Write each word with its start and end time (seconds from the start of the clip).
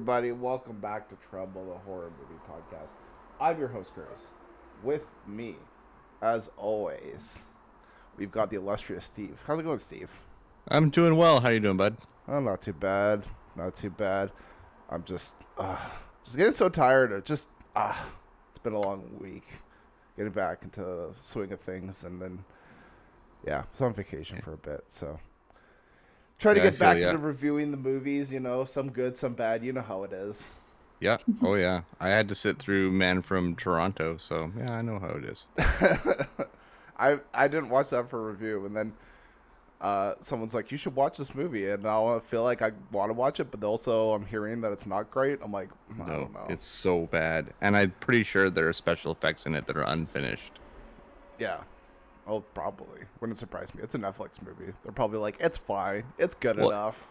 Everybody, 0.00 0.32
welcome 0.32 0.80
back 0.80 1.10
to 1.10 1.16
Tremble, 1.28 1.62
the 1.66 1.78
horror 1.80 2.10
movie 2.18 2.40
podcast. 2.48 2.88
I'm 3.38 3.58
your 3.58 3.68
host 3.68 3.92
Chris. 3.92 4.08
With 4.82 5.06
me, 5.26 5.56
as 6.22 6.50
always, 6.56 7.44
we've 8.16 8.32
got 8.32 8.48
the 8.48 8.56
illustrious 8.56 9.04
Steve. 9.04 9.38
How's 9.46 9.58
it 9.58 9.64
going, 9.64 9.78
Steve? 9.78 10.08
I'm 10.68 10.88
doing 10.88 11.16
well. 11.16 11.40
How 11.40 11.50
you 11.50 11.60
doing, 11.60 11.76
bud? 11.76 11.98
Oh, 12.26 12.40
not 12.40 12.62
too 12.62 12.72
bad. 12.72 13.24
Not 13.54 13.76
too 13.76 13.90
bad. 13.90 14.32
I'm 14.88 15.04
just, 15.04 15.34
uh, 15.58 15.76
just 16.24 16.38
getting 16.38 16.54
so 16.54 16.70
tired. 16.70 17.12
Of 17.12 17.24
just, 17.24 17.50
ah, 17.76 17.90
uh, 17.90 18.10
it's 18.48 18.58
been 18.58 18.72
a 18.72 18.80
long 18.80 19.18
week. 19.20 19.48
Getting 20.16 20.32
back 20.32 20.62
into 20.62 20.80
the 20.80 21.10
swing 21.20 21.52
of 21.52 21.60
things, 21.60 22.04
and 22.04 22.22
then, 22.22 22.42
yeah, 23.46 23.58
I 23.58 23.64
was 23.70 23.82
on 23.82 23.92
vacation 23.92 24.40
for 24.40 24.54
a 24.54 24.56
bit, 24.56 24.82
so 24.88 25.20
try 26.40 26.54
to 26.54 26.60
Yeah, 26.60 26.66
I 26.66 26.70
get 26.70 26.78
back 26.80 26.96
feel 26.96 27.02
ya. 27.04 27.10
into 27.10 27.20
reviewing 27.24 27.70
the 27.70 27.76
movies. 27.76 28.32
You 28.32 28.40
know, 28.40 28.64
some 28.64 28.90
good, 28.90 29.16
some 29.16 29.34
bad. 29.34 29.64
You 29.64 29.72
know 29.72 29.82
how 29.82 30.02
it 30.02 30.12
is. 30.12 30.56
Yeah. 31.00 31.18
Oh 31.42 31.54
yeah. 31.54 31.82
I 32.00 32.08
had 32.08 32.28
to 32.28 32.34
sit 32.34 32.58
through 32.58 32.90
Man 32.92 33.22
from 33.22 33.54
Toronto, 33.56 34.16
so 34.18 34.50
yeah, 34.58 34.72
I 34.72 34.82
know 34.82 34.98
how 34.98 35.10
it 35.10 35.24
is. 35.24 35.46
I 36.98 37.18
I 37.32 37.48
didn't 37.48 37.70
watch 37.70 37.90
that 37.90 38.10
for 38.10 38.30
review, 38.30 38.66
and 38.66 38.76
then 38.76 38.92
uh, 39.80 40.14
someone's 40.20 40.52
like, 40.52 40.70
"You 40.70 40.76
should 40.76 40.94
watch 40.94 41.16
this 41.16 41.34
movie," 41.34 41.70
and 41.70 41.82
now 41.82 42.14
I 42.14 42.18
feel 42.18 42.42
like 42.44 42.60
I 42.60 42.72
want 42.92 43.08
to 43.08 43.14
watch 43.14 43.40
it, 43.40 43.50
but 43.50 43.64
also 43.64 44.12
I'm 44.12 44.26
hearing 44.26 44.60
that 44.60 44.72
it's 44.72 44.84
not 44.86 45.10
great. 45.10 45.38
I'm 45.42 45.52
like, 45.52 45.70
I 45.94 45.98
No, 46.06 46.06
don't 46.20 46.32
know. 46.34 46.46
it's 46.50 46.66
so 46.66 47.06
bad, 47.06 47.54
and 47.62 47.74
I'm 47.76 47.92
pretty 48.00 48.22
sure 48.22 48.50
there 48.50 48.68
are 48.68 48.74
special 48.74 49.10
effects 49.12 49.46
in 49.46 49.54
it 49.54 49.66
that 49.66 49.76
are 49.78 49.84
unfinished. 49.88 50.58
yeah. 51.38 51.58
Oh, 52.30 52.40
probably 52.54 53.00
wouldn't 53.20 53.38
surprise 53.38 53.74
me. 53.74 53.82
It's 53.82 53.96
a 53.96 53.98
Netflix 53.98 54.40
movie. 54.40 54.72
They're 54.84 54.92
probably 54.92 55.18
like, 55.18 55.38
it's 55.40 55.58
fine, 55.58 56.04
it's 56.16 56.36
good 56.36 56.58
Well, 56.58 56.70
enough. 56.70 57.08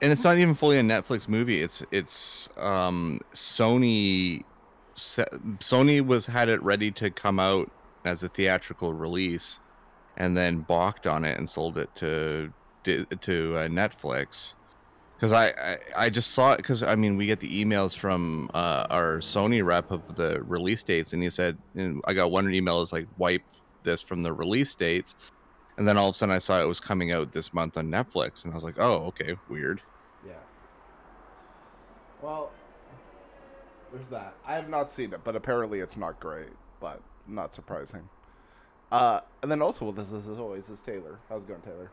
And 0.00 0.12
it's 0.12 0.22
not 0.22 0.38
even 0.38 0.54
fully 0.54 0.78
a 0.78 0.82
Netflix 0.82 1.28
movie. 1.28 1.62
It's 1.62 1.82
it's 1.90 2.48
um 2.56 3.20
Sony 3.34 4.44
Sony 4.96 6.04
was 6.04 6.26
had 6.26 6.48
it 6.48 6.62
ready 6.62 6.90
to 6.92 7.10
come 7.10 7.40
out 7.40 7.70
as 8.04 8.22
a 8.22 8.28
theatrical 8.28 8.92
release, 8.92 9.58
and 10.16 10.36
then 10.36 10.60
balked 10.60 11.06
on 11.06 11.24
it 11.24 11.38
and 11.38 11.48
sold 11.50 11.78
it 11.78 11.92
to 11.96 12.52
to 12.84 13.56
uh, 13.56 13.68
Netflix. 13.68 14.54
Because 15.16 15.32
I, 15.32 15.48
I 15.50 15.78
I 15.96 16.10
just 16.10 16.32
saw 16.32 16.52
it 16.52 16.56
because 16.56 16.82
I 16.82 16.96
mean 16.96 17.16
we 17.16 17.26
get 17.26 17.38
the 17.38 17.64
emails 17.64 17.96
from 17.96 18.50
uh, 18.54 18.86
our 18.90 19.18
Sony 19.18 19.64
rep 19.64 19.92
of 19.92 20.16
the 20.16 20.42
release 20.42 20.82
dates, 20.82 21.12
and 21.12 21.22
he 21.22 21.30
said 21.30 21.58
and 21.76 22.02
I 22.06 22.14
got 22.14 22.32
one 22.32 22.52
email 22.52 22.80
is 22.80 22.92
like 22.92 23.06
wipe 23.18 23.42
this 23.84 24.02
from 24.02 24.22
the 24.22 24.32
release 24.32 24.74
dates, 24.74 25.14
and 25.76 25.86
then 25.86 25.96
all 25.96 26.08
of 26.08 26.14
a 26.14 26.18
sudden 26.18 26.34
I 26.34 26.38
saw 26.38 26.60
it 26.60 26.68
was 26.68 26.80
coming 26.80 27.12
out 27.12 27.32
this 27.32 27.52
month 27.52 27.76
on 27.76 27.88
Netflix, 27.88 28.44
and 28.44 28.52
I 28.52 28.54
was 28.54 28.64
like, 28.64 28.78
oh 28.78 29.06
okay, 29.06 29.36
weird. 29.48 29.82
Yeah. 30.26 30.32
Well, 32.20 32.50
there's 33.92 34.08
that. 34.10 34.34
I 34.46 34.54
have 34.54 34.68
not 34.68 34.90
seen 34.90 35.12
it, 35.12 35.20
but 35.24 35.36
apparently 35.36 35.80
it's 35.80 35.96
not 35.96 36.18
great, 36.20 36.50
but 36.80 37.00
not 37.26 37.54
surprising. 37.54 38.08
Uh, 38.90 39.20
and 39.42 39.50
then 39.50 39.62
also 39.62 39.86
with 39.86 39.96
this, 39.96 40.12
as 40.12 40.38
always, 40.38 40.68
is 40.68 40.80
Taylor. 40.80 41.18
How's 41.28 41.42
it 41.42 41.48
going, 41.48 41.62
Taylor? 41.62 41.90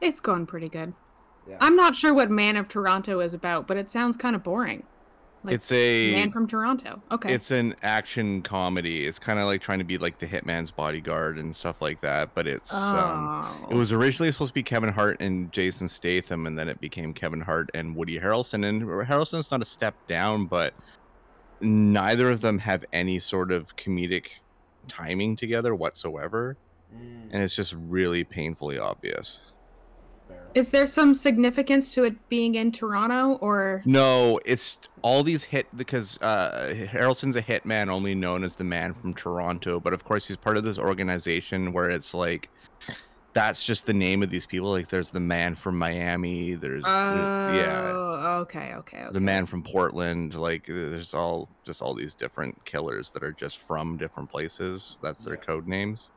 It's 0.00 0.20
going 0.20 0.46
pretty 0.46 0.68
good. 0.68 0.94
Yeah. 1.48 1.56
I'm 1.60 1.76
not 1.76 1.96
sure 1.96 2.14
what 2.14 2.30
Man 2.30 2.56
of 2.56 2.68
Toronto 2.68 3.20
is 3.20 3.34
about, 3.34 3.66
but 3.66 3.76
it 3.76 3.90
sounds 3.90 4.16
kind 4.16 4.34
of 4.36 4.42
boring. 4.42 4.84
Like 5.44 5.54
it's 5.54 5.70
a 5.72 6.12
Man 6.12 6.30
from 6.30 6.46
Toronto. 6.46 7.02
Okay. 7.12 7.32
it's 7.34 7.50
an 7.50 7.76
action 7.82 8.40
comedy. 8.40 9.06
It's 9.06 9.18
kind 9.18 9.38
of 9.38 9.44
like 9.44 9.60
trying 9.60 9.78
to 9.78 9.84
be 9.84 9.98
like 9.98 10.18
the 10.18 10.26
Hitman's 10.26 10.70
Bodyguard 10.70 11.38
and 11.38 11.54
stuff 11.54 11.82
like 11.82 12.00
that. 12.00 12.34
But 12.34 12.46
it's 12.46 12.72
um, 12.72 12.94
oh. 12.94 13.68
it 13.70 13.74
was 13.74 13.92
originally 13.92 14.32
supposed 14.32 14.50
to 14.50 14.54
be 14.54 14.62
Kevin 14.62 14.90
Hart 14.90 15.20
and 15.20 15.52
Jason 15.52 15.86
Statham, 15.86 16.46
and 16.46 16.58
then 16.58 16.68
it 16.68 16.80
became 16.80 17.12
Kevin 17.12 17.42
Hart 17.42 17.70
and 17.74 17.94
Woody 17.94 18.18
Harrelson. 18.18 18.66
And 18.66 18.82
Harrelson's 18.82 19.50
not 19.50 19.60
a 19.60 19.66
step 19.66 19.94
down, 20.08 20.46
but 20.46 20.72
neither 21.60 22.30
of 22.30 22.40
them 22.40 22.58
have 22.58 22.84
any 22.92 23.18
sort 23.18 23.52
of 23.52 23.76
comedic 23.76 24.28
timing 24.88 25.36
together 25.36 25.74
whatsoever, 25.74 26.56
and 27.32 27.42
it's 27.42 27.54
just 27.54 27.74
really 27.74 28.24
painfully 28.24 28.78
obvious. 28.78 29.40
Is 30.54 30.70
there 30.70 30.86
some 30.86 31.14
significance 31.14 31.92
to 31.94 32.04
it 32.04 32.28
being 32.28 32.54
in 32.54 32.70
Toronto 32.70 33.34
or 33.40 33.82
No, 33.84 34.38
it's 34.44 34.78
all 35.02 35.22
these 35.22 35.42
hit 35.42 35.66
because 35.76 36.18
uh, 36.22 36.72
Harrelson's 36.74 37.36
a 37.36 37.42
hitman, 37.42 37.88
only 37.88 38.14
known 38.14 38.44
as 38.44 38.54
the 38.54 38.64
Man 38.64 38.94
from 38.94 39.14
Toronto. 39.14 39.80
But 39.80 39.92
of 39.92 40.04
course, 40.04 40.28
he's 40.28 40.36
part 40.36 40.56
of 40.56 40.64
this 40.64 40.78
organization 40.78 41.72
where 41.72 41.90
it's 41.90 42.14
like 42.14 42.50
that's 43.32 43.64
just 43.64 43.86
the 43.86 43.92
name 43.92 44.22
of 44.22 44.30
these 44.30 44.46
people. 44.46 44.70
Like, 44.70 44.88
there's 44.88 45.10
the 45.10 45.18
Man 45.18 45.56
from 45.56 45.76
Miami. 45.76 46.54
There's 46.54 46.84
Oh, 46.86 47.52
yeah, 47.52 47.92
okay, 48.42 48.74
okay, 48.74 49.02
okay. 49.02 49.12
the 49.12 49.20
Man 49.20 49.44
from 49.44 49.64
Portland. 49.64 50.34
Like, 50.34 50.66
there's 50.66 51.14
all 51.14 51.48
just 51.64 51.82
all 51.82 51.94
these 51.94 52.14
different 52.14 52.64
killers 52.64 53.10
that 53.10 53.24
are 53.24 53.32
just 53.32 53.58
from 53.58 53.96
different 53.96 54.30
places. 54.30 55.00
That's 55.02 55.24
their 55.24 55.34
Yeah. 55.34 55.40
code 55.40 55.66
names. 55.66 56.10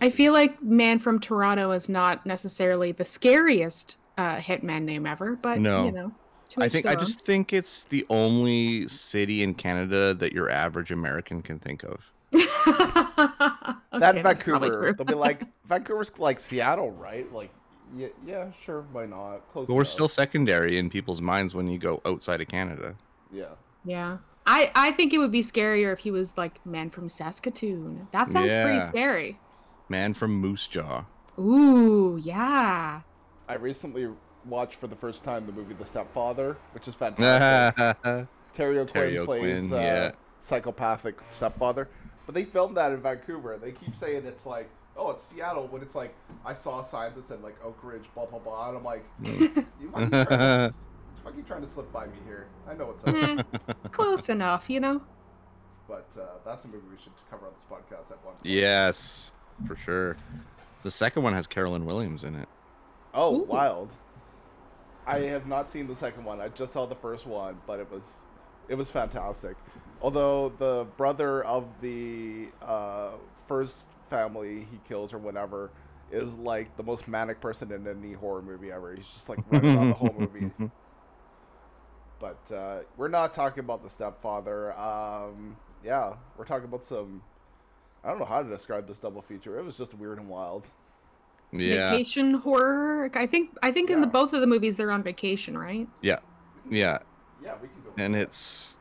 I 0.00 0.10
feel 0.10 0.32
like 0.32 0.62
Man 0.62 0.98
from 0.98 1.18
Toronto 1.20 1.70
is 1.72 1.88
not 1.88 2.24
necessarily 2.26 2.92
the 2.92 3.04
scariest 3.04 3.96
uh, 4.18 4.36
hitman 4.36 4.82
name 4.82 5.06
ever, 5.06 5.36
but 5.36 5.58
No. 5.58 5.84
you 5.84 5.92
know. 5.92 6.12
I 6.58 6.68
think 6.68 6.86
I 6.86 6.94
just 6.94 7.22
think 7.22 7.52
it's 7.52 7.84
the 7.84 8.06
only 8.10 8.86
city 8.86 9.42
in 9.42 9.54
Canada 9.54 10.14
that 10.14 10.32
your 10.32 10.50
average 10.50 10.92
American 10.92 11.42
can 11.42 11.58
think 11.58 11.82
of. 11.82 12.00
that 12.30 13.80
Okay, 13.92 14.22
that's 14.22 14.42
probably 14.42 14.68
Vancouver, 14.70 14.92
they'll 14.96 15.04
be 15.06 15.14
like, 15.14 15.42
Vancouver's 15.68 16.16
like 16.18 16.38
Seattle, 16.38 16.90
right? 16.92 17.30
Like, 17.32 17.50
yeah, 17.96 18.08
yeah, 18.26 18.46
sure, 18.64 18.84
why 18.92 19.06
not? 19.06 19.40
Close 19.52 19.66
But 19.66 19.74
we're 19.74 19.80
enough. 19.82 19.88
still 19.92 20.08
secondary 20.08 20.78
in 20.78 20.90
people's 20.90 21.20
minds 21.20 21.54
when 21.54 21.66
you 21.68 21.78
go 21.78 22.00
outside 22.04 22.40
of 22.40 22.48
Canada. 22.48 22.94
yeah. 23.32 23.46
Yeah. 23.84 24.18
I, 24.46 24.70
I 24.74 24.92
think 24.92 25.12
it 25.14 25.18
would 25.18 25.32
be 25.32 25.40
scarier 25.42 25.90
if 25.92 25.98
he 26.00 26.10
was 26.10 26.36
like 26.36 26.64
man 26.66 26.90
from 26.90 27.08
Saskatoon. 27.08 28.06
That 28.12 28.30
sounds 28.30 28.52
pretty 28.52 28.80
scary. 28.80 29.38
Man 29.88 30.14
from 30.14 30.34
Moose 30.34 30.66
Jaw. 30.66 31.04
Ooh, 31.38 32.18
yeah. 32.22 33.00
I 33.48 33.54
recently 33.54 34.08
watched 34.44 34.74
for 34.76 34.86
the 34.86 34.96
first 34.96 35.24
time 35.24 35.46
the 35.46 35.52
movie 35.52 35.74
The 35.74 35.84
Stepfather, 35.84 36.56
which 36.72 36.88
is 36.88 36.94
fantastic. 36.96 38.28
Terry 38.54 38.78
O'Quinn 38.78 39.24
plays 39.24 39.72
O'Quinn, 39.72 39.72
uh, 39.72 39.76
yeah. 39.82 40.12
psychopathic 40.40 41.16
stepfather. 41.30 41.88
But 42.26 42.34
they 42.34 42.44
filmed 42.44 42.76
that 42.76 42.92
in 42.92 43.02
Vancouver. 43.02 43.58
They 43.58 43.72
keep 43.72 43.94
saying 43.96 44.24
it's 44.26 44.46
like, 44.46 44.70
oh, 44.96 45.10
it's 45.10 45.24
Seattle, 45.24 45.66
when 45.66 45.82
it's 45.82 45.94
like, 45.94 46.14
I 46.44 46.54
saw 46.54 46.82
signs 46.82 47.16
that 47.16 47.26
said 47.28 47.42
like 47.42 47.56
Oak 47.64 47.78
Ridge, 47.82 48.04
blah 48.14 48.26
blah 48.26 48.38
blah, 48.38 48.68
and 48.68 48.78
I'm 48.78 48.84
like, 48.84 49.04
you 49.24 49.90
fucking 49.92 50.10
trying 50.10 50.28
to, 50.28 50.74
you 51.16 51.22
fucking 51.24 51.44
trying 51.44 51.60
to 51.62 51.66
slip 51.66 51.92
by 51.92 52.06
me 52.06 52.12
here. 52.26 52.46
I 52.68 52.74
know 52.74 52.94
what's 52.94 53.04
up, 53.04 53.14
Eh, 53.68 53.72
close 53.90 54.28
enough, 54.28 54.70
you 54.70 54.80
know? 54.80 55.02
but 55.86 56.06
uh, 56.18 56.24
that's 56.46 56.64
a 56.64 56.68
movie 56.68 56.86
we 56.90 56.96
should 57.02 57.12
cover 57.30 57.46
on 57.46 57.52
this 57.52 57.64
podcast 57.70 58.10
at 58.10 58.24
one. 58.24 58.34
point. 58.36 58.46
yes, 58.46 59.32
for 59.66 59.76
sure. 59.76 60.16
The 60.82 60.90
second 60.90 61.22
one 61.22 61.32
has 61.32 61.46
Caroline 61.46 61.84
Williams 61.84 62.24
in 62.24 62.34
it. 62.34 62.48
Oh, 63.12 63.36
Ooh. 63.36 63.44
wild! 63.44 63.92
I 65.06 65.20
have 65.20 65.46
not 65.46 65.68
seen 65.68 65.86
the 65.86 65.94
second 65.94 66.24
one. 66.24 66.40
I 66.40 66.48
just 66.48 66.72
saw 66.72 66.86
the 66.86 66.94
first 66.94 67.26
one, 67.26 67.58
but 67.66 67.78
it 67.80 67.90
was, 67.90 68.20
it 68.68 68.74
was 68.74 68.90
fantastic. 68.90 69.56
Although 70.00 70.50
the 70.58 70.86
brother 70.96 71.44
of 71.44 71.66
the 71.80 72.48
uh, 72.62 73.10
first 73.46 73.86
family 74.08 74.66
he 74.70 74.80
kills 74.86 75.12
or 75.12 75.18
whatever 75.18 75.70
is 76.10 76.34
like 76.34 76.76
the 76.76 76.82
most 76.82 77.08
manic 77.08 77.40
person 77.40 77.72
in 77.72 77.86
any 77.86 78.12
horror 78.12 78.42
movie 78.42 78.70
ever. 78.70 78.94
He's 78.94 79.06
just 79.06 79.28
like 79.28 79.38
running 79.50 79.76
around 79.76 79.88
the 79.88 79.94
whole 79.94 80.14
movie. 80.18 80.50
But 82.20 82.54
uh, 82.54 82.78
we're 82.96 83.08
not 83.08 83.34
talking 83.34 83.60
about 83.60 83.82
the 83.82 83.90
stepfather. 83.90 84.72
Um, 84.78 85.56
yeah, 85.84 86.14
we're 86.38 86.46
talking 86.46 86.64
about 86.64 86.82
some. 86.82 87.22
I 88.04 88.08
don't 88.08 88.18
know 88.18 88.24
how 88.26 88.42
to 88.42 88.48
describe 88.48 88.86
this 88.86 88.98
double 88.98 89.22
feature. 89.22 89.58
It 89.58 89.64
was 89.64 89.76
just 89.76 89.94
weird 89.94 90.18
and 90.18 90.28
wild. 90.28 90.68
Yeah, 91.52 91.90
Vacation 91.90 92.34
horror. 92.34 93.10
I 93.14 93.26
think 93.26 93.56
I 93.62 93.70
think 93.70 93.88
in 93.88 94.00
the 94.00 94.06
both 94.06 94.32
of 94.32 94.40
the 94.40 94.46
movies 94.46 94.76
they're 94.76 94.90
on 94.90 95.02
vacation, 95.02 95.56
right? 95.56 95.88
yeah, 96.02 96.18
yeah. 96.68 96.98
Yeah, 97.42 97.54
we 97.60 97.68
can 97.68 97.76
go. 97.84 97.90
And 97.98 98.16
it's, 98.16 98.76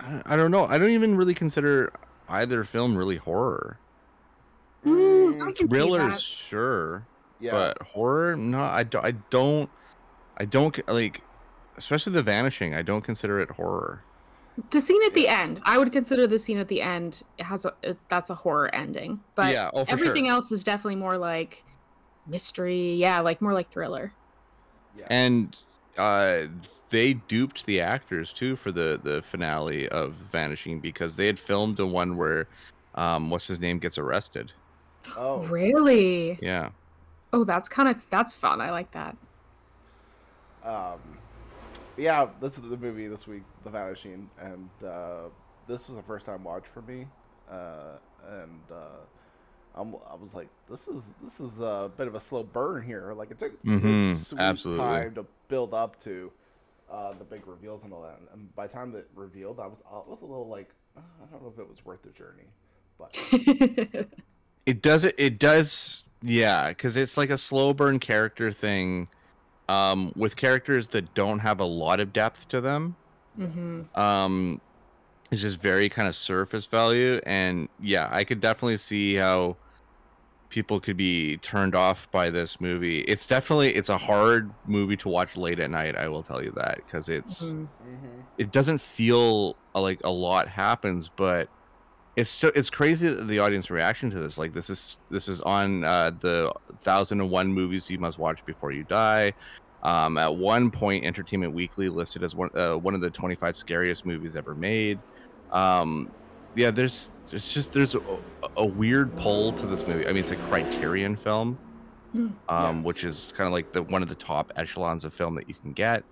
I 0.00 0.10
don't, 0.10 0.22
I 0.26 0.36
don't 0.36 0.50
know. 0.50 0.66
I 0.66 0.76
don't 0.76 0.90
even 0.90 1.16
really 1.16 1.34
consider 1.34 1.92
either 2.28 2.64
film 2.64 2.96
really 2.96 3.16
horror. 3.16 3.78
Mm, 4.84 5.40
I 5.40 5.52
can 5.52 5.56
see 5.56 5.66
Thrillers, 5.68 6.14
that. 6.14 6.20
sure. 6.20 7.06
Yeah. 7.38 7.52
But 7.52 7.82
horror, 7.82 8.36
no, 8.36 8.60
I, 8.60 8.82
don't. 8.82 9.04
I 9.04 9.12
don't, 9.30 9.70
I 10.36 10.44
don't 10.44 10.88
like, 10.88 11.22
especially 11.76 12.12
the 12.12 12.22
vanishing. 12.22 12.74
I 12.74 12.82
don't 12.82 13.02
consider 13.02 13.40
it 13.40 13.50
horror. 13.50 14.02
The 14.70 14.80
scene 14.80 15.00
at 15.06 15.14
the 15.14 15.28
end, 15.28 15.60
I 15.64 15.78
would 15.78 15.92
consider 15.92 16.26
the 16.26 16.38
scene 16.38 16.58
at 16.58 16.68
the 16.68 16.82
end 16.82 17.22
it 17.38 17.44
has 17.44 17.64
a 17.64 17.72
it, 17.82 17.96
that's 18.08 18.30
a 18.30 18.34
horror 18.34 18.74
ending. 18.74 19.20
But 19.34 19.52
yeah, 19.52 19.70
oh, 19.72 19.84
everything 19.88 20.26
sure. 20.26 20.34
else 20.34 20.52
is 20.52 20.62
definitely 20.62 20.96
more 20.96 21.16
like 21.16 21.64
mystery. 22.26 22.94
Yeah, 22.94 23.20
like 23.20 23.40
more 23.40 23.54
like 23.54 23.70
thriller. 23.70 24.12
yeah. 24.96 25.06
And 25.08 25.56
uh, 25.96 26.42
they 26.90 27.14
duped 27.14 27.64
the 27.64 27.80
actors 27.80 28.32
too 28.32 28.56
for 28.56 28.70
the 28.72 29.00
the 29.02 29.22
finale 29.22 29.88
of 29.88 30.12
Vanishing 30.12 30.80
because 30.80 31.16
they 31.16 31.26
had 31.26 31.38
filmed 31.38 31.76
the 31.76 31.86
one 31.86 32.16
where, 32.18 32.46
um, 32.94 33.30
what's 33.30 33.46
his 33.46 33.58
name 33.58 33.78
gets 33.78 33.96
arrested. 33.96 34.52
oh. 35.16 35.38
Really? 35.44 36.38
Yeah. 36.42 36.68
Oh, 37.32 37.44
that's 37.44 37.68
kind 37.68 37.88
of 37.88 37.96
that's 38.10 38.34
fun. 38.34 38.60
I 38.60 38.70
like 38.70 38.90
that. 38.92 39.16
Um, 40.62 41.00
yeah, 41.96 42.28
this 42.40 42.58
is 42.58 42.68
the 42.68 42.76
movie 42.76 43.06
this 43.08 43.26
week, 43.26 43.42
The 43.64 43.70
Vanishing, 43.70 44.28
and 44.40 44.68
uh, 44.84 45.28
this 45.66 45.88
was 45.88 45.98
a 45.98 46.02
first 46.02 46.26
time 46.26 46.44
watch 46.44 46.66
for 46.66 46.82
me, 46.82 47.06
uh, 47.50 47.98
and 48.42 48.60
uh, 48.70 49.00
I'm, 49.74 49.94
I 50.10 50.14
was 50.14 50.34
like, 50.34 50.48
this 50.68 50.88
is 50.88 51.10
this 51.22 51.40
is 51.40 51.60
a 51.60 51.90
bit 51.96 52.06
of 52.08 52.14
a 52.14 52.20
slow 52.20 52.42
burn 52.42 52.82
here. 52.82 53.12
Like 53.14 53.30
it 53.30 53.38
took 53.38 53.52
a 53.52 53.56
Mhm, 53.66 54.02
sweet 54.02 54.40
absolutely. 54.40 54.86
time 54.86 55.14
to 55.14 55.26
build 55.48 55.74
up 55.74 55.98
to 56.04 56.32
uh, 56.90 57.12
the 57.14 57.24
big 57.24 57.46
reveals 57.46 57.84
and 57.84 57.92
all 57.92 58.02
that, 58.02 58.18
and 58.32 58.54
by 58.54 58.66
the 58.66 58.72
time 58.72 58.92
that 58.92 59.08
revealed, 59.14 59.60
I 59.60 59.66
was 59.66 59.78
I 59.90 59.96
was 60.08 60.22
a 60.22 60.26
little 60.26 60.48
like, 60.48 60.70
"Uh, 60.96 61.00
I 61.22 61.26
don't 61.32 61.42
know 61.42 61.52
if 61.54 61.58
it 61.58 61.68
was 61.68 61.84
worth 61.84 62.02
the 62.02 62.10
journey, 62.10 62.48
but 62.98 63.16
It 64.66 64.82
does 64.82 65.04
it. 65.04 65.14
It 65.18 65.38
does. 65.38 66.04
Yeah, 66.22 66.68
because 66.68 66.96
it's 66.96 67.16
like 67.16 67.30
a 67.30 67.38
slow 67.38 67.74
burn 67.74 67.98
character 67.98 68.52
thing, 68.52 69.08
um, 69.72 70.12
with 70.16 70.36
characters 70.36 70.88
that 70.88 71.14
don't 71.14 71.38
have 71.38 71.60
a 71.60 71.64
lot 71.64 72.00
of 72.00 72.12
depth 72.12 72.48
to 72.48 72.60
them. 72.60 72.96
hmm 73.36 73.82
Um, 73.94 74.60
it's 75.30 75.40
just 75.40 75.58
very 75.60 75.88
kind 75.88 76.06
of 76.08 76.14
surface 76.14 76.66
value, 76.66 77.20
and 77.24 77.68
yeah, 77.80 78.08
I 78.12 78.24
could 78.24 78.40
definitely 78.40 78.76
see 78.76 79.14
how 79.14 79.56
people 80.50 80.78
could 80.78 80.98
be 80.98 81.38
turned 81.38 81.74
off 81.74 82.10
by 82.12 82.28
this 82.28 82.60
movie. 82.60 82.98
It's 83.00 83.26
definitely 83.26 83.74
it's 83.74 83.88
a 83.88 83.96
hard 83.96 84.50
movie 84.66 84.98
to 84.98 85.08
watch 85.08 85.34
late 85.36 85.58
at 85.58 85.70
night. 85.70 85.96
I 85.96 86.08
will 86.08 86.22
tell 86.22 86.42
you 86.44 86.52
that 86.56 86.76
because 86.84 87.08
it's 87.08 87.44
Mhm. 87.44 87.68
mm-hmm. 87.86 88.20
it 88.36 88.52
doesn't 88.52 88.80
feel 88.80 89.56
uh, 89.74 89.80
like 89.80 90.00
a 90.04 90.10
lot 90.10 90.48
happens, 90.48 91.08
but 91.08 91.48
it's 92.16 92.28
still 92.30 92.52
it's 92.54 92.68
crazy 92.68 93.08
that 93.08 93.26
the 93.28 93.38
audience 93.38 93.70
reaction 93.70 94.10
to 94.10 94.18
this. 94.18 94.36
Like 94.36 94.52
this 94.52 94.68
is 94.68 94.98
this 95.10 95.28
is 95.28 95.40
on 95.40 95.84
uh, 95.84 96.10
the 96.20 96.52
thousand 96.80 97.22
and 97.22 97.30
one 97.30 97.50
movies 97.50 97.88
you 97.88 97.98
must 97.98 98.18
watch 98.18 98.44
before 98.44 98.72
you 98.72 98.84
die. 98.84 99.32
Um, 99.82 100.16
at 100.18 100.34
one 100.34 100.70
point, 100.70 101.04
Entertainment 101.04 101.52
Weekly 101.52 101.88
listed 101.88 102.22
as 102.22 102.34
one 102.34 102.50
uh, 102.54 102.74
one 102.74 102.94
of 102.94 103.00
the 103.00 103.10
twenty 103.10 103.34
five 103.34 103.56
scariest 103.56 104.06
movies 104.06 104.36
ever 104.36 104.54
made. 104.54 104.98
Um, 105.50 106.10
yeah, 106.54 106.70
there's 106.70 107.10
there's 107.30 107.52
just 107.52 107.72
there's 107.72 107.94
a, 107.94 108.00
a 108.56 108.64
weird 108.64 109.16
pull 109.16 109.52
to 109.54 109.66
this 109.66 109.86
movie. 109.86 110.04
I 110.04 110.08
mean, 110.08 110.18
it's 110.18 110.30
a 110.30 110.36
Criterion 110.36 111.16
film, 111.16 111.58
Mm. 112.14 112.30
um, 112.50 112.76
Yes. 112.76 112.84
which 112.84 113.04
is 113.04 113.32
kind 113.34 113.46
of 113.46 113.52
like 113.54 113.72
the 113.72 113.82
one 113.82 114.02
of 114.02 114.08
the 114.10 114.14
top 114.14 114.52
echelons 114.56 115.04
of 115.06 115.14
film 115.14 115.34
that 115.36 115.48
you 115.48 115.54
can 115.54 115.72
get 115.72 116.04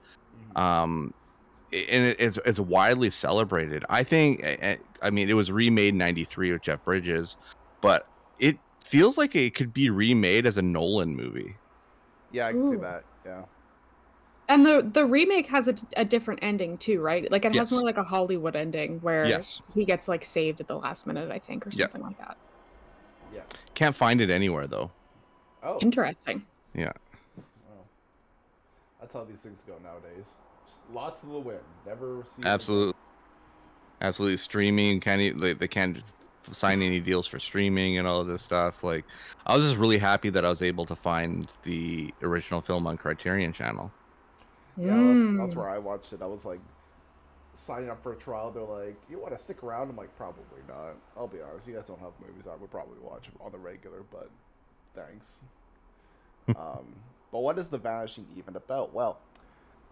Mm-hmm. 0.55 0.59
um 0.59 1.15
and 1.73 2.07
it- 2.07 2.17
it's 2.19 2.39
it's 2.47 2.59
widely 2.59 3.11
celebrated 3.11 3.85
i 3.91 4.03
think 4.03 4.43
i 5.03 5.11
mean 5.11 5.29
it 5.29 5.35
was 5.35 5.53
remade 5.53 5.91
in 5.91 5.99
93 5.99 6.53
with 6.53 6.63
jeff 6.63 6.83
bridges 6.85 7.37
but 7.83 8.09
it 8.39 8.57
feels 8.85 9.19
like 9.19 9.37
it 9.37 9.55
could 9.55 9.73
be 9.75 9.91
remade 9.91 10.47
as 10.47 10.57
a 10.57 10.63
nolan 10.63 11.15
movie 11.15 11.55
yeah, 12.33 12.47
I 12.47 12.53
can 12.53 12.67
see 12.69 12.77
that. 12.77 13.05
Yeah, 13.27 13.43
And 14.51 14.67
the 14.67 14.83
the 14.83 15.07
remake 15.07 15.47
has 15.47 15.69
a, 15.69 15.75
a 15.97 16.05
different 16.05 16.41
ending 16.43 16.77
too, 16.77 17.01
right? 17.01 17.31
Like 17.31 17.45
it 17.45 17.55
Yes. 17.55 17.71
has 17.71 17.73
more 17.73 17.83
like 17.83 17.97
a 17.97 18.03
Hollywood 18.03 18.57
ending 18.57 18.99
where 19.01 19.25
yes 19.27 19.63
he 19.75 19.85
gets 19.85 20.09
like 20.09 20.25
saved 20.25 20.61
at 20.61 20.67
the 20.67 20.77
last 20.77 21.07
minute, 21.07 21.31
I 21.31 21.39
think, 21.39 21.67
or 21.67 21.71
Yeah. 21.73 21.85
something 21.85 22.03
like 22.03 22.19
that. 22.19 22.37
yeah. 23.33 23.43
can't 23.75 23.95
find 23.95 24.21
it 24.21 24.29
anywhere 24.29 24.67
though 24.67 24.91
Oh, 25.63 25.79
Interesting. 25.81 26.45
Yeah. 26.75 26.93
Wow. 27.37 27.85
That's 29.01 29.15
how 29.15 29.25
these 29.25 29.39
things 29.39 29.61
go 29.67 29.75
nowadays. 29.83 30.27
Just 30.67 30.81
lost 30.93 31.21
to 31.21 31.27
the 31.27 31.39
wind. 31.39 31.61
Never 31.87 32.25
see. 32.35 32.43
it 32.43 32.47
absolutely 32.49 32.95
absolutely 34.03 34.37
streaming 34.39 34.99
can't 35.01 35.21
e- 35.21 35.31
they, 35.31 35.53
they 35.53 35.69
can't 35.69 36.03
sign 36.51 36.81
any 36.83 36.99
deals 37.01 37.27
for 37.27 37.39
streaming 37.39 37.99
and 37.99 38.09
all 38.09 38.21
of 38.23 38.27
this 38.27 38.41
stuff 38.43 38.83
like 38.83 39.05
i 39.47 39.55
was 39.55 39.63
just 39.63 39.77
really 39.77 39.99
happy 39.99 40.31
that 40.31 40.43
i 40.45 40.49
was 40.49 40.63
able 40.63 40.87
to 40.87 40.97
find 40.97 41.49
the 41.65 42.13
original 42.23 42.63
film 42.63 42.87
on 42.87 42.97
criterion 42.97 43.53
channel 43.53 43.93
Yeah, 44.81 45.15
that's, 45.15 45.27
that's 45.39 45.53
Mm. 45.55 45.57
where 45.57 45.69
I 45.69 45.79
watched 45.79 46.13
it. 46.13 46.23
I 46.23 46.27
was 46.27 46.45
like 46.45 46.61
signing 47.53 47.91
up 47.91 48.03
for 48.03 48.13
a 48.13 48.17
trial. 48.17 48.51
They're 48.51 48.63
like, 48.63 48.97
"You 49.11 49.19
want 49.19 49.33
to 49.37 49.39
stick 49.39 49.63
around?" 49.63 49.91
I'm 49.91 49.97
like, 49.97 50.15
"Probably 50.17 50.61
not." 50.69 50.95
I'll 51.17 51.27
be 51.29 51.39
honest. 51.41 51.67
You 51.67 51.75
guys 51.75 51.85
don't 51.87 52.01
have 52.01 52.13
movies 52.21 52.45
I 52.51 52.57
would 52.57 52.71
probably 52.71 52.99
watch 53.03 53.29
on 53.41 53.53
the 53.53 53.59
regular, 53.59 54.03
but 54.11 54.31
thanks. 54.95 55.41
um, 56.49 56.95
but 57.33 57.41
what 57.41 57.59
is 57.59 57.69
The 57.69 57.79
Vanishing 57.79 58.27
even 58.37 58.57
about? 58.57 58.93
Well, 58.95 59.19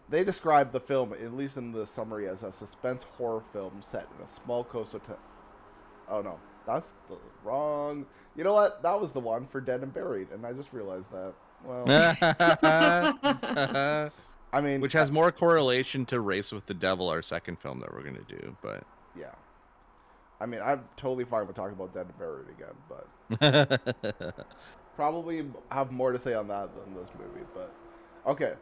they 0.08 0.25
describe 0.25 0.73
the 0.73 0.81
film, 0.81 1.12
at 1.12 1.34
least 1.34 1.56
in 1.56 1.73
the 1.73 1.87
summary, 1.87 2.29
as 2.29 2.43
a 2.43 2.50
suspense 2.50 3.02
horror 3.02 3.43
film 3.52 3.81
set 3.82 4.06
in 4.17 4.25
a 4.25 4.26
small 4.26 4.64
coastal 4.64 5.00
town. 5.00 5.17
Oh 6.08 6.23
no, 6.23 6.38
that's 6.67 6.93
the 7.08 7.17
wrong. 7.44 8.06
You 8.37 8.44
know 8.44 8.55
what? 8.55 8.82
That 8.82 8.99
was 9.00 9.12
the 9.12 9.20
one 9.20 9.46
for 9.46 9.61
Dead 9.61 9.82
and 9.82 9.93
Buried, 9.93 10.29
and 10.32 10.46
I 10.46 10.52
just 10.52 10.73
realized 10.73 11.11
that. 11.12 11.34
Well, 11.64 11.84
I 14.52 14.60
mean, 14.60 14.80
which 14.80 14.94
has 14.94 15.10
more 15.10 15.30
correlation 15.30 16.06
to 16.06 16.20
race 16.20 16.52
with 16.52 16.66
the 16.66 16.74
devil 16.74 17.08
our 17.08 17.22
second 17.22 17.58
film 17.58 17.80
that 17.80 17.92
we're 17.92 18.02
going 18.02 18.16
to 18.16 18.36
do 18.36 18.56
but 18.62 18.84
Yeah. 19.18 19.32
I 20.40 20.46
mean, 20.46 20.60
I'm 20.62 20.84
totally 20.96 21.24
fine 21.24 21.46
with 21.46 21.56
talking 21.56 21.74
about 21.74 21.92
Dead 21.92 22.06
and 22.06 22.18
Buried 22.18 22.46
again, 22.48 22.76
but 22.88 24.46
probably 24.96 25.46
have 25.70 25.90
more 25.90 26.12
to 26.12 26.18
say 26.18 26.34
on 26.34 26.48
that 26.48 26.70
than 26.74 26.94
this 26.94 27.10
movie. 27.18 27.44
But 27.54 27.72
okay. 28.26 28.54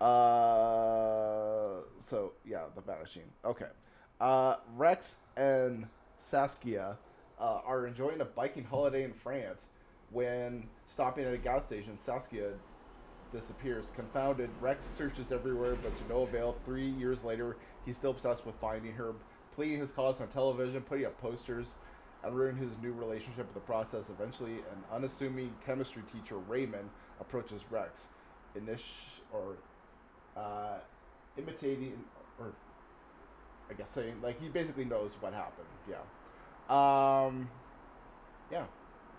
Uh, 0.00 1.82
so 1.98 2.32
yeah, 2.44 2.64
The 2.74 2.80
Vanishing. 2.80 3.24
Okay. 3.44 3.66
Uh, 4.20 4.56
Rex 4.76 5.16
and 5.36 5.86
Saskia 6.20 6.96
uh, 7.40 7.60
are 7.64 7.86
enjoying 7.86 8.20
a 8.20 8.24
biking 8.24 8.64
holiday 8.64 9.04
in 9.04 9.12
France 9.12 9.70
when 10.10 10.68
stopping 10.86 11.24
at 11.24 11.34
a 11.34 11.38
gas 11.38 11.64
station. 11.64 11.98
Saskia 11.98 12.50
disappears. 13.36 13.92
Confounded, 13.94 14.50
Rex 14.60 14.86
searches 14.86 15.30
everywhere, 15.30 15.76
but 15.82 15.94
to 15.94 16.08
no 16.08 16.22
avail. 16.22 16.56
Three 16.64 16.88
years 16.88 17.22
later, 17.22 17.56
he's 17.84 17.96
still 17.96 18.12
obsessed 18.12 18.46
with 18.46 18.54
finding 18.56 18.92
her, 18.94 19.12
pleading 19.54 19.80
his 19.80 19.92
cause 19.92 20.20
on 20.20 20.28
television, 20.28 20.80
putting 20.82 21.06
up 21.06 21.20
posters, 21.20 21.66
and 22.24 22.34
ruining 22.34 22.56
his 22.56 22.76
new 22.82 22.92
relationship 22.92 23.46
in 23.46 23.54
the 23.54 23.60
process. 23.60 24.08
Eventually, 24.08 24.54
an 24.54 24.84
unassuming 24.92 25.52
chemistry 25.64 26.02
teacher, 26.12 26.38
Raymond, 26.38 26.88
approaches 27.20 27.62
Rex, 27.70 28.08
init- 28.58 28.80
or 29.32 29.56
uh, 30.36 30.78
imitating, 31.36 32.02
or 32.40 32.52
I 33.70 33.74
guess 33.74 33.90
saying 33.90 34.16
like 34.22 34.40
he 34.40 34.48
basically 34.48 34.84
knows 34.84 35.12
what 35.20 35.34
happened. 35.34 35.68
Yeah, 35.88 35.96
um, 36.70 37.50
yeah, 38.50 38.64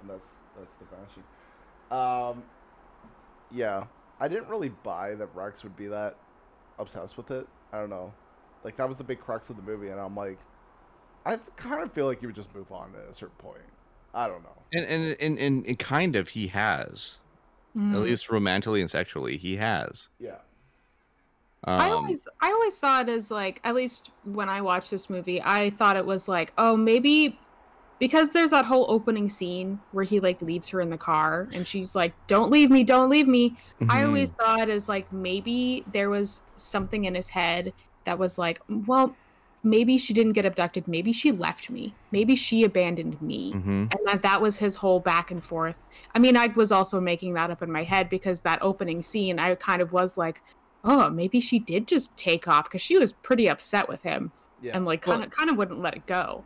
and 0.01 0.09
that's 0.09 0.29
that's 0.57 0.75
the 0.75 0.85
vanishing. 0.85 1.23
Um, 1.91 2.43
yeah, 3.51 3.85
I 4.19 4.27
didn't 4.27 4.49
really 4.49 4.69
buy 4.69 5.15
that 5.15 5.27
Rex 5.35 5.63
would 5.63 5.75
be 5.75 5.87
that 5.87 6.15
obsessed 6.79 7.17
with 7.17 7.31
it. 7.31 7.47
I 7.71 7.79
don't 7.79 7.89
know, 7.89 8.13
like 8.63 8.77
that 8.77 8.87
was 8.87 8.97
the 8.97 9.03
big 9.03 9.19
crux 9.19 9.49
of 9.49 9.55
the 9.55 9.61
movie, 9.61 9.89
and 9.89 9.99
I'm 9.99 10.15
like, 10.15 10.39
I 11.25 11.37
kind 11.55 11.83
of 11.83 11.91
feel 11.93 12.05
like 12.05 12.21
you 12.21 12.27
would 12.27 12.35
just 12.35 12.53
move 12.55 12.71
on 12.71 12.93
at 12.95 13.09
a 13.09 13.13
certain 13.13 13.35
point. 13.37 13.61
I 14.13 14.27
don't 14.27 14.43
know. 14.43 14.55
and 14.73 14.85
and 14.85 15.17
and, 15.19 15.39
and, 15.39 15.65
and 15.65 15.79
kind 15.79 16.15
of 16.15 16.29
he 16.29 16.47
has 16.47 17.19
Mm. 17.75 17.93
at 17.93 18.01
least 18.01 18.31
romantically 18.31 18.81
and 18.81 18.89
sexually 18.89 19.37
he 19.37 19.57
has 19.57 20.09
Yeah, 20.19 20.37
um, 21.65 21.79
I 21.79 21.89
always 21.91 22.27
I 22.41 22.51
always 22.51 22.75
saw 22.75 23.01
it 23.01 23.09
as 23.09 23.29
like 23.29 23.59
at 23.63 23.75
least 23.75 24.09
when 24.23 24.49
I 24.49 24.61
watched 24.61 24.89
this 24.89 25.09
movie, 25.11 25.41
I 25.43 25.69
thought 25.69 25.95
it 25.95 26.05
was 26.05 26.27
like, 26.27 26.53
oh, 26.57 26.75
maybe 26.75 27.37
because 27.99 28.29
there's 28.29 28.51
that 28.51 28.65
whole 28.65 28.85
opening 28.89 29.29
scene 29.29 29.79
where 29.91 30.03
he 30.03 30.19
like 30.19 30.41
leaves 30.41 30.69
her 30.69 30.81
in 30.81 30.89
the 30.89 30.97
car 30.97 31.47
and 31.53 31.67
she's 31.67 31.95
like, 31.95 32.13
"Don't 32.27 32.51
leave 32.51 32.69
me, 32.69 32.83
don't 32.83 33.09
leave 33.09 33.27
me." 33.27 33.55
I 33.89 34.01
mhm. 34.01 34.07
always 34.07 34.35
saw 34.35 34.61
it 34.61 34.69
as 34.69 34.87
like 34.87 35.11
maybe 35.11 35.83
there 35.91 36.09
was 36.09 36.41
something 36.55 37.05
in 37.05 37.15
his 37.15 37.29
head 37.29 37.73
that 38.03 38.19
was 38.19 38.37
like, 38.37 38.61
well, 38.69 39.15
maybe 39.63 39.97
she 39.97 40.13
didn't 40.13 40.33
get 40.33 40.45
abducted, 40.45 40.87
maybe 40.87 41.11
she 41.11 41.31
left 41.31 41.69
me, 41.69 41.93
maybe 42.11 42.35
she 42.35 42.63
abandoned 42.63 43.21
me 43.21 43.51
Mhm. 43.53 43.91
and 43.91 43.99
that 44.05 44.21
that 44.21 44.41
was 44.41 44.59
his 44.59 44.77
whole 44.77 44.99
back 44.99 45.29
and 45.31 45.43
forth. 45.43 45.77
I 46.15 46.19
mean, 46.19 46.37
I 46.37 46.47
was 46.47 46.71
also 46.71 47.01
making 47.01 47.33
that 47.33 47.51
up 47.51 47.61
in 47.61 47.71
my 47.71 47.83
head 47.83 48.09
because 48.09 48.41
that 48.41 48.59
opening 48.61 49.01
scene, 49.01 49.39
I 49.39 49.55
kind 49.55 49.81
of 49.81 49.91
was 49.91 50.17
like, 50.17 50.41
oh, 50.83 51.09
maybe 51.09 51.41
she 51.41 51.59
did 51.59 51.87
just 51.87 52.15
take 52.15 52.47
off 52.47 52.65
because 52.65 52.81
she 52.81 52.97
was 52.97 53.11
pretty 53.11 53.49
upset 53.49 53.89
with 53.89 54.03
him 54.03 54.31
yeah, 54.61 54.71
and 54.75 54.85
like 54.85 55.01
kind 55.01 55.23
of 55.23 55.31
kind 55.31 55.49
of 55.49 55.57
wouldn't 55.57 55.81
let 55.81 55.95
it 55.95 56.05
go. 56.05 56.43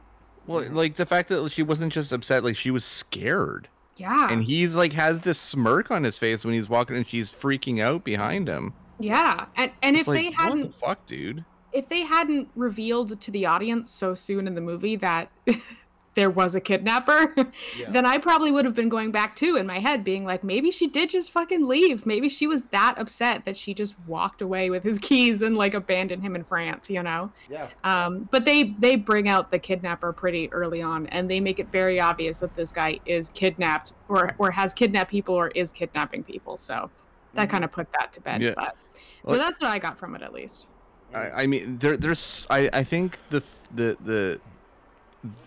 Well 0.47 0.63
mm-hmm. 0.63 0.75
like 0.75 0.95
the 0.95 1.05
fact 1.05 1.29
that 1.29 1.51
she 1.51 1.63
wasn't 1.63 1.91
just 1.93 2.11
upset 2.11 2.43
like 2.43 2.55
she 2.55 2.71
was 2.71 2.83
scared 2.85 3.67
Yeah. 3.97 4.29
and 4.31 4.43
he's 4.43 4.75
like 4.75 4.93
has 4.93 5.19
this 5.21 5.39
smirk 5.39 5.91
on 5.91 6.03
his 6.03 6.17
face 6.17 6.43
when 6.45 6.53
he's 6.53 6.69
walking 6.69 6.95
and 6.95 7.07
she's 7.07 7.31
freaking 7.31 7.79
out 7.79 8.03
behind 8.03 8.47
him. 8.47 8.73
yeah. 8.99 9.45
And 9.55 9.71
and 9.83 9.95
It's 9.95 10.07
if 10.07 10.13
they 10.13 10.31
hadn't 10.31 10.59
what 10.61 10.71
the 10.71 10.77
fuck, 10.77 11.07
dude? 11.07 11.45
if 11.73 11.87
they 11.87 12.01
hadn't 12.01 12.49
revealed 12.55 13.19
to 13.21 13.31
the 13.31 13.45
audience 13.45 13.91
so 13.91 14.13
soon 14.13 14.45
in 14.47 14.55
the 14.55 14.61
movie 14.61 14.97
that 14.97 15.31
there 16.13 16.29
was 16.29 16.55
a 16.55 16.59
kidnapper, 16.61 17.33
Yeah. 17.77 17.89
then 17.89 18.05
I 18.05 18.17
probably 18.17 18.51
would 18.51 18.65
have 18.65 18.75
been 18.75 18.89
going 18.89 19.11
back 19.11 19.33
too 19.35 19.55
in 19.55 19.65
my 19.65 19.79
head, 19.79 20.03
being 20.03 20.25
like, 20.25 20.43
maybe 20.43 20.69
she 20.69 20.87
did 20.87 21.09
just 21.09 21.31
fucking 21.31 21.65
leave. 21.65 22.05
Maybe 22.05 22.27
she 22.27 22.47
was 22.47 22.63
that 22.65 22.95
upset 22.97 23.45
that 23.45 23.55
she 23.55 23.73
just 23.73 23.95
walked 24.07 24.41
away 24.41 24.69
with 24.69 24.83
his 24.83 24.99
keys 25.07 25.41
and 25.41 25.55
like 25.55 25.73
abandoned 25.73 26.21
him 26.21 26.35
in 26.35 26.43
France, 26.43 26.89
you 26.89 27.01
know? 27.01 27.31
yeah. 27.49 27.67
Um, 27.85 28.27
but 28.29 28.43
they 28.43 28.63
they 28.79 28.95
bring 28.97 29.29
out 29.29 29.51
the 29.51 29.59
kidnapper 29.59 30.11
pretty 30.11 30.51
early 30.51 30.81
on, 30.81 31.07
and 31.07 31.29
they 31.29 31.39
make 31.39 31.59
it 31.59 31.71
very 31.71 32.01
obvious 32.01 32.39
that 32.39 32.53
this 32.55 32.71
guy 32.73 32.99
is 33.05 33.29
kidnapped 33.29 33.93
or 34.09 34.31
or 34.37 34.51
has 34.51 34.73
kidnapped 34.73 35.09
people 35.11 35.35
or 35.35 35.47
is 35.49 35.71
kidnapping 35.71 36.23
people. 36.23 36.57
So 36.57 36.89
that 37.35 37.47
Mhm. 37.47 37.51
kind 37.51 37.63
of 37.63 37.71
put 37.71 37.87
that 37.93 38.11
to 38.13 38.21
bed. 38.21 38.41
Yeah. 38.41 38.53
But 38.55 38.75
Well- 39.23 39.35
so 39.35 39.41
that's 39.41 39.61
what 39.61 39.71
I 39.71 39.79
got 39.79 39.97
from 39.97 40.15
it 40.15 40.21
at 40.21 40.33
least. 40.33 40.67
I, 41.13 41.43
I 41.43 41.47
mean, 41.47 41.77
there, 41.77 41.95
there's. 41.97 42.47
I, 42.49 42.69
I 42.73 42.83
think 42.83 43.17
the 43.29 43.41
the 43.73 43.97
the 44.03 44.39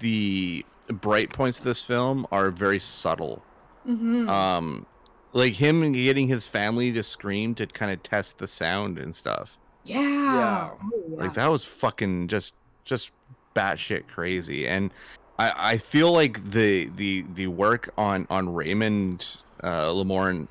the 0.01 0.65
bright 0.89 1.31
points 1.33 1.59
of 1.59 1.65
this 1.65 1.83
film 1.83 2.27
are 2.31 2.51
very 2.51 2.79
subtle. 2.81 3.43
hmm 3.85 4.29
Um, 4.29 4.87
like 5.33 5.55
him 5.55 5.91
getting 5.93 6.29
his 6.29 6.47
family 6.47 6.93
to 6.93 7.03
scream 7.03 7.55
to 7.57 7.67
kind 7.67 7.91
of 7.91 8.03
test 8.03 8.39
the 8.39 8.47
sound 8.47 8.99
and 8.99 9.15
stuff. 9.15 9.57
yeah. 9.85 10.01
Yeah. 10.01 10.71
Oh. 10.83 11.03
Like 11.09 11.35
that 11.35 11.49
was 11.49 11.65
fucking 11.65 12.29
just 12.29 12.55
just 12.85 13.13
batshit 13.55 14.07
crazy. 14.09 14.67
And 14.69 14.91
I 15.39 15.73
I 15.73 15.77
feel 15.79 16.13
like 16.13 16.51
the 16.51 16.91
the 16.97 17.25
the 17.35 17.47
work 17.49 17.91
on 17.99 18.27
on 18.31 18.53
Raymond 18.55 19.27
uh, 19.63 19.87
Lemorne 19.89 20.49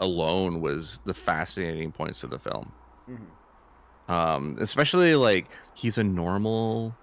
alone 0.00 0.60
was 0.60 1.00
the 1.04 1.14
fascinating 1.14 1.92
points 1.92 2.22
of 2.24 2.30
the 2.30 2.38
film. 2.38 2.72
Mhm. 3.08 4.12
Um, 4.12 4.56
especially 4.60 5.14
like 5.16 5.46
he's 5.74 5.96
a 5.98 6.04
normal 6.04 6.94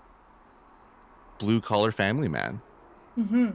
blue 1.41 1.59
collar 1.59 1.91
family 1.91 2.27
man. 2.29 2.61
Mm-hmm. 3.19 3.49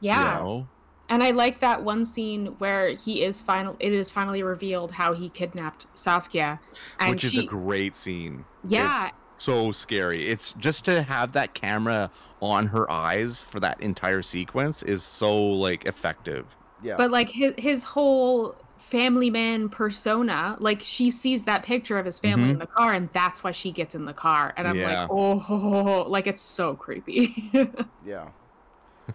Yeah. 0.00 0.38
You 0.38 0.44
know? 0.44 0.68
And 1.08 1.22
I 1.24 1.30
like 1.30 1.60
that 1.60 1.82
one 1.82 2.04
scene 2.04 2.46
where 2.58 2.90
he 2.90 3.24
is 3.24 3.40
final. 3.40 3.74
It 3.80 3.94
is 3.94 4.10
finally 4.10 4.42
revealed 4.42 4.92
how 4.92 5.14
he 5.14 5.30
kidnapped 5.30 5.86
Saskia, 5.94 6.60
and 7.00 7.10
Which 7.10 7.24
is 7.24 7.32
she, 7.32 7.46
a 7.46 7.48
great 7.48 7.94
scene. 7.94 8.44
yeah, 8.66 9.10
so 9.38 9.72
scary. 9.72 10.28
It's 10.28 10.52
just 10.54 10.84
to 10.84 11.00
have 11.02 11.32
that 11.32 11.54
camera 11.54 12.10
on 12.42 12.66
her 12.66 12.90
eyes 12.90 13.40
for 13.40 13.58
that 13.60 13.80
entire 13.80 14.22
sequence 14.22 14.82
is 14.82 15.02
so 15.02 15.34
like 15.34 15.86
effective. 15.86 16.54
Yeah. 16.82 16.96
but 16.96 17.10
like 17.10 17.30
his 17.30 17.54
his 17.56 17.82
whole 17.82 18.54
family 18.78 19.30
man 19.30 19.68
persona, 19.68 20.56
like 20.60 20.80
she 20.82 21.10
sees 21.10 21.44
that 21.44 21.64
picture 21.64 21.98
of 21.98 22.06
his 22.06 22.18
family 22.18 22.50
in 22.50 22.58
the 22.58 22.66
car, 22.66 22.94
and 22.94 23.08
that's 23.12 23.42
why 23.44 23.50
she 23.52 23.70
gets 23.72 23.94
in 23.94 24.04
the 24.04 24.12
car. 24.14 24.54
And 24.56 24.66
I'm 24.66 24.76
Mm-hmm. 24.76 24.90
Yeah. 24.90 25.00
like, 25.02 25.10
oh, 25.10 26.04
like 26.08 26.26
it's 26.26 26.42
so 26.42 26.74
creepy. 26.74 27.50
yeah. 28.06 28.28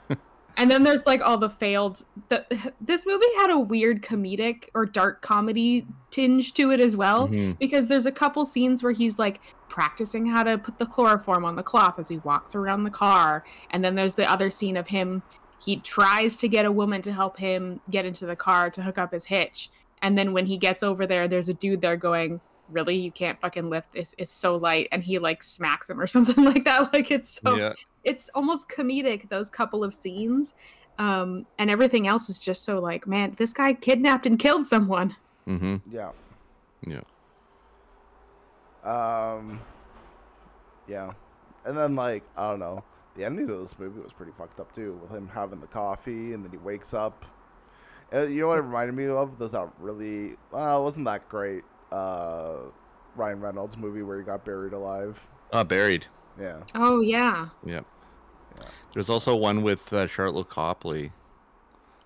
And 0.55 0.69
then 0.69 0.83
there's 0.83 1.07
like 1.07 1.19
all 1.21 1.39
the 1.39 1.49
failed. 1.49 2.05
The, 2.29 2.45
this 2.81 3.07
movie 3.07 3.25
had 3.37 3.49
a 3.49 3.57
weird 3.57 4.03
comedic 4.03 4.69
or 4.75 4.85
dark 4.85 5.23
comedy 5.23 5.87
tinge 6.11 6.53
to 6.53 6.69
it 6.69 6.79
as 6.79 6.95
well, 6.95 7.27
Mhm. 7.27 7.57
because 7.57 7.87
there's 7.87 8.05
a 8.05 8.11
couple 8.11 8.45
scenes 8.45 8.83
where 8.83 8.91
he's 8.91 9.17
like 9.17 9.41
practicing 9.67 10.27
how 10.27 10.43
to 10.43 10.59
put 10.59 10.77
the 10.77 10.85
chloroform 10.85 11.43
on 11.43 11.55
the 11.55 11.63
cloth 11.63 11.97
as 11.97 12.07
he 12.07 12.19
walks 12.19 12.53
around 12.53 12.83
the 12.83 12.91
car. 12.91 13.43
And 13.71 13.83
then 13.83 13.95
there's 13.95 14.13
the 14.13 14.29
other 14.31 14.51
scene 14.51 14.77
of 14.77 14.85
him. 14.87 15.23
He 15.63 15.77
tries 15.77 16.37
to 16.37 16.47
get 16.47 16.65
a 16.65 16.71
woman 16.71 17.01
to 17.03 17.13
help 17.13 17.37
him 17.37 17.79
get 17.89 18.05
into 18.05 18.25
the 18.25 18.35
car 18.35 18.69
to 18.71 18.81
hook 18.81 18.97
up 18.97 19.13
his 19.13 19.25
hitch. 19.25 19.69
And 20.01 20.17
then 20.17 20.33
when 20.33 20.45
he 20.45 20.57
gets 20.57 20.83
over 20.83 21.07
there, 21.07 21.27
there's 21.27 21.49
a 21.49 21.53
dude 21.53 21.81
there 21.81 21.97
going, 21.97 22.41
Really? 22.69 22.95
You 22.95 23.11
can't 23.11 23.39
fucking 23.39 23.69
lift 23.69 23.91
this. 23.91 24.15
It's 24.17 24.31
so 24.31 24.55
light. 24.55 24.87
And 24.91 25.03
he 25.03 25.19
like 25.19 25.43
smacks 25.43 25.89
him 25.89 25.99
or 25.99 26.07
something 26.15 26.43
like 26.43 26.63
that. 26.65 26.93
Like 26.93 27.11
it's 27.11 27.41
so 27.41 27.55
yeah. 27.55 27.73
it's 28.03 28.29
almost 28.33 28.69
comedic 28.69 29.29
those 29.29 29.49
couple 29.49 29.83
of 29.83 29.93
scenes 29.93 30.55
um 30.99 31.47
and 31.57 31.71
everything 31.71 32.07
else 32.07 32.29
is 32.29 32.37
just 32.37 32.63
so 32.63 32.77
like 32.77 33.07
man 33.07 33.33
this 33.37 33.51
guy 33.51 33.73
kidnapped 33.73 34.27
and 34.27 34.37
killed 34.37 34.63
someone 34.63 35.15
Mm-hmm. 35.47 35.75
Yeah. 35.91 36.11
Yeah. 36.85 37.01
Um. 38.83 39.59
Yeah, 40.87 41.13
and 41.65 41.77
then 41.77 41.95
like 41.95 42.23
I 42.35 42.49
don't 42.49 42.59
know, 42.59 42.83
the 43.15 43.25
ending 43.25 43.49
of 43.49 43.59
this 43.59 43.77
movie 43.77 43.99
was 44.01 44.11
pretty 44.13 44.31
fucked 44.37 44.59
up 44.59 44.71
too, 44.73 44.99
with 45.01 45.11
him 45.11 45.27
having 45.33 45.59
the 45.59 45.67
coffee 45.67 46.33
and 46.33 46.43
then 46.43 46.51
he 46.51 46.57
wakes 46.57 46.93
up. 46.93 47.25
Uh, 48.13 48.21
you 48.23 48.41
know 48.41 48.47
what 48.47 48.57
it 48.59 48.61
reminded 48.61 48.95
me 48.95 49.07
of? 49.07 49.39
There's 49.39 49.51
that 49.51 49.69
really, 49.79 50.33
uh, 50.53 50.79
wasn't 50.81 51.05
that 51.05 51.27
great. 51.29 51.63
Uh, 51.91 52.57
Ryan 53.15 53.39
Reynolds 53.39 53.77
movie 53.77 54.01
where 54.01 54.17
he 54.19 54.23
got 54.23 54.43
buried 54.45 54.73
alive. 54.73 55.25
Uh, 55.51 55.63
buried. 55.63 56.07
Yeah. 56.39 56.61
oh 56.75 57.01
yeah 57.01 57.49
Yep. 57.65 57.85
Yeah. 58.59 58.65
There's 58.93 59.09
also 59.09 59.35
one 59.35 59.61
with 59.63 59.91
uh, 59.93 60.05
Sharlto 60.07 60.47
Copley. 60.47 61.11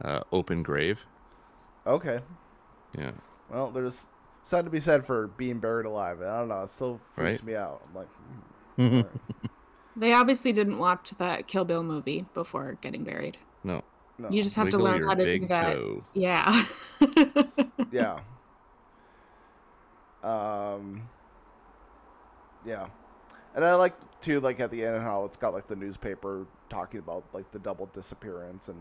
Uh, 0.03 0.21
open 0.31 0.63
grave. 0.63 1.05
Okay. 1.85 2.19
Yeah. 2.97 3.11
Well, 3.49 3.71
there's 3.71 4.07
something 4.43 4.65
to 4.65 4.71
be 4.71 4.79
said 4.79 5.05
for 5.05 5.27
being 5.27 5.59
buried 5.59 5.85
alive. 5.85 6.21
I 6.21 6.39
don't 6.39 6.49
know. 6.49 6.61
It 6.61 6.69
still 6.69 6.99
freaks 7.15 7.39
Right. 7.39 7.47
me 7.47 7.55
out. 7.55 7.81
I'm 7.87 7.95
like, 7.95 8.07
hmm, 8.75 8.81
alright. 8.97 9.11
They 9.97 10.13
obviously 10.13 10.51
didn't 10.53 10.77
watch 10.77 11.11
that 11.17 11.47
kill 11.47 11.65
bill 11.65 11.83
movie 11.83 12.25
before 12.33 12.77
getting 12.81 13.03
buried 13.03 13.37
no. 13.63 13.83
no. 14.17 14.29
you 14.29 14.41
just 14.41 14.55
have 14.55 14.69
to 14.69 14.77
learn 14.77 15.03
how 15.03 15.13
to 15.13 15.39
do 15.39 15.47
that 15.47 15.73
toe. 15.73 16.03
yeah 16.13 16.65
yeah. 17.91 18.19
Um. 20.23 21.03
Yeah, 22.65 22.87
and 23.55 23.63
I 23.63 23.75
like 23.75 23.93
too, 24.19 24.39
like 24.41 24.59
at 24.59 24.71
the 24.71 24.83
end 24.83 25.01
how 25.01 25.23
it's 25.25 25.37
got 25.37 25.53
like 25.53 25.67
the 25.67 25.75
newspaper 25.75 26.47
talking 26.69 26.99
about 26.99 27.23
like 27.33 27.49
the 27.51 27.59
double 27.59 27.85
disappearance, 27.93 28.67
and 28.67 28.77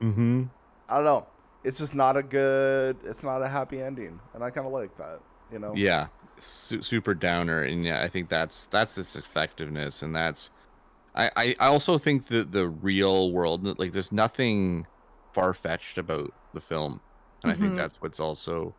Mm-hmm. 0.00 0.44
I 0.88 0.94
don't 0.96 1.04
know. 1.04 1.26
It's 1.64 1.78
just 1.78 1.94
not 1.94 2.16
a 2.16 2.22
good. 2.22 2.96
It's 3.04 3.22
not 3.22 3.42
a 3.42 3.48
happy 3.48 3.80
ending, 3.80 4.20
and 4.34 4.44
I 4.44 4.50
kind 4.50 4.66
of 4.66 4.72
like 4.72 4.96
that. 4.98 5.20
You 5.52 5.58
know. 5.58 5.74
Yeah. 5.74 6.08
Su- 6.38 6.82
super 6.82 7.14
downer, 7.14 7.62
and 7.62 7.84
yeah, 7.84 8.02
I 8.02 8.08
think 8.08 8.28
that's 8.28 8.66
that's 8.66 8.96
its 8.98 9.16
effectiveness, 9.16 10.02
and 10.02 10.14
that's. 10.14 10.50
I, 11.16 11.30
I 11.36 11.56
I 11.60 11.66
also 11.68 11.98
think 11.98 12.26
that 12.28 12.52
the 12.52 12.68
real 12.68 13.32
world, 13.32 13.78
like, 13.78 13.92
there's 13.92 14.12
nothing 14.12 14.86
far 15.34 15.54
fetched 15.54 15.98
about 15.98 16.30
the 16.52 16.60
film, 16.60 17.00
and 17.42 17.52
I 17.52 17.56
think 17.56 17.74
Mhm. 17.74 17.76
that's 17.76 17.96
what's 18.00 18.20
also 18.20 18.76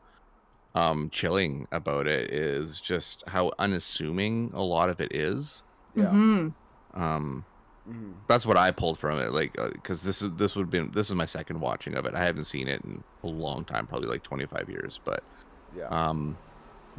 um 0.76 1.10
chilling 1.12 1.68
about 1.72 2.08
it 2.08 2.32
is 2.34 2.82
just 2.82 3.24
how 3.28 3.52
unassuming 3.60 4.52
a 4.54 4.64
lot 4.64 4.90
of 4.90 5.02
it 5.02 5.16
is. 5.16 5.64
Yeah. 5.96 6.12
Mhm. 6.14 6.56
Um, 6.94 7.48
Mhm. 7.86 8.28
that's 8.28 8.46
what 8.46 8.58
I 8.58 8.72
pulled 8.72 9.00
from 9.00 9.20
it, 9.20 9.32
like, 9.34 9.56
because 9.74 10.04
this 10.04 10.22
is 10.22 10.32
this 10.36 10.56
would 10.56 10.64
have 10.64 10.70
been 10.72 10.92
this 10.92 11.10
is 11.10 11.16
my 11.16 11.26
second 11.26 11.60
watching 11.62 11.96
of 11.96 12.06
it. 12.06 12.16
I 12.16 12.24
haven't 12.24 12.46
seen 12.46 12.68
it 12.68 12.82
in 12.84 13.04
a 13.24 13.28
long 13.28 13.66
time, 13.66 13.88
probably 13.88 14.10
like 14.10 14.24
25 14.24 14.70
years, 14.70 15.00
but 15.06 15.24
Yeah. 15.72 15.92
um 15.92 16.40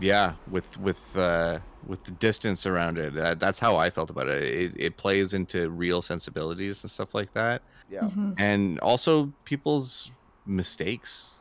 yeah 0.00 0.34
with 0.50 0.78
with 0.78 1.16
uh 1.16 1.58
with 1.86 2.02
the 2.04 2.10
distance 2.12 2.66
around 2.66 2.98
it 2.98 3.16
uh, 3.16 3.34
that's 3.34 3.58
how 3.58 3.76
i 3.76 3.88
felt 3.90 4.10
about 4.10 4.28
it. 4.28 4.42
it 4.42 4.72
it 4.76 4.96
plays 4.96 5.32
into 5.34 5.70
real 5.70 6.00
sensibilities 6.02 6.82
and 6.84 6.90
stuff 6.90 7.14
like 7.14 7.32
that 7.34 7.62
yeah. 7.90 8.00
Mhm. 8.02 8.34
and 8.38 8.78
also 8.80 9.32
people's 9.44 10.10
mistakes 10.46 11.34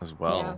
as 0.00 0.12
well 0.18 0.38
Yeah. 0.40 0.56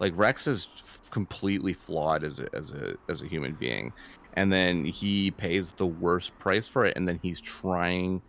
like 0.00 0.12
rex 0.16 0.46
is 0.46 0.68
f- 0.78 1.00
completely 1.10 1.72
flawed 1.72 2.24
as 2.24 2.38
a 2.40 2.48
as 2.54 2.72
a 2.72 2.94
as 3.08 3.22
a 3.22 3.26
human 3.26 3.54
being 3.54 3.92
and 4.34 4.52
then 4.52 4.84
he 4.84 5.30
pays 5.30 5.72
the 5.72 5.86
worst 5.86 6.36
price 6.38 6.66
for 6.68 6.84
it 6.84 6.96
and 6.96 7.06
then 7.08 7.18
he's 7.22 7.40
trying 7.40 8.20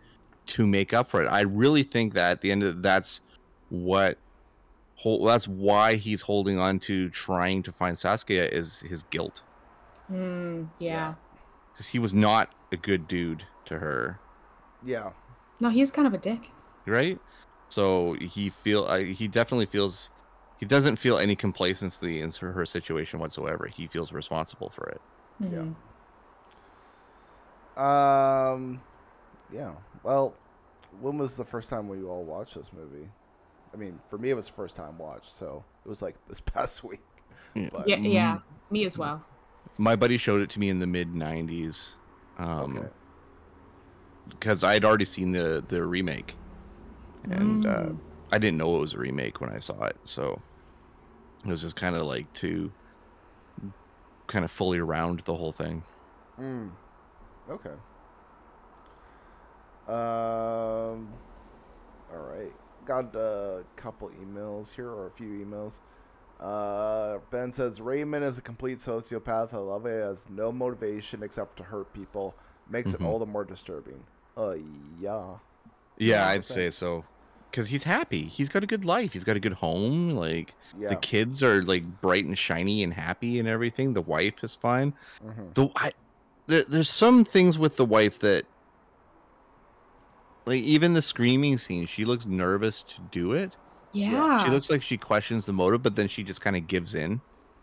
to 0.46 0.66
make 0.66 0.92
up 0.92 1.08
for 1.10 1.22
it 1.22 1.26
i 1.28 1.40
really 1.40 1.82
think 1.82 2.14
that 2.14 2.30
at 2.32 2.40
the 2.40 2.50
end 2.52 2.62
of 2.62 2.82
that's 2.82 3.20
what 3.70 4.18
hol- 4.96 5.24
that's 5.24 5.46
why 5.46 5.94
he's 5.96 6.22
holding 6.22 6.58
on 6.58 6.78
to 6.80 7.08
trying 7.10 7.62
to 7.62 7.72
find 7.72 7.96
Saskia 7.96 8.46
is 8.48 8.80
his 8.80 9.02
guilt 9.04 9.42
Mm, 10.10 10.68
yeah. 10.78 11.14
because 11.72 11.88
he 11.88 11.98
was 11.98 12.14
not 12.14 12.50
a 12.72 12.76
good 12.76 13.06
dude 13.08 13.44
to 13.66 13.78
her, 13.78 14.18
Yeah. 14.84 15.10
no 15.60 15.68
he's 15.70 15.90
kind 15.90 16.06
of 16.06 16.14
a 16.14 16.18
dick 16.18 16.50
right? 16.86 17.18
So 17.68 18.14
he 18.20 18.48
feel 18.48 18.84
uh, 18.84 18.98
he 18.98 19.26
definitely 19.26 19.66
feels 19.66 20.08
he 20.58 20.66
doesn't 20.66 20.96
feel 20.96 21.18
any 21.18 21.34
complacency 21.34 22.20
in 22.20 22.30
her 22.40 22.52
her 22.52 22.64
situation 22.64 23.18
whatsoever. 23.18 23.66
He 23.66 23.88
feels 23.88 24.12
responsible 24.12 24.70
for 24.70 24.88
it. 24.88 25.00
Mhm. 25.42 25.74
Um. 27.76 28.80
Yeah. 29.52 29.72
Well, 30.02 30.34
when 31.00 31.18
was 31.18 31.34
the 31.36 31.44
first 31.44 31.68
time 31.68 31.88
we 31.88 32.02
all 32.04 32.22
watched 32.24 32.54
this 32.54 32.70
movie? 32.72 33.08
I 33.72 33.76
mean, 33.76 33.98
for 34.08 34.18
me, 34.18 34.30
it 34.30 34.34
was 34.34 34.46
the 34.46 34.52
first 34.52 34.76
time 34.76 34.96
watch, 34.98 35.30
so 35.30 35.64
it 35.84 35.88
was 35.88 36.02
like 36.02 36.16
this 36.28 36.40
past 36.40 36.82
week. 36.84 37.00
Yeah. 37.54 37.68
But, 37.72 37.88
yeah 37.88 37.96
yeah 37.96 38.38
me 38.70 38.84
as 38.84 38.98
well 38.98 39.24
My 39.78 39.96
buddy 39.96 40.16
showed 40.18 40.42
it 40.42 40.50
to 40.50 40.60
me 40.60 40.68
in 40.68 40.78
the 40.78 40.86
mid 40.86 41.14
'90s, 41.14 41.94
um, 42.38 42.76
Okay. 42.78 42.88
because 44.28 44.62
I 44.64 44.74
had 44.74 44.84
already 44.84 45.04
seen 45.06 45.32
the 45.32 45.64
the 45.66 45.82
remake, 45.84 46.34
and 47.30 47.66
uh, 47.66 47.82
Mm. 47.86 47.98
I 48.32 48.38
didn't 48.38 48.58
know 48.58 48.76
it 48.76 48.80
was 48.80 48.94
a 48.94 48.98
remake 48.98 49.40
when 49.40 49.50
I 49.50 49.58
saw 49.60 49.84
it, 49.84 49.96
so 50.04 50.40
it 51.44 51.48
was 51.48 51.60
just 51.62 51.76
kind 51.76 51.94
of 51.96 52.02
like 52.02 52.30
to 52.34 52.70
kind 54.26 54.44
of 54.44 54.50
fully 54.50 54.80
round 54.80 55.20
the 55.20 55.34
whole 55.34 55.52
thing. 55.52 55.82
Mm. 56.40 56.70
Okay. 57.48 57.70
Um. 59.88 61.08
All 62.12 62.18
right. 62.28 62.52
Got 62.86 63.14
a 63.16 63.64
couple 63.76 64.10
emails 64.10 64.72
here, 64.72 64.88
or 64.88 65.08
a 65.08 65.10
few 65.10 65.26
emails. 65.44 65.80
Uh, 66.38 67.18
ben 67.30 67.52
says 67.52 67.80
Raymond 67.80 68.24
is 68.24 68.38
a 68.38 68.42
complete 68.42 68.78
sociopath. 68.78 69.52
I 69.54 69.56
love 69.56 69.86
it. 69.86 70.00
Has 70.02 70.28
no 70.30 70.52
motivation 70.52 71.22
except 71.22 71.56
to 71.56 71.62
hurt 71.64 71.92
people. 71.92 72.34
Makes 72.70 72.92
Mhm. 72.92 72.94
it 72.94 73.00
all 73.02 73.18
the 73.18 73.26
more 73.26 73.44
disturbing. 73.44 74.04
Uh, 74.36 74.56
yeah. 75.00 75.38
Yeah, 75.96 76.28
I'd 76.28 76.44
say 76.44 76.70
so. 76.70 77.04
Because 77.50 77.68
he's 77.68 77.84
happy. 77.84 78.24
He's 78.24 78.48
got 78.50 78.62
a 78.62 78.66
good 78.66 78.84
life. 78.84 79.14
He's 79.14 79.24
got 79.24 79.36
a 79.36 79.40
good 79.40 79.54
home. 79.54 80.10
Like 80.10 80.54
Yeah. 80.78 80.90
the 80.90 80.96
kids 80.96 81.42
are 81.42 81.62
like 81.62 82.00
bright 82.02 82.24
and 82.26 82.36
shiny 82.36 82.82
and 82.84 82.92
happy 82.92 83.38
and 83.38 83.48
everything. 83.48 83.94
The 83.94 84.02
wife 84.02 84.44
is 84.44 84.54
fine. 84.54 84.92
Mhm. 85.24 85.54
The 85.54 85.68
I, 85.74 85.92
there, 86.48 86.62
there's 86.68 86.90
some 86.90 87.24
things 87.24 87.58
with 87.58 87.76
the 87.76 87.84
wife 87.86 88.18
that, 88.20 88.44
like 90.46 90.62
even 90.62 90.94
the 90.94 91.02
screaming 91.02 91.58
scene, 91.58 91.86
she 91.86 92.04
looks 92.04 92.24
nervous 92.26 92.82
to 92.82 93.00
do 93.10 93.32
it. 93.32 93.52
Yeah. 93.92 94.42
She 94.44 94.50
looks 94.50 94.70
like 94.70 94.82
she 94.82 94.96
questions 94.96 95.44
the 95.46 95.52
motive, 95.52 95.82
but 95.82 95.96
then 95.96 96.06
she 96.08 96.22
just 96.22 96.40
kind 96.40 96.56
of 96.56 96.66
gives 96.66 96.94
in 96.94 97.20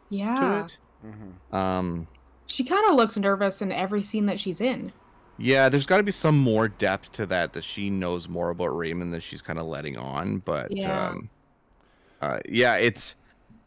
yeah. 0.09 0.39
to 0.39 0.65
it. 0.65 0.77
Mhm. 1.05 1.55
Um, 1.55 2.07
She 2.47 2.63
kind 2.63 2.85
of 2.89 2.95
looks 2.95 3.17
nervous 3.17 3.61
in 3.61 3.71
every 3.71 4.01
scene 4.01 4.25
that 4.27 4.39
she's 4.39 4.59
in. 4.61 4.91
yeah, 5.37 5.67
there's 5.69 5.85
got 5.85 5.97
to 5.97 6.03
be 6.03 6.11
some 6.11 6.37
more 6.37 6.67
depth 6.67 7.11
to 7.13 7.25
that 7.27 7.53
that 7.53 7.63
she 7.63 7.89
knows 7.89 8.27
more 8.29 8.49
about 8.51 8.67
Raymond 8.77 9.13
than 9.13 9.19
she's 9.19 9.41
kind 9.41 9.57
of 9.59 9.65
letting 9.65 9.97
on. 9.97 10.39
But 10.39 10.71
Yeah. 10.75 11.07
um, 11.09 11.29
uh, 12.21 12.39
yeah, 12.47 12.75
it's 12.75 13.15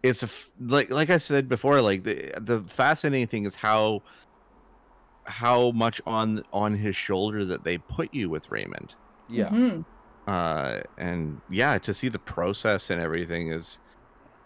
it's 0.02 0.22
a 0.22 0.26
f- 0.26 0.50
like 0.60 0.90
like 0.90 1.10
I 1.10 1.18
said 1.18 1.48
before, 1.48 1.80
like 1.82 2.04
the 2.04 2.32
the 2.40 2.62
fascinating 2.62 3.26
thing 3.26 3.44
is 3.46 3.54
how 3.54 4.02
how 5.24 5.72
much 5.72 6.00
on 6.06 6.42
on 6.52 6.74
his 6.74 6.94
shoulder 6.96 7.44
that 7.44 7.64
they 7.64 7.78
put 7.78 8.14
you 8.14 8.30
with 8.30 8.50
Raymond. 8.50 8.94
Yeah. 9.28 9.48
Mhm. 9.48 9.84
Uh, 10.26 10.80
and 10.98 11.40
yeah, 11.48 11.78
to 11.78 11.94
see 11.94 12.08
the 12.08 12.18
process 12.18 12.90
and 12.90 13.00
everything 13.00 13.52
is 13.52 13.78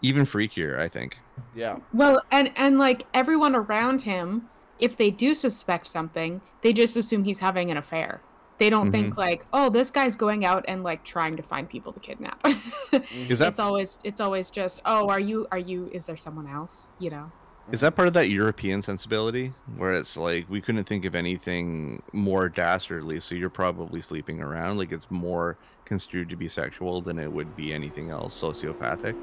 even 0.01 0.25
freakier. 0.25 0.79
I 0.79 0.87
think. 0.87 1.17
Yeah. 1.55 1.77
Well, 1.93 2.21
and 2.31 2.51
and 2.55 2.77
like 2.77 3.05
everyone 3.13 3.55
around 3.55 4.01
him, 4.01 4.49
if 4.79 4.97
they 4.97 5.11
do 5.11 5.33
suspect 5.33 5.87
something, 5.87 6.41
they 6.61 6.73
just 6.73 6.97
assume 6.97 7.23
he's 7.23 7.39
having 7.39 7.71
an 7.71 7.77
affair. 7.77 8.21
They 8.57 8.69
don't 8.69 8.91
think 8.91 9.17
like, 9.17 9.47
oh, 9.53 9.71
this 9.71 9.89
guy's 9.89 10.15
going 10.15 10.45
out 10.45 10.63
and 10.67 10.83
like 10.83 11.03
trying 11.03 11.35
to 11.35 11.41
find 11.41 11.67
people 11.67 11.93
to 11.93 11.99
kidnap. 11.99 12.45
Is 13.27 13.39
that 13.39 13.47
it's 13.47 13.59
always 13.59 13.97
it's 14.03 14.21
always 14.21 14.51
just, 14.51 14.83
oh, 14.85 15.09
are 15.09 15.19
you 15.19 15.47
are 15.51 15.57
you 15.57 15.89
is 15.91 16.05
there 16.05 16.15
someone 16.17 16.45
else? 16.45 16.91
You 16.99 17.09
know. 17.09 17.31
Is 17.71 17.81
that 17.81 17.95
part 17.95 18.07
of 18.07 18.13
that 18.15 18.29
European 18.29 18.81
sensibility 18.81 19.53
where 19.77 19.93
it's 19.93 20.17
like 20.17 20.49
we 20.49 20.59
couldn't 20.59 20.83
think 20.85 21.05
of 21.05 21.15
anything 21.15 22.01
more 22.11 22.49
dastardly, 22.49 23.19
so 23.19 23.35
you're 23.35 23.49
probably 23.49 24.01
sleeping 24.01 24.41
around? 24.41 24.77
Like 24.77 24.91
it's 24.91 25.09
more 25.09 25.57
construed 25.85 26.29
to 26.29 26.35
be 26.35 26.47
sexual 26.47 27.01
than 27.01 27.17
it 27.19 27.31
would 27.31 27.55
be 27.55 27.73
anything 27.73 28.09
else 28.09 28.39
sociopathic. 28.39 29.15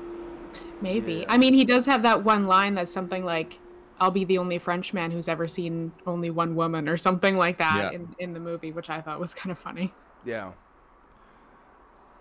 Maybe. 0.80 1.14
Yeah. 1.14 1.24
I 1.28 1.36
mean, 1.36 1.52
he 1.52 1.64
does 1.64 1.84
have 1.86 2.02
that 2.04 2.24
one 2.24 2.46
line 2.46 2.74
that's 2.74 2.92
something 2.92 3.24
like, 3.24 3.58
"I'll 4.00 4.10
be 4.10 4.24
the 4.24 4.38
only 4.38 4.58
Frenchman 4.58 5.10
who's 5.10 5.28
ever 5.28 5.46
seen 5.46 5.92
only 6.06 6.30
one 6.30 6.54
woman," 6.54 6.88
or 6.88 6.96
something 6.96 7.36
like 7.36 7.58
that 7.58 7.92
Yeah. 7.92 7.98
in, 7.98 8.14
in 8.18 8.32
the 8.32 8.40
movie, 8.40 8.72
which 8.72 8.88
I 8.88 9.00
thought 9.00 9.20
was 9.20 9.34
kind 9.34 9.50
of 9.50 9.58
funny. 9.58 9.92
Yeah. 10.24 10.52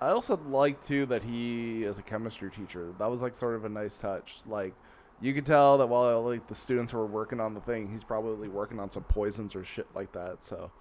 I 0.02 0.10
also 0.10 0.38
like 0.50 0.82
too 0.82 1.06
that 1.08 1.22
he 1.22 1.84
is 1.84 2.00
a 2.00 2.04
chemistry 2.04 2.52
teacher. 2.52 2.94
That 3.00 3.10
was 3.10 3.22
like 3.22 3.34
sort 3.34 3.56
of 3.56 3.66
a 3.66 3.70
nice 3.70 3.98
touch. 3.98 4.40
Like 4.46 4.74
you 5.22 5.34
could 5.34 5.46
tell 5.46 5.78
that 5.80 5.88
while 5.88 6.24
like 6.24 6.48
the 6.48 6.56
students 6.56 6.94
were 6.94 7.06
working 7.06 7.40
on 7.40 7.54
the 7.54 7.62
thing, 7.62 7.90
he's 7.90 8.04
probably 8.04 8.48
working 8.50 8.80
on 8.80 8.92
some 8.92 9.04
poisons 9.04 9.56
or 9.56 9.64
shit 9.64 9.88
like 9.96 10.12
that. 10.14 10.44
So 10.44 10.72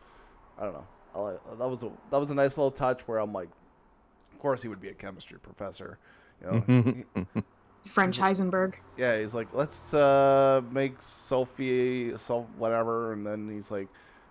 I 0.58 0.64
don't 0.64 0.74
know. 0.74 0.86
I 1.14 1.54
that 1.56 1.68
was 1.68 1.82
a 1.82 1.90
that 2.10 2.18
was 2.18 2.30
a 2.30 2.34
nice 2.34 2.56
little 2.58 2.70
touch 2.70 3.02
where 3.08 3.18
I'm 3.18 3.32
like, 3.32 3.48
of 4.32 4.38
course 4.38 4.60
he 4.62 4.68
would 4.68 4.80
be 4.80 4.88
a 4.88 4.94
chemistry 4.94 5.38
professor. 5.38 5.98
You 6.42 7.04
know, 7.16 7.24
French 7.86 8.18
Heisenberg. 8.18 8.74
yeah, 8.98 9.18
he's 9.18 9.32
like, 9.32 9.48
let's 9.54 9.94
uh, 9.94 10.60
make 10.70 11.00
Sophie, 11.00 12.16
so 12.18 12.46
whatever, 12.58 13.12
and 13.12 13.26
then 13.26 13.48
he's 13.48 13.70
like, 13.70 13.88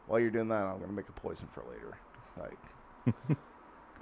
while 0.08 0.20
you're 0.20 0.30
doing 0.30 0.50
that, 0.50 0.66
I'm 0.66 0.80
gonna 0.80 0.92
make 0.92 1.10
a 1.10 1.14
poison 1.14 1.48
for 1.54 1.64
later. 1.72 1.98
Like, 2.38 3.38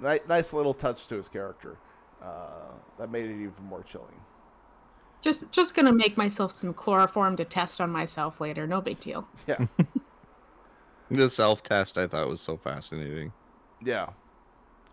ni- 0.02 0.26
nice 0.28 0.52
little 0.52 0.74
touch 0.74 1.06
to 1.08 1.14
his 1.14 1.28
character. 1.28 1.78
Uh, 2.22 2.72
that 2.98 3.10
made 3.10 3.26
it 3.26 3.34
even 3.34 3.64
more 3.64 3.82
chilling. 3.82 4.20
Just 5.24 5.50
just 5.50 5.74
gonna 5.74 5.90
make 5.92 6.18
myself 6.18 6.52
some 6.52 6.74
chloroform 6.74 7.34
to 7.36 7.46
test 7.46 7.80
on 7.80 7.90
myself 7.90 8.42
later. 8.42 8.66
No 8.66 8.82
big 8.82 9.00
deal. 9.00 9.26
Yeah, 9.46 9.64
the 11.10 11.30
self 11.30 11.62
test 11.62 11.96
I 11.96 12.06
thought 12.06 12.28
was 12.28 12.42
so 12.42 12.58
fascinating. 12.58 13.32
yeah, 13.82 14.10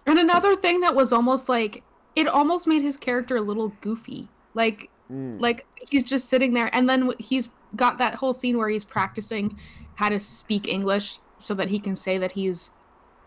And 0.05 0.17
another 0.17 0.55
thing 0.55 0.79
that 0.81 0.95
was 0.95 1.11
almost 1.11 1.49
like 1.49 1.83
it 2.15 2.27
almost 2.29 2.65
made 2.65 2.81
his 2.81 2.95
character 2.95 3.35
a 3.35 3.41
little 3.41 3.69
goofy. 3.81 4.29
Like 4.53 4.89
Mm. 5.11 5.41
like 5.41 5.65
he's 5.89 6.05
just 6.05 6.29
sitting 6.29 6.53
there 6.53 6.69
and 6.73 6.87
then 6.87 7.11
he's 7.19 7.49
got 7.75 7.97
that 7.97 8.15
whole 8.15 8.31
scene 8.31 8.57
where 8.57 8.69
he's 8.69 8.85
practicing 8.85 9.59
how 9.95 10.07
to 10.07 10.17
speak 10.21 10.69
english 10.69 11.19
so 11.37 11.53
that 11.53 11.67
he 11.67 11.79
can 11.79 11.97
say 11.97 12.17
that 12.17 12.31
he's 12.31 12.71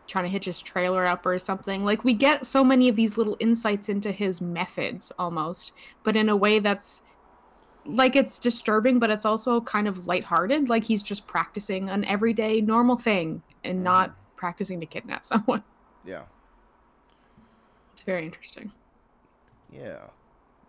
trying 0.06 0.24
to 0.24 0.30
hitch 0.30 0.44
his 0.44 0.60
trailer 0.60 1.06
up 1.06 1.24
or 1.24 1.38
something. 1.38 1.84
Like 1.84 2.04
we 2.04 2.14
get 2.14 2.46
so 2.46 2.62
many 2.62 2.88
of 2.88 2.96
these 2.96 3.16
little 3.16 3.36
insights 3.40 3.88
into 3.88 4.12
his 4.12 4.40
methods 4.40 5.12
almost 5.18 5.72
but 6.02 6.16
in 6.16 6.28
a 6.28 6.36
way 6.36 6.58
that's 6.58 7.02
like 7.86 8.16
it's 8.16 8.38
disturbing 8.38 8.98
but 8.98 9.10
it's 9.10 9.26
also 9.26 9.60
kind 9.60 9.88
of 9.88 10.06
lighthearted. 10.06 10.68
Like 10.68 10.84
he's 10.84 11.02
just 11.02 11.26
practicing 11.26 11.88
an 11.90 12.04
everyday 12.04 12.60
normal 12.60 12.96
thing 12.96 13.42
and 13.62 13.76
mm-hmm. 13.76 13.84
not 13.84 14.14
practicing 14.36 14.80
to 14.80 14.86
kidnap 14.86 15.26
someone. 15.26 15.62
Yeah, 16.04 16.22
it's 17.92 18.02
very 18.02 18.24
interesting. 18.24 18.72
Yeah. 19.72 20.00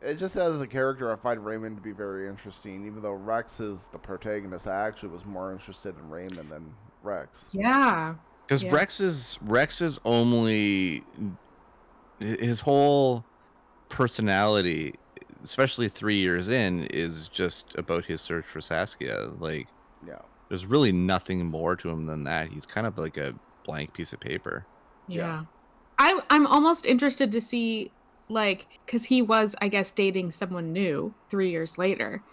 It 0.02 0.16
just 0.16 0.36
as 0.36 0.62
a 0.62 0.68
character, 0.68 1.12
I 1.12 1.16
find 1.16 1.44
Raymond 1.44 1.78
to 1.78 1.82
be 1.82 1.92
very 1.92 2.28
interesting. 2.28 2.86
Even 2.86 3.02
though 3.02 3.14
Rex 3.14 3.60
is 3.60 3.88
the 3.88 3.98
protagonist, 3.98 4.68
I 4.68 4.86
actually 4.86 5.10
was 5.10 5.26
more 5.26 5.52
interested 5.52 5.98
in 5.98 6.10
Raymond 6.10 6.52
than 6.52 6.74
Rex. 7.02 7.46
yeah 7.52 8.16
Because 8.48 8.64
Yeah. 8.64 8.74
Rex 8.74 9.00
is 9.00 9.38
Rex 9.42 9.82
is 9.82 10.00
only 10.06 11.04
his 12.20 12.60
whole 12.62 13.26
personality, 13.90 14.96
especially 15.44 15.90
three 15.90 16.18
years 16.18 16.50
in, 16.50 16.86
is 16.86 17.28
just 17.30 17.74
about 17.76 18.06
his 18.06 18.22
search 18.22 18.46
for 18.46 18.62
Saskia. 18.62 19.32
Like 19.40 19.68
Yeah, 20.06 20.22
there's 20.50 20.66
really 20.66 20.92
nothing 20.92 21.46
more 21.46 21.76
to 21.78 21.90
him 21.90 22.06
than 22.06 22.24
that. 22.26 22.50
He's 22.50 22.66
kind 22.66 22.88
of 22.88 22.98
like 22.98 23.18
a 23.18 23.34
blank 23.66 23.94
piece 23.94 24.14
of 24.14 24.20
paper. 24.20 24.68
Yeah. 25.08 25.40
Yeah. 25.40 25.46
I 25.98 26.20
I'm 26.30 26.46
almost 26.48 26.86
interested 26.86 27.32
to 27.32 27.42
see 27.42 27.92
like 28.30 28.68
cuz 28.88 29.06
he 29.06 29.22
was 29.22 29.56
I 29.62 29.68
guess 29.70 29.92
dating 29.92 30.32
someone 30.32 30.74
new 30.74 31.16
3 31.30 31.50
years 31.52 31.78
later. 31.78 32.24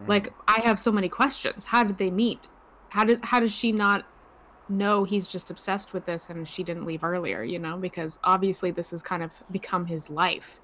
Mhm. 0.00 0.08
Like 0.08 0.34
I 0.48 0.60
have 0.60 0.80
so 0.80 0.92
many 0.92 1.08
questions. 1.08 1.66
How 1.66 1.84
did 1.84 1.98
they 1.98 2.10
meet? 2.10 2.48
How 2.90 3.04
does 3.04 3.20
how 3.24 3.40
does 3.40 3.52
she 3.54 3.72
not 3.72 4.09
know 4.70 5.04
he's 5.04 5.28
just 5.28 5.50
obsessed 5.50 5.92
with 5.92 6.06
this 6.06 6.30
and 6.30 6.46
she 6.48 6.62
didn't 6.62 6.86
leave 6.86 7.04
earlier, 7.04 7.42
you 7.42 7.58
know? 7.58 7.76
Because 7.76 8.18
obviously 8.24 8.70
this 8.70 8.90
has 8.92 9.02
kind 9.02 9.22
of 9.22 9.32
become 9.50 9.86
his 9.86 10.08
life. 10.10 10.60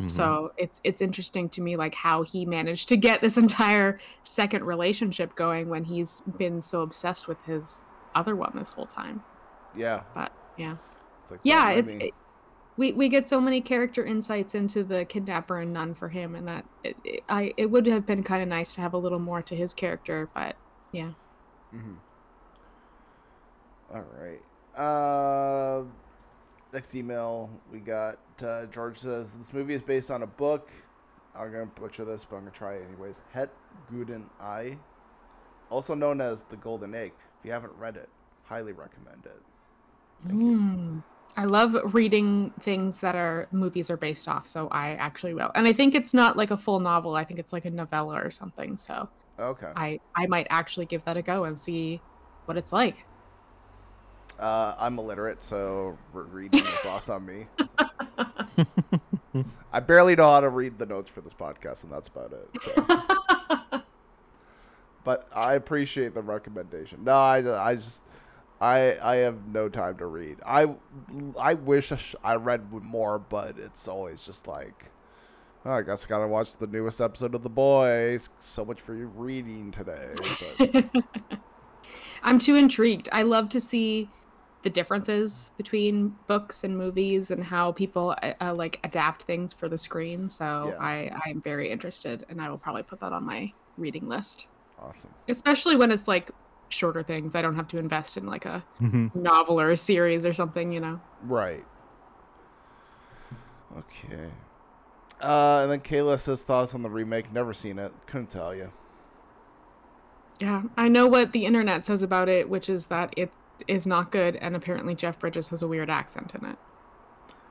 Mhm. 0.00 0.08
So 0.10 0.52
it's 0.56 0.80
it's 0.82 1.02
interesting 1.02 1.48
to 1.50 1.60
me 1.60 1.76
like 1.76 1.94
how 1.94 2.22
he 2.22 2.46
managed 2.46 2.88
to 2.88 2.96
get 2.96 3.20
this 3.20 3.36
entire 3.46 3.98
second 4.22 4.64
relationship 4.64 5.34
going 5.34 5.68
when 5.68 5.84
he's 5.84 6.22
been 6.38 6.60
so 6.60 6.82
obsessed 6.82 7.28
with 7.28 7.44
his 7.44 7.84
other 8.14 8.34
one 8.34 8.52
this 8.56 8.72
whole 8.72 8.86
time. 8.86 9.22
yeah, 9.76 10.02
But 10.14 10.32
yeah. 10.56 10.76
it's 11.22 11.30
like 11.30 11.40
yeah 11.44 11.70
it's 11.70 11.92
it, 11.92 12.14
we 12.76 12.92
we 12.92 13.08
get 13.08 13.28
so 13.28 13.40
many 13.40 13.60
character 13.60 14.04
insights 14.04 14.54
into 14.54 14.82
the 14.82 15.04
kidnapper 15.04 15.58
and 15.58 15.72
none 15.72 15.92
for 15.94 16.08
him 16.08 16.34
and 16.34 16.48
that 16.48 16.64
it, 16.82 16.96
it, 17.04 17.22
i 17.28 17.52
it 17.56 17.66
would 17.70 17.86
have 17.86 18.06
been 18.06 18.22
kind 18.22 18.42
of 18.42 18.48
nice 18.48 18.74
to 18.74 18.80
have 18.80 18.94
a 18.94 18.98
little 18.98 19.18
more 19.18 19.42
to 19.42 19.54
his 19.54 19.74
character 19.74 20.28
but 20.34 20.56
yeah 20.92 21.10
Mhm. 21.74 21.96
All 23.92 24.04
right. 24.18 24.40
Uh, 24.80 25.82
next 26.72 26.94
email 26.94 27.50
we 27.72 27.80
got. 27.80 28.18
Uh, 28.42 28.66
George 28.66 28.98
says 28.98 29.32
this 29.32 29.52
movie 29.52 29.74
is 29.74 29.82
based 29.82 30.10
on 30.10 30.22
a 30.22 30.26
book. 30.26 30.70
I'm 31.36 31.50
gonna 31.52 31.66
butcher 31.66 32.04
this, 32.04 32.24
but 32.24 32.36
I'm 32.36 32.42
gonna 32.42 32.52
try 32.56 32.74
it 32.74 32.84
anyways. 32.88 33.20
Het 33.32 33.50
Gouden 33.92 34.24
Ei, 34.42 34.78
also 35.70 35.94
known 35.94 36.20
as 36.20 36.42
the 36.44 36.56
Golden 36.56 36.94
Egg. 36.94 37.12
If 37.40 37.46
you 37.46 37.52
haven't 37.52 37.72
read 37.78 37.96
it, 37.96 38.08
highly 38.44 38.72
recommend 38.72 39.24
it. 39.26 39.40
Thank 40.22 40.40
you. 40.40 40.58
Mm. 40.58 41.02
i 41.36 41.44
love 41.44 41.94
reading 41.94 42.52
things 42.60 43.00
that 43.00 43.14
are 43.14 43.46
movies 43.52 43.88
are 43.88 43.96
based 43.96 44.26
off 44.26 44.46
so 44.48 44.66
i 44.72 44.94
actually 44.94 45.32
will 45.32 45.50
and 45.54 45.66
i 45.68 45.72
think 45.72 45.94
it's 45.94 46.12
not 46.12 46.36
like 46.36 46.50
a 46.50 46.56
full 46.58 46.80
novel 46.80 47.14
i 47.14 47.22
think 47.24 47.38
it's 47.38 47.52
like 47.52 47.64
a 47.64 47.70
novella 47.70 48.20
or 48.20 48.30
something 48.32 48.76
so 48.76 49.08
Okay. 49.38 49.70
i 49.76 50.00
i 50.16 50.26
might 50.26 50.48
actually 50.50 50.86
give 50.86 51.04
that 51.04 51.16
a 51.16 51.22
go 51.22 51.44
and 51.44 51.56
see 51.56 52.00
what 52.46 52.56
it's 52.56 52.72
like 52.72 53.06
Uh, 54.40 54.74
I'm 54.78 54.98
illiterate, 54.98 55.42
so 55.42 55.98
reading 56.12 56.60
is 56.60 56.84
lost 56.84 57.10
on 57.10 57.26
me. 57.26 57.46
I 59.72 59.80
barely 59.80 60.16
know 60.16 60.30
how 60.30 60.40
to 60.40 60.48
read 60.48 60.78
the 60.78 60.86
notes 60.86 61.08
for 61.08 61.20
this 61.20 61.34
podcast, 61.34 61.84
and 61.84 61.92
that's 61.92 62.08
about 62.08 62.32
it. 62.32 62.48
So. 62.62 63.80
but 65.04 65.28
I 65.34 65.54
appreciate 65.54 66.14
the 66.14 66.22
recommendation. 66.22 67.04
No, 67.04 67.12
I, 67.12 67.68
I 67.68 67.74
just 67.74 68.02
I 68.60 68.96
I 69.02 69.16
have 69.16 69.46
no 69.46 69.68
time 69.68 69.96
to 69.98 70.06
read. 70.06 70.38
I 70.44 70.74
I 71.38 71.54
wish 71.54 71.92
I, 71.92 71.96
sh- 71.96 72.16
I 72.24 72.36
read 72.36 72.72
more, 72.72 73.18
but 73.18 73.58
it's 73.58 73.88
always 73.88 74.24
just 74.24 74.46
like 74.46 74.90
oh, 75.64 75.72
I 75.72 75.82
guess 75.82 76.06
I 76.06 76.08
gotta 76.08 76.26
watch 76.26 76.56
the 76.56 76.66
newest 76.66 77.00
episode 77.00 77.34
of 77.34 77.42
The 77.42 77.50
Boys. 77.50 78.30
So 78.38 78.64
much 78.64 78.80
for 78.80 78.94
your 78.94 79.08
reading 79.08 79.70
today. 79.70 80.14
But 80.58 80.86
I'm 82.22 82.38
too 82.38 82.56
intrigued. 82.56 83.08
I 83.12 83.22
love 83.22 83.48
to 83.50 83.60
see 83.60 84.08
the 84.62 84.70
differences 84.70 85.50
between 85.56 86.18
books 86.26 86.64
and 86.64 86.76
movies 86.76 87.30
and 87.30 87.42
how 87.44 87.72
people 87.72 88.14
uh, 88.22 88.34
uh, 88.40 88.54
like 88.54 88.78
adapt 88.84 89.22
things 89.22 89.52
for 89.52 89.68
the 89.68 89.78
screen. 89.78 90.28
So 90.28 90.76
Yeah. 90.78 90.84
I 90.84 91.10
I'm 91.26 91.40
very 91.42 91.70
interested, 91.70 92.24
and 92.28 92.40
I 92.40 92.48
will 92.50 92.58
probably 92.58 92.82
put 92.82 93.00
that 93.00 93.12
on 93.12 93.24
my 93.24 93.54
reading 93.76 94.08
list, 94.08 94.48
awesome. 94.78 95.14
especially 95.28 95.76
when 95.76 95.90
it's 95.90 96.08
like 96.08 96.30
shorter 96.68 97.02
things. 97.02 97.34
I 97.34 97.42
don't 97.42 97.56
have 97.56 97.68
to 97.68 97.78
invest 97.78 98.16
in 98.16 98.26
like 98.26 98.44
a 98.46 98.64
Mhm. 98.80 99.12
novel 99.14 99.60
or 99.60 99.70
a 99.70 99.76
series 99.76 100.24
or 100.26 100.32
something, 100.32 100.72
you 100.72 100.80
know. 100.80 101.00
Right. 101.22 101.64
Okay. 103.76 104.30
Uh, 105.20 105.60
and 105.62 105.70
then 105.72 105.80
Kayla 105.80 106.18
says 106.18 106.42
thoughts 106.42 106.74
on 106.74 106.82
the 106.82 106.90
remake. 106.90 107.32
Never 107.32 107.52
seen 107.54 107.78
it. 107.78 107.92
Couldn't 108.06 108.30
tell 108.30 108.54
you. 108.54 108.72
Yeah, 110.40 110.62
I 110.76 110.88
know 110.88 111.06
what 111.06 111.32
the 111.32 111.44
internet 111.44 111.84
says 111.84 112.02
about 112.02 112.28
it, 112.28 112.48
which 112.48 112.70
is 112.70 112.86
that 112.86 113.12
it 113.16 113.30
is 113.68 113.86
not 113.86 114.10
good, 114.10 114.36
and 114.36 114.56
apparently 114.56 114.94
Jeff 114.94 115.18
Bridges 115.18 115.48
has 115.48 115.62
a 115.62 115.68
weird 115.68 115.90
accent 115.90 116.34
in 116.34 116.44
it. 116.44 116.58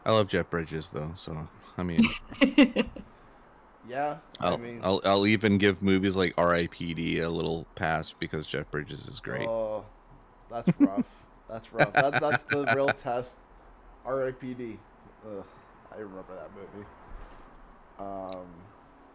I 0.05 0.11
love 0.11 0.27
Jeff 0.27 0.49
Bridges 0.49 0.89
though, 0.89 1.11
so 1.15 1.47
I 1.77 1.83
mean. 1.83 2.01
Yeah. 3.89 4.17
I 4.39 4.49
I'll, 4.49 4.57
mean, 4.57 4.79
I'll 4.83 5.01
I'll 5.03 5.27
even 5.27 5.57
give 5.57 5.81
movies 5.81 6.15
like 6.15 6.33
R.I.P.D. 6.37 7.19
a 7.19 7.29
little 7.29 7.65
pass 7.75 8.13
because 8.13 8.45
Jeff 8.45 8.69
Bridges 8.69 9.07
is 9.07 9.19
great. 9.19 9.47
Oh, 9.47 9.83
that's 10.49 10.69
rough. 10.77 11.25
that's 11.49 11.73
rough. 11.73 11.91
That, 11.93 12.21
that's 12.21 12.43
the 12.43 12.71
real 12.75 12.89
test. 12.89 13.39
R.I.P.D. 14.05 14.77
Ugh, 15.25 15.43
I 15.91 15.95
remember 15.95 16.35
that 16.35 16.49
movie. 16.55 16.87
Um, 17.99 18.45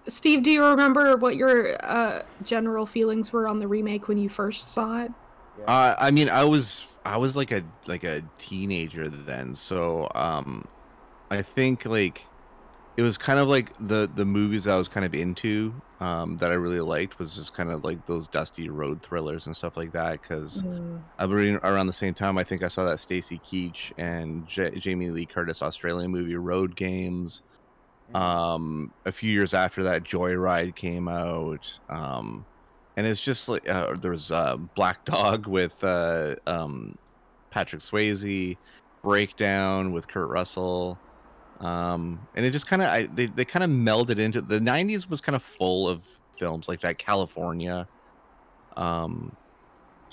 Steve, 0.06 0.42
do 0.42 0.50
you 0.50 0.64
remember 0.66 1.16
what 1.16 1.36
your 1.36 1.76
uh, 1.82 2.22
general 2.42 2.84
feelings 2.84 3.32
were 3.32 3.48
on 3.48 3.60
the 3.60 3.68
remake 3.68 4.08
when 4.08 4.18
you 4.18 4.28
first 4.28 4.72
saw 4.72 5.02
it? 5.02 5.12
Yeah. 5.58 5.64
Uh, 5.64 5.96
I 5.98 6.10
mean, 6.10 6.28
I 6.28 6.44
was 6.44 6.88
I 7.04 7.16
was 7.16 7.36
like 7.36 7.50
a 7.52 7.62
like 7.86 8.04
a 8.04 8.22
teenager 8.38 9.08
then, 9.08 9.54
so 9.54 10.08
um, 10.14 10.66
I 11.30 11.42
think 11.42 11.84
like 11.86 12.24
it 12.96 13.02
was 13.02 13.18
kind 13.18 13.38
of 13.38 13.48
like 13.48 13.72
the 13.80 14.08
the 14.14 14.24
movies 14.24 14.66
I 14.66 14.76
was 14.76 14.88
kind 14.88 15.04
of 15.04 15.14
into 15.14 15.74
um 16.00 16.36
that 16.38 16.50
I 16.50 16.54
really 16.54 16.80
liked 16.80 17.18
was 17.18 17.34
just 17.34 17.54
kind 17.54 17.70
of 17.70 17.82
like 17.84 18.04
those 18.06 18.26
dusty 18.26 18.68
road 18.68 19.00
thrillers 19.02 19.46
and 19.46 19.56
stuff 19.56 19.76
like 19.76 19.92
that 19.92 20.20
because 20.22 20.62
Mm. 20.62 21.00
I 21.18 21.26
believe 21.26 21.58
around 21.62 21.86
the 21.86 21.92
same 21.92 22.14
time 22.14 22.36
I 22.38 22.44
think 22.44 22.62
I 22.62 22.68
saw 22.68 22.84
that 22.84 22.98
Stacy 23.00 23.40
Keach 23.44 23.92
and 23.96 24.46
J- 24.46 24.76
Jamie 24.78 25.10
Lee 25.10 25.24
Curtis 25.26 25.62
Australian 25.62 26.10
movie 26.10 26.36
Road 26.36 26.74
Games. 26.76 27.42
Mhm. 28.12 28.16
Um, 28.20 28.92
a 29.06 29.12
few 29.12 29.30
years 29.32 29.54
after 29.54 29.82
that, 29.84 30.02
Joyride 30.04 30.74
came 30.74 31.08
out. 31.08 31.78
Um, 31.88 32.44
and 32.96 33.06
it's 33.06 33.20
just 33.20 33.48
like 33.48 33.68
uh, 33.68 33.94
there 33.94 34.10
was 34.10 34.30
uh, 34.30 34.56
Black 34.56 35.04
Dog 35.04 35.46
with 35.48 35.82
uh, 35.82 36.36
um, 36.46 36.96
Patrick 37.50 37.82
Swayze, 37.82 38.56
Breakdown 39.02 39.92
with 39.92 40.08
Kurt 40.08 40.30
Russell. 40.30 40.98
Um, 41.60 42.26
and 42.34 42.44
it 42.44 42.50
just 42.50 42.66
kind 42.66 42.82
of 42.82 43.14
they 43.16 43.26
they 43.26 43.44
kind 43.44 43.64
of 43.64 43.70
melded 43.70 44.18
into 44.18 44.40
the 44.40 44.58
'90s 44.58 45.08
was 45.08 45.20
kind 45.20 45.36
of 45.36 45.42
full 45.42 45.88
of 45.88 46.04
films 46.36 46.68
like 46.68 46.80
that. 46.80 46.98
California. 46.98 47.86
Um, 48.76 49.36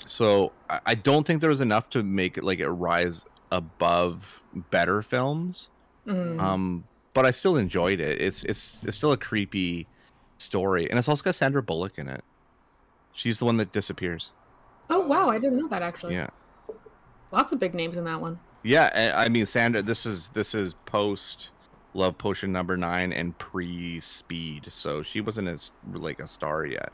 so 0.06 0.52
I, 0.70 0.80
I 0.86 0.94
don't 0.94 1.26
think 1.26 1.40
there 1.40 1.50
was 1.50 1.60
enough 1.60 1.90
to 1.90 2.02
make 2.02 2.38
it 2.38 2.44
like 2.44 2.60
it 2.60 2.68
rise 2.68 3.24
above 3.50 4.42
better 4.70 5.02
films. 5.02 5.68
Mm. 6.06 6.40
Um, 6.40 6.84
but 7.14 7.26
I 7.26 7.30
still 7.30 7.56
enjoyed 7.56 8.00
it. 8.00 8.20
It's 8.20 8.44
it's 8.44 8.78
it's 8.82 8.96
still 8.96 9.12
a 9.12 9.16
creepy 9.16 9.86
story, 10.38 10.88
and 10.88 10.98
it's 10.98 11.08
also 11.08 11.22
got 11.22 11.34
Sandra 11.34 11.62
Bullock 11.62 11.98
in 11.98 12.08
it. 12.08 12.24
She's 13.12 13.38
the 13.38 13.44
one 13.44 13.56
that 13.58 13.72
disappears. 13.72 14.30
oh 14.90 15.00
wow, 15.06 15.28
I 15.28 15.38
didn't 15.38 15.58
know 15.58 15.68
that 15.68 15.82
actually. 15.82 16.14
Yeah, 16.14 16.28
Lots 17.30 17.52
of 17.52 17.58
big 17.58 17.74
names 17.74 17.96
in 17.96 18.04
that 18.04 18.20
one. 18.20 18.38
yeah. 18.62 19.12
I 19.16 19.28
mean, 19.28 19.46
Sandra. 19.46 19.82
This 19.82 20.04
is 20.06 20.28
this 20.30 20.54
is 20.54 20.74
post 20.86 21.50
Love 21.94 22.16
Potion 22.18 22.52
number 22.52 22.76
nine 22.76 23.12
and 23.12 23.36
pre 23.38 24.00
Speed, 24.00 24.66
so 24.68 25.02
she 25.02 25.20
wasn't 25.20 25.48
as 25.48 25.70
like 25.92 26.20
a 26.20 26.26
star 26.26 26.64
yet. 26.66 26.92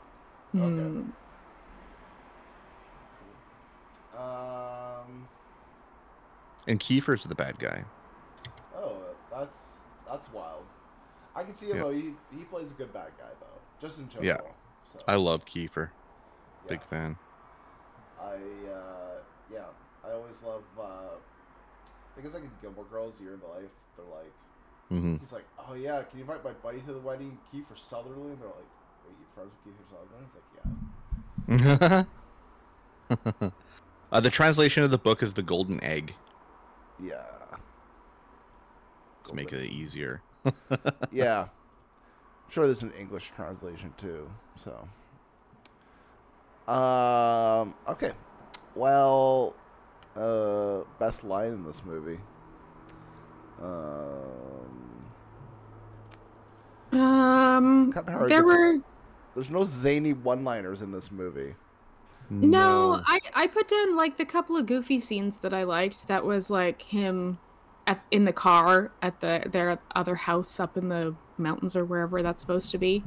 Okay. 0.55 0.65
Mm. 0.65 1.11
Um. 4.17 5.27
And 6.67 6.79
Kiefer's 6.79 7.23
the 7.23 7.35
bad 7.35 7.57
guy. 7.59 7.83
Oh, 8.75 8.97
that's 9.31 9.57
that's 10.07 10.31
wild. 10.33 10.63
I 11.35 11.43
can 11.43 11.55
see 11.55 11.67
him 11.67 11.77
Yeah. 11.77 11.83
though. 11.83 11.91
He 11.91 12.13
he 12.37 12.43
plays 12.45 12.69
a 12.71 12.73
good 12.73 12.91
bad 12.93 13.11
guy 13.17 13.29
though, 13.39 13.85
just 13.87 13.99
in 13.99 14.09
general. 14.09 14.25
Yeah. 14.27 14.37
So, 14.93 14.99
I 15.07 15.15
love 15.15 15.45
Kiefer. 15.45 15.89
Yeah. 16.65 16.69
Big 16.69 16.83
fan. 16.83 17.17
I 18.21 18.33
uh, 18.33 19.19
yeah, 19.51 19.65
I 20.05 20.11
always 20.11 20.41
love. 20.43 20.63
Uh, 20.77 20.83
I 20.83 22.15
think 22.15 22.25
it's 22.25 22.33
like 22.33 22.43
in 22.43 22.51
Gilmore 22.61 22.85
Girls, 22.85 23.19
Year 23.21 23.33
in 23.33 23.39
the 23.39 23.47
Life. 23.47 23.71
They're 23.95 24.05
like, 24.05 24.33
mm-hmm. 24.91 25.17
he's 25.17 25.31
like, 25.31 25.45
oh 25.67 25.73
yeah, 25.73 26.03
can 26.03 26.19
you 26.19 26.25
invite 26.25 26.43
my 26.43 26.51
buddy 26.51 26.79
to 26.81 26.93
the 26.93 26.99
wedding, 26.99 27.37
Kiefer 27.53 27.77
Sutherland? 27.77 28.37
They're 28.39 28.49
like, 28.49 28.57
wait, 29.05 29.15
you 29.19 29.25
friends 29.33 29.51
with 29.65 29.73
Kiefer 29.73 29.85
Sutherland? 29.89 30.25
He's 30.25 30.35
like, 30.35 30.45
yeah, 30.59 32.03
uh, 34.11 34.19
the 34.19 34.29
translation 34.29 34.83
of 34.83 34.91
the 34.91 34.97
book 34.97 35.23
is 35.23 35.33
the 35.33 35.43
golden 35.43 35.83
egg. 35.83 36.13
yeah. 37.01 37.23
To 39.25 39.35
make 39.35 39.51
it 39.53 39.69
easier. 39.71 40.21
yeah. 41.11 41.41
I'm 42.49 42.53
sure 42.53 42.65
there's 42.65 42.81
an 42.81 42.93
English 42.99 43.31
translation 43.35 43.93
too. 43.97 44.27
So. 44.55 44.87
Um. 46.69 47.73
Okay. 47.87 48.11
Well. 48.75 49.55
Uh. 50.15 50.81
Best 50.99 51.23
line 51.23 51.53
in 51.53 51.63
this 51.65 51.83
movie. 51.83 52.19
Um. 53.61 55.05
Um, 56.91 57.91
Kind 57.91 58.07
of 58.07 58.13
hard. 58.13 58.29
there 58.29 58.41
'cause 58.41 58.47
were 58.47 58.75
There's 59.35 59.51
no 59.51 59.63
zany 59.63 60.13
one-liners 60.13 60.81
in 60.81 60.91
this 60.91 61.11
movie. 61.11 61.55
no, 62.31 62.99
I 63.05 63.19
I 63.35 63.47
put 63.47 63.67
down 63.67 63.95
like 63.95 64.17
the 64.17 64.25
couple 64.25 64.55
of 64.57 64.65
goofy 64.65 64.99
scenes 64.99 65.37
that 65.39 65.53
I 65.53 65.63
liked. 65.63 66.07
That 66.07 66.25
was 66.25 66.49
like 66.49 66.81
him 66.83 67.39
at 67.87 68.03
in 68.11 68.25
the 68.25 68.33
car 68.33 68.91
at 69.01 69.19
the 69.21 69.43
their 69.51 69.79
other 69.95 70.15
house 70.15 70.59
up 70.59 70.77
in 70.77 70.89
the 70.89 71.15
mountains 71.37 71.75
or 71.75 71.85
wherever 71.85 72.21
that's 72.21 72.41
supposed 72.41 72.71
to 72.71 72.77
be, 72.77 73.03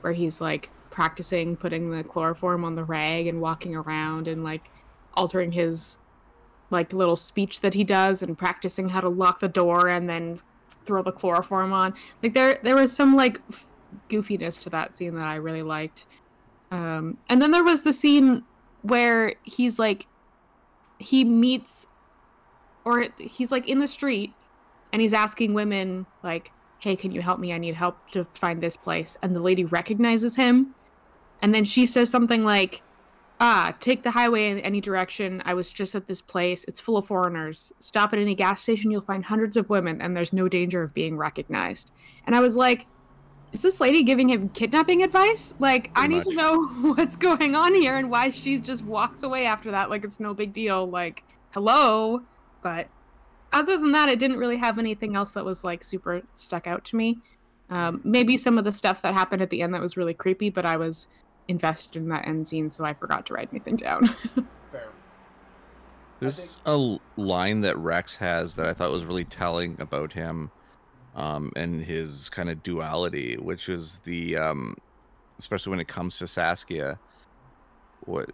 where 0.00 0.12
he's 0.14 0.40
like 0.40 0.70
practicing 0.90 1.56
putting 1.56 1.90
the 1.90 2.02
chloroform 2.04 2.64
on 2.64 2.74
the 2.74 2.84
rag 2.84 3.26
and 3.26 3.40
walking 3.40 3.74
around 3.74 4.28
and 4.28 4.44
like 4.44 4.70
altering 5.14 5.52
his 5.52 5.98
like 6.70 6.92
little 6.92 7.16
speech 7.16 7.60
that 7.60 7.74
he 7.74 7.84
does 7.84 8.22
and 8.22 8.36
practicing 8.36 8.88
how 8.88 9.00
to 9.00 9.08
lock 9.08 9.40
the 9.40 9.48
door 9.48 9.88
and 9.88 10.08
then 10.08 10.38
throw 10.84 11.02
the 11.02 11.12
chloroform 11.12 11.72
on. 11.72 11.94
Like 12.22 12.34
there 12.34 12.58
there 12.62 12.76
was 12.76 12.94
some 12.94 13.14
like 13.16 13.40
f- 13.50 13.66
goofiness 14.08 14.60
to 14.62 14.70
that 14.70 14.96
scene 14.96 15.14
that 15.14 15.24
I 15.24 15.36
really 15.36 15.62
liked. 15.62 16.06
Um, 16.70 17.18
and 17.28 17.40
then 17.40 17.50
there 17.50 17.64
was 17.64 17.82
the 17.82 17.92
scene 17.92 18.44
where 18.82 19.34
he's 19.42 19.78
like 19.78 20.06
he 20.98 21.24
meets 21.24 21.86
or 22.84 23.06
he's 23.18 23.52
like 23.52 23.68
in 23.68 23.78
the 23.78 23.88
street 23.88 24.32
and 24.92 25.00
he's 25.00 25.12
asking 25.12 25.54
women 25.54 26.06
like 26.22 26.52
hey 26.78 26.96
can 26.96 27.10
you 27.10 27.20
help 27.20 27.38
me? 27.38 27.52
I 27.52 27.58
need 27.58 27.74
help 27.74 27.96
to 28.10 28.24
find 28.34 28.60
this 28.60 28.76
place. 28.76 29.18
And 29.22 29.34
the 29.34 29.40
lady 29.40 29.64
recognizes 29.64 30.36
him. 30.36 30.74
And 31.42 31.54
then 31.54 31.64
she 31.64 31.86
says 31.86 32.10
something 32.10 32.44
like 32.44 32.82
ah 33.40 33.74
take 33.78 34.02
the 34.02 34.10
highway 34.10 34.50
in 34.50 34.58
any 34.60 34.80
direction. 34.80 35.42
I 35.44 35.54
was 35.54 35.72
just 35.72 35.94
at 35.94 36.06
this 36.06 36.20
place. 36.20 36.64
It's 36.64 36.80
full 36.80 36.96
of 36.96 37.06
foreigners. 37.06 37.72
Stop 37.80 38.12
at 38.12 38.18
any 38.18 38.34
gas 38.34 38.62
station. 38.62 38.90
You'll 38.90 39.00
find 39.00 39.24
hundreds 39.24 39.56
of 39.56 39.70
women 39.70 40.00
and 40.00 40.16
there's 40.16 40.32
no 40.32 40.48
danger 40.48 40.82
of 40.82 40.94
being 40.94 41.16
recognized. 41.16 41.92
And 42.26 42.34
i 42.34 42.40
was 42.40 42.56
like 42.56 42.86
is 43.52 43.62
this 43.62 43.80
lady 43.80 44.02
giving 44.02 44.28
him 44.28 44.48
kidnapping 44.50 45.02
advice? 45.02 45.54
Like, 45.58 45.90
I 45.94 46.06
Pretty 46.06 46.14
need 46.14 46.22
to 46.24 46.34
know 46.34 46.66
what's 46.94 47.16
going 47.16 47.54
on 47.54 47.74
here 47.74 47.96
and 47.96 48.10
why 48.10 48.30
she 48.30 48.58
just 48.58 48.84
walks 48.84 49.22
away 49.22 49.46
after 49.46 49.70
that. 49.70 49.90
Like 49.90 50.04
it's 50.04 50.20
no 50.20 50.34
big 50.34 50.52
deal. 50.52 50.88
Like, 50.88 51.24
hello. 51.52 52.22
But 52.62 52.88
other 53.52 53.76
than 53.76 53.92
that, 53.92 54.08
it 54.08 54.18
didn't 54.18 54.38
really 54.38 54.56
have 54.56 54.78
anything 54.78 55.16
else 55.16 55.32
that 55.32 55.44
was 55.44 55.64
like 55.64 55.82
super 55.82 56.22
stuck 56.34 56.66
out 56.66 56.84
to 56.86 56.96
me. 56.96 57.18
Um, 57.70 58.00
maybe 58.04 58.36
some 58.36 58.58
of 58.58 58.64
the 58.64 58.72
stuff 58.72 59.02
that 59.02 59.14
happened 59.14 59.42
at 59.42 59.50
the 59.50 59.62
end 59.62 59.74
that 59.74 59.80
was 59.80 59.96
really 59.96 60.14
creepy, 60.14 60.50
but 60.50 60.64
I 60.64 60.76
was 60.76 61.08
invested 61.48 61.96
in 62.02 62.08
that 62.08 62.26
end 62.26 62.46
scene, 62.48 62.70
so 62.70 62.84
I 62.84 62.94
forgot 62.94 63.26
to 63.26 63.34
write 63.34 63.48
anything 63.52 63.76
down. 63.76 64.06
Fair. 64.72 64.88
There's 66.20 66.56
a 66.66 66.98
line 67.16 67.60
that 67.62 67.76
Rex 67.78 68.16
has 68.16 68.54
that 68.56 68.66
I 68.66 68.74
thought 68.74 68.90
was 68.90 69.04
really 69.04 69.24
telling 69.24 69.76
about 69.80 70.12
him. 70.12 70.50
um, 71.14 71.52
and 71.56 71.82
his 71.82 72.28
kind 72.28 72.48
of 72.48 72.62
duality, 72.62 73.36
which 73.36 73.68
is 73.68 73.98
the 74.04 74.36
um, 74.36 74.76
especially 75.38 75.70
when 75.70 75.80
it 75.80 75.88
comes 75.88 76.18
to 76.18 76.26
Saskia, 76.26 76.98
what 78.04 78.30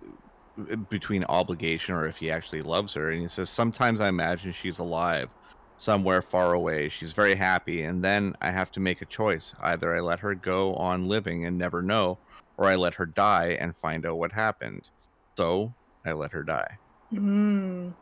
between 0.88 1.25
obligation 1.25 1.95
or 1.95 2.07
if 2.07 2.19
he 2.19 2.31
actually 2.31 2.62
loves 2.62 2.95
her. 2.95 3.11
And 3.11 3.23
he 3.23 3.29
says, 3.29 3.51
Sometimes 3.51 4.01
I 4.01 4.09
imagine 4.09 4.53
she's 4.53 4.79
alive 4.79 5.29
somewhere 5.77 6.23
far 6.23 6.53
away. 6.55 6.88
She's 6.88 7.12
very 7.12 7.35
happy. 7.35 7.83
And 7.83 8.03
then 8.05 8.37
I 8.40 8.51
have 8.51 8.71
to 8.73 8.81
make 8.81 9.03
a 9.03 9.07
choice. 9.07 9.55
Either 9.61 9.95
I 9.95 10.01
let 10.01 10.21
her 10.21 10.35
go 10.35 10.75
on 10.75 11.09
living 11.09 11.45
and 11.45 11.59
never 11.59 11.83
know, 11.83 12.19
or 12.57 12.67
I 12.67 12.77
let 12.77 12.95
her 12.95 13.07
die 13.07 13.57
and 13.61 13.77
find 13.77 14.07
out 14.07 14.19
what 14.19 14.33
happened. 14.33 14.90
So 15.37 15.75
I 16.05 16.12
let 16.12 16.33
her 16.33 16.45
die. 16.45 16.79
Mm. 17.12 17.93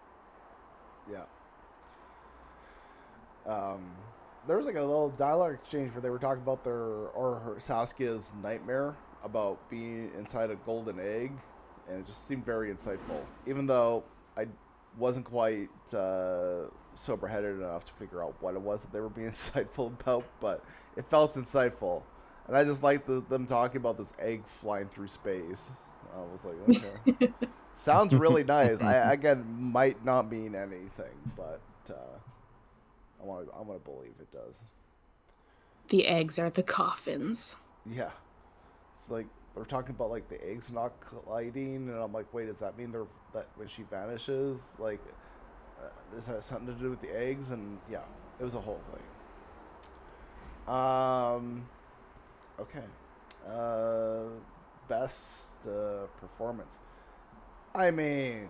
Yeah. 1.10 1.24
Um, 3.46 3.90
there 4.46 4.56
was 4.56 4.66
like 4.66 4.76
a 4.76 4.82
little 4.82 5.10
dialogue 5.10 5.54
exchange 5.54 5.92
where 5.92 6.00
they 6.00 6.10
were 6.10 6.18
talking 6.18 6.42
about 6.42 6.64
their 6.64 6.74
or 6.74 7.40
her 7.44 7.56
Saskia's 7.58 8.32
nightmare 8.42 8.96
about 9.24 9.58
being 9.70 10.10
inside 10.18 10.50
a 10.50 10.56
golden 10.56 10.98
egg, 10.98 11.32
and 11.88 12.00
it 12.00 12.06
just 12.06 12.26
seemed 12.26 12.44
very 12.44 12.72
insightful. 12.72 13.20
Even 13.46 13.66
though 13.66 14.04
I 14.36 14.46
wasn't 14.98 15.24
quite 15.24 15.68
uh, 15.92 16.64
sober 16.94 17.26
headed 17.26 17.56
enough 17.56 17.84
to 17.86 17.92
figure 17.94 18.22
out 18.22 18.34
what 18.40 18.54
it 18.54 18.60
was 18.60 18.82
that 18.82 18.92
they 18.92 19.00
were 19.00 19.08
being 19.08 19.30
insightful 19.30 19.88
about, 20.00 20.24
but 20.40 20.64
it 20.96 21.04
felt 21.08 21.34
insightful. 21.34 22.02
And 22.48 22.56
I 22.56 22.64
just 22.64 22.82
liked 22.82 23.06
the, 23.06 23.22
them 23.28 23.46
talking 23.46 23.78
about 23.78 23.96
this 23.96 24.12
egg 24.18 24.44
flying 24.46 24.88
through 24.88 25.08
space. 25.08 25.70
I 26.14 26.20
was 26.20 26.44
like, 26.44 26.84
okay. 27.08 27.32
Sounds 27.74 28.14
really 28.14 28.44
nice. 28.44 28.80
I 28.80 28.94
again 29.12 29.44
might 29.48 30.04
not 30.04 30.30
mean 30.30 30.54
anything, 30.54 31.14
but 31.36 31.60
uh, 31.88 31.94
I 33.20 33.24
want 33.24 33.46
to. 33.46 33.54
I 33.54 33.60
want 33.62 33.82
to 33.82 33.90
believe 33.90 34.12
it 34.20 34.30
does. 34.32 34.60
The 35.88 36.06
eggs 36.06 36.38
are 36.38 36.50
the 36.50 36.62
coffins. 36.62 37.56
Yeah, 37.90 38.10
it's 38.98 39.10
like 39.10 39.26
they're 39.54 39.64
talking 39.64 39.94
about 39.94 40.10
like 40.10 40.28
the 40.28 40.42
eggs 40.48 40.70
not 40.72 40.92
colliding, 41.00 41.88
and 41.88 41.96
I'm 41.96 42.12
like, 42.12 42.32
wait, 42.32 42.46
does 42.46 42.60
that 42.60 42.76
mean 42.78 42.92
they're 42.92 43.06
that 43.34 43.48
when 43.56 43.68
she 43.68 43.82
vanishes, 43.82 44.60
like, 44.78 45.00
uh, 45.82 46.16
is 46.16 46.26
that 46.26 46.42
something 46.42 46.66
to 46.66 46.74
do 46.74 46.90
with 46.90 47.00
the 47.00 47.18
eggs? 47.18 47.50
And 47.50 47.78
yeah, 47.90 48.02
it 48.40 48.44
was 48.44 48.54
a 48.54 48.60
whole 48.60 48.80
thing. 48.92 49.02
Um, 50.74 51.66
okay. 52.60 52.84
Uh, 53.48 54.24
best 54.88 55.48
uh, 55.66 56.06
performance. 56.20 56.78
I 57.74 57.90
mean, 57.90 58.48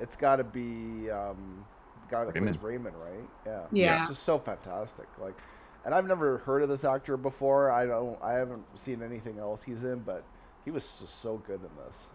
it's 0.00 0.16
got 0.16 0.36
to 0.36 0.44
be 0.44 1.10
um, 1.10 1.64
the 2.02 2.10
guy 2.10 2.24
that 2.24 2.34
plays 2.34 2.58
Raymond. 2.58 2.62
Raymond, 2.62 2.96
right? 2.96 3.28
Yeah. 3.46 3.62
Yeah. 3.72 4.00
It's 4.00 4.10
just 4.10 4.22
so 4.24 4.38
fantastic. 4.38 5.06
Like, 5.20 5.36
and 5.84 5.94
I've 5.94 6.06
never 6.06 6.38
heard 6.38 6.62
of 6.62 6.68
this 6.68 6.84
actor 6.84 7.16
before. 7.16 7.70
I 7.70 7.86
don't. 7.86 8.18
I 8.22 8.32
haven't 8.32 8.64
seen 8.78 9.02
anything 9.02 9.38
else 9.38 9.62
he's 9.62 9.84
in, 9.84 10.00
but 10.00 10.24
he 10.64 10.70
was 10.70 10.98
just 11.00 11.20
so 11.20 11.38
good 11.38 11.60
in 11.60 11.70
this. 11.86 12.08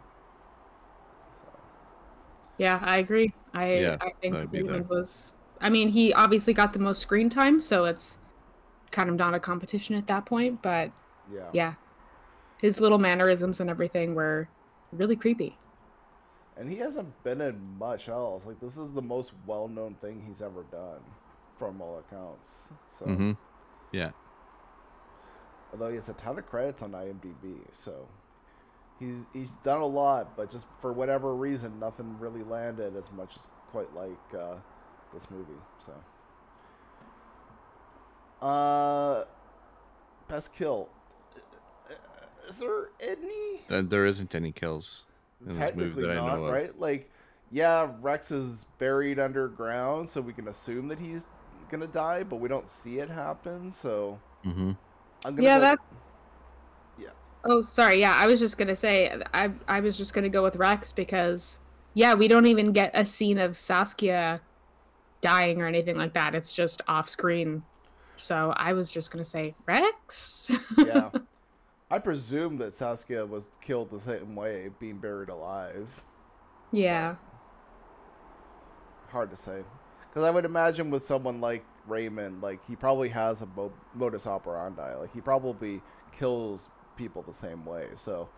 So, 1.42 1.50
Yeah, 2.58 2.80
I 2.82 2.98
agree. 3.00 3.34
I 3.54 3.74
Yeah, 3.74 3.98
I 4.02 4.12
think 4.22 4.36
I'd 4.36 4.52
be 4.52 4.62
there. 4.62 4.74
Raymond 4.74 4.90
was. 4.90 5.34
I 5.62 5.70
mean, 5.70 5.90
he 5.90 6.14
obviously 6.14 6.54
got 6.54 6.74
the 6.74 6.80
most 6.80 7.02
screen 7.02 7.30
time, 7.30 7.62
so 7.62 7.86
it's 7.86 8.20
kind 8.92 9.10
of 9.10 9.16
not 9.16 9.34
a 9.34 9.40
competition 9.40 9.96
at 9.96 10.08
that 10.08 10.26
point. 10.26 10.62
But 10.62 10.92
yeah. 11.34 11.50
yeah, 11.54 11.74
his 12.62 12.80
little 12.80 13.00
mannerisms 13.00 13.60
and 13.60 13.70
everything 13.70 14.16
were 14.16 14.48
really 14.92 15.16
creepy. 15.16 15.58
And 16.58 16.72
he 16.72 16.78
hasn't 16.78 17.24
been 17.24 17.42
in 17.42 17.78
much 17.78 18.10
else. 18.10 18.46
Like 18.46 18.60
this 18.60 18.78
is 18.78 18.92
the 18.94 19.02
most 19.02 19.34
well-known 19.46 19.96
thing 19.96 20.24
he's 20.28 20.42
ever 20.42 20.64
done, 20.72 21.02
from 21.58 21.82
all 21.82 22.00
accounts. 22.00 22.74
So, 23.00 23.06
hmm 23.06 23.34
Yeah. 23.92 24.12
although 25.72 25.90
he 25.90 25.96
has 25.96 26.10
a 26.10 26.14
ton 26.14 26.38
of 26.40 26.46
credits 26.48 26.82
on 26.82 26.92
IMDb, 26.92 27.60
so 27.74 28.08
he's 29.00 29.24
he's 29.34 29.52
done 29.64 29.82
a 29.82 29.86
lot, 29.86 30.36
but 30.38 30.50
just 30.50 30.66
for 30.80 30.92
whatever 30.94 31.36
reason, 31.36 31.80
nothing 31.80 32.18
really 32.20 32.44
landed 32.44 32.96
as 32.96 33.12
much 33.12 33.36
as 33.38 33.48
quite 33.72 33.94
like 33.96 34.34
uh, 34.40 34.56
this 35.14 35.30
movie. 35.32 35.60
So, 35.86 35.94
uh, 38.46 39.26
best 40.28 40.54
kill. 40.54 40.90
Is 42.48 42.58
there 42.60 42.90
any? 43.02 43.62
Uh, 43.70 43.82
There 43.82 44.06
isn't 44.06 44.34
any 44.34 44.52
kills 44.52 45.04
in 45.42 45.48
this 45.50 45.58
movie 45.58 45.66
Technically 45.68 46.04
that 46.08 46.12
I 46.12 46.16
not, 46.16 46.38
know 46.38 46.46
of. 46.46 46.54
right? 46.54 46.80
Like, 46.80 47.10
yeah, 47.52 47.92
Rex 48.02 48.32
is 48.32 48.66
buried 48.78 49.20
underground, 49.20 50.08
so 50.08 50.22
we 50.22 50.32
can 50.34 50.48
assume 50.48 50.88
that 50.88 51.00
he's 51.00 51.28
gonna 51.70 51.88
die, 51.88 52.24
but 52.24 52.38
we 52.38 52.48
don't 52.48 52.70
see 52.70 53.00
it 53.00 53.10
happen. 53.10 53.70
So 53.70 54.20
hmm 54.44 54.72
I'm 55.26 55.36
gonna 55.36 55.42
Yeah, 55.44 55.56
go- 55.58 55.62
that- 55.62 55.80
Yeah. 55.92 55.98
Oh, 57.46 57.62
sorry. 57.62 58.00
Yeah, 58.00 58.14
I 58.16 58.26
was 58.26 58.40
just 58.40 58.58
gonna 58.58 58.76
say 58.76 59.22
I 59.34 59.52
I 59.68 59.80
was 59.80 59.98
just 59.98 60.14
gonna 60.14 60.30
go 60.30 60.44
with 60.44 60.56
Rex 60.56 60.92
because 60.92 61.60
yeah, 61.94 62.14
we 62.14 62.28
don't 62.28 62.46
even 62.48 62.72
get 62.74 62.92
a 62.94 63.06
scene 63.06 63.38
of 63.38 63.58
Saskia 63.58 64.42
dying 65.22 65.62
or 65.62 65.66
anything 65.68 65.98
like 65.98 66.14
that. 66.14 66.36
It's 66.36 66.54
just 66.54 66.82
off 66.88 67.10
screen. 67.10 67.64
So 68.18 68.54
I 68.58 68.74
was 68.74 68.92
just 68.92 69.12
gonna 69.12 69.26
say 69.26 69.56
Rex. 69.66 70.52
yeah. 70.78 71.10
I 71.90 72.00
presume 72.00 72.58
that 72.58 72.74
Saskia 72.74 73.26
was 73.26 73.46
killed 73.62 73.92
the 73.92 74.00
same 74.00 74.36
way, 74.36 74.70
being 74.78 74.98
buried 74.98 75.30
alive. 75.30 76.02
yeah. 76.72 77.16
Hard 79.10 79.30
to 79.30 79.38
say, 79.38 79.64
because 80.10 80.24
I 80.24 80.30
would 80.30 80.44
imagine 80.44 80.92
with 80.92 81.06
someone 81.06 81.40
like 81.40 81.64
Raymond, 81.88 82.42
like 82.42 82.60
he 82.68 82.76
probably 82.76 83.08
has 83.08 83.42
a 83.42 83.46
mo- 83.46 83.72
modus 83.96 84.28
operandi. 84.28 84.96
Like 84.96 85.14
he 85.14 85.22
probably 85.22 85.82
kills 86.12 86.68
people 86.98 87.22
the 87.22 87.34
same 87.34 87.66
way. 87.66 87.88
So, 87.96 88.30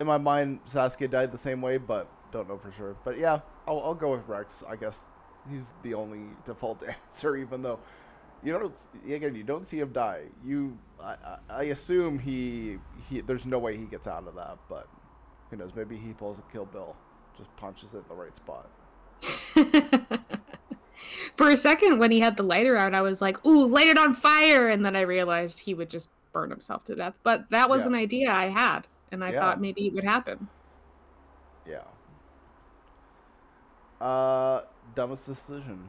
in 0.00 0.06
my 0.06 0.18
mind, 0.18 0.60
Saskia 0.64 1.08
died 1.08 1.32
the 1.32 1.38
same 1.38 1.60
way, 1.60 1.76
but 1.76 2.08
don't 2.32 2.48
know 2.48 2.58
for 2.58 2.72
sure. 2.72 2.96
But 3.04 3.18
yeah, 3.18 3.40
I'll, 3.66 3.80
I'll 3.80 3.94
go 3.94 4.10
with 4.12 4.26
Rex. 4.26 4.64
I 4.68 4.76
guess 4.76 5.06
he's 5.50 5.72
the 5.82 5.94
only 5.94 6.20
default 6.44 6.82
answer, 7.10 7.36
even 7.36 7.62
though 7.62 7.78
you 8.42 8.52
don't. 8.52 8.74
Again, 9.04 9.34
you 9.34 9.42
don't 9.42 9.66
see 9.66 9.80
him 9.80 9.92
die. 9.92 10.22
You, 10.44 10.78
I, 11.02 11.16
I 11.48 11.62
assume 11.64 12.18
he, 12.18 12.78
he. 13.08 13.20
There's 13.20 13.46
no 13.46 13.58
way 13.58 13.76
he 13.76 13.84
gets 13.86 14.06
out 14.06 14.26
of 14.26 14.34
that, 14.36 14.58
but 14.68 14.88
who 15.50 15.56
knows? 15.56 15.72
Maybe 15.74 15.96
he 15.96 16.12
pulls 16.12 16.38
a 16.38 16.42
Kill 16.52 16.66
Bill, 16.66 16.94
just 17.36 17.54
punches 17.56 17.94
it 17.94 17.98
in 17.98 18.04
the 18.08 18.14
right 18.14 18.36
spot. 18.36 18.70
For 21.34 21.50
a 21.50 21.56
second, 21.56 21.98
when 21.98 22.10
he 22.10 22.20
had 22.20 22.36
the 22.36 22.42
lighter 22.42 22.76
out, 22.76 22.94
I 22.94 23.02
was 23.02 23.20
like, 23.20 23.44
"Ooh, 23.44 23.66
light 23.66 23.88
it 23.88 23.98
on 23.98 24.14
fire!" 24.14 24.68
And 24.68 24.84
then 24.84 24.96
I 24.96 25.02
realized 25.02 25.60
he 25.60 25.74
would 25.74 25.90
just 25.90 26.08
burn 26.36 26.50
himself 26.50 26.84
to 26.84 26.94
death. 26.94 27.18
But 27.22 27.48
that 27.48 27.70
was 27.70 27.84
Yeah. 27.84 27.88
an 27.88 27.94
idea 27.94 28.30
I 28.30 28.48
had, 28.48 28.86
and 29.10 29.24
I 29.24 29.32
Yeah. 29.32 29.40
thought 29.40 29.58
maybe 29.58 29.86
it 29.86 29.94
would 29.94 30.04
happen. 30.04 30.48
Yeah. 31.66 31.84
Uh, 33.98 34.60
dumbest 34.94 35.24
decision. 35.24 35.88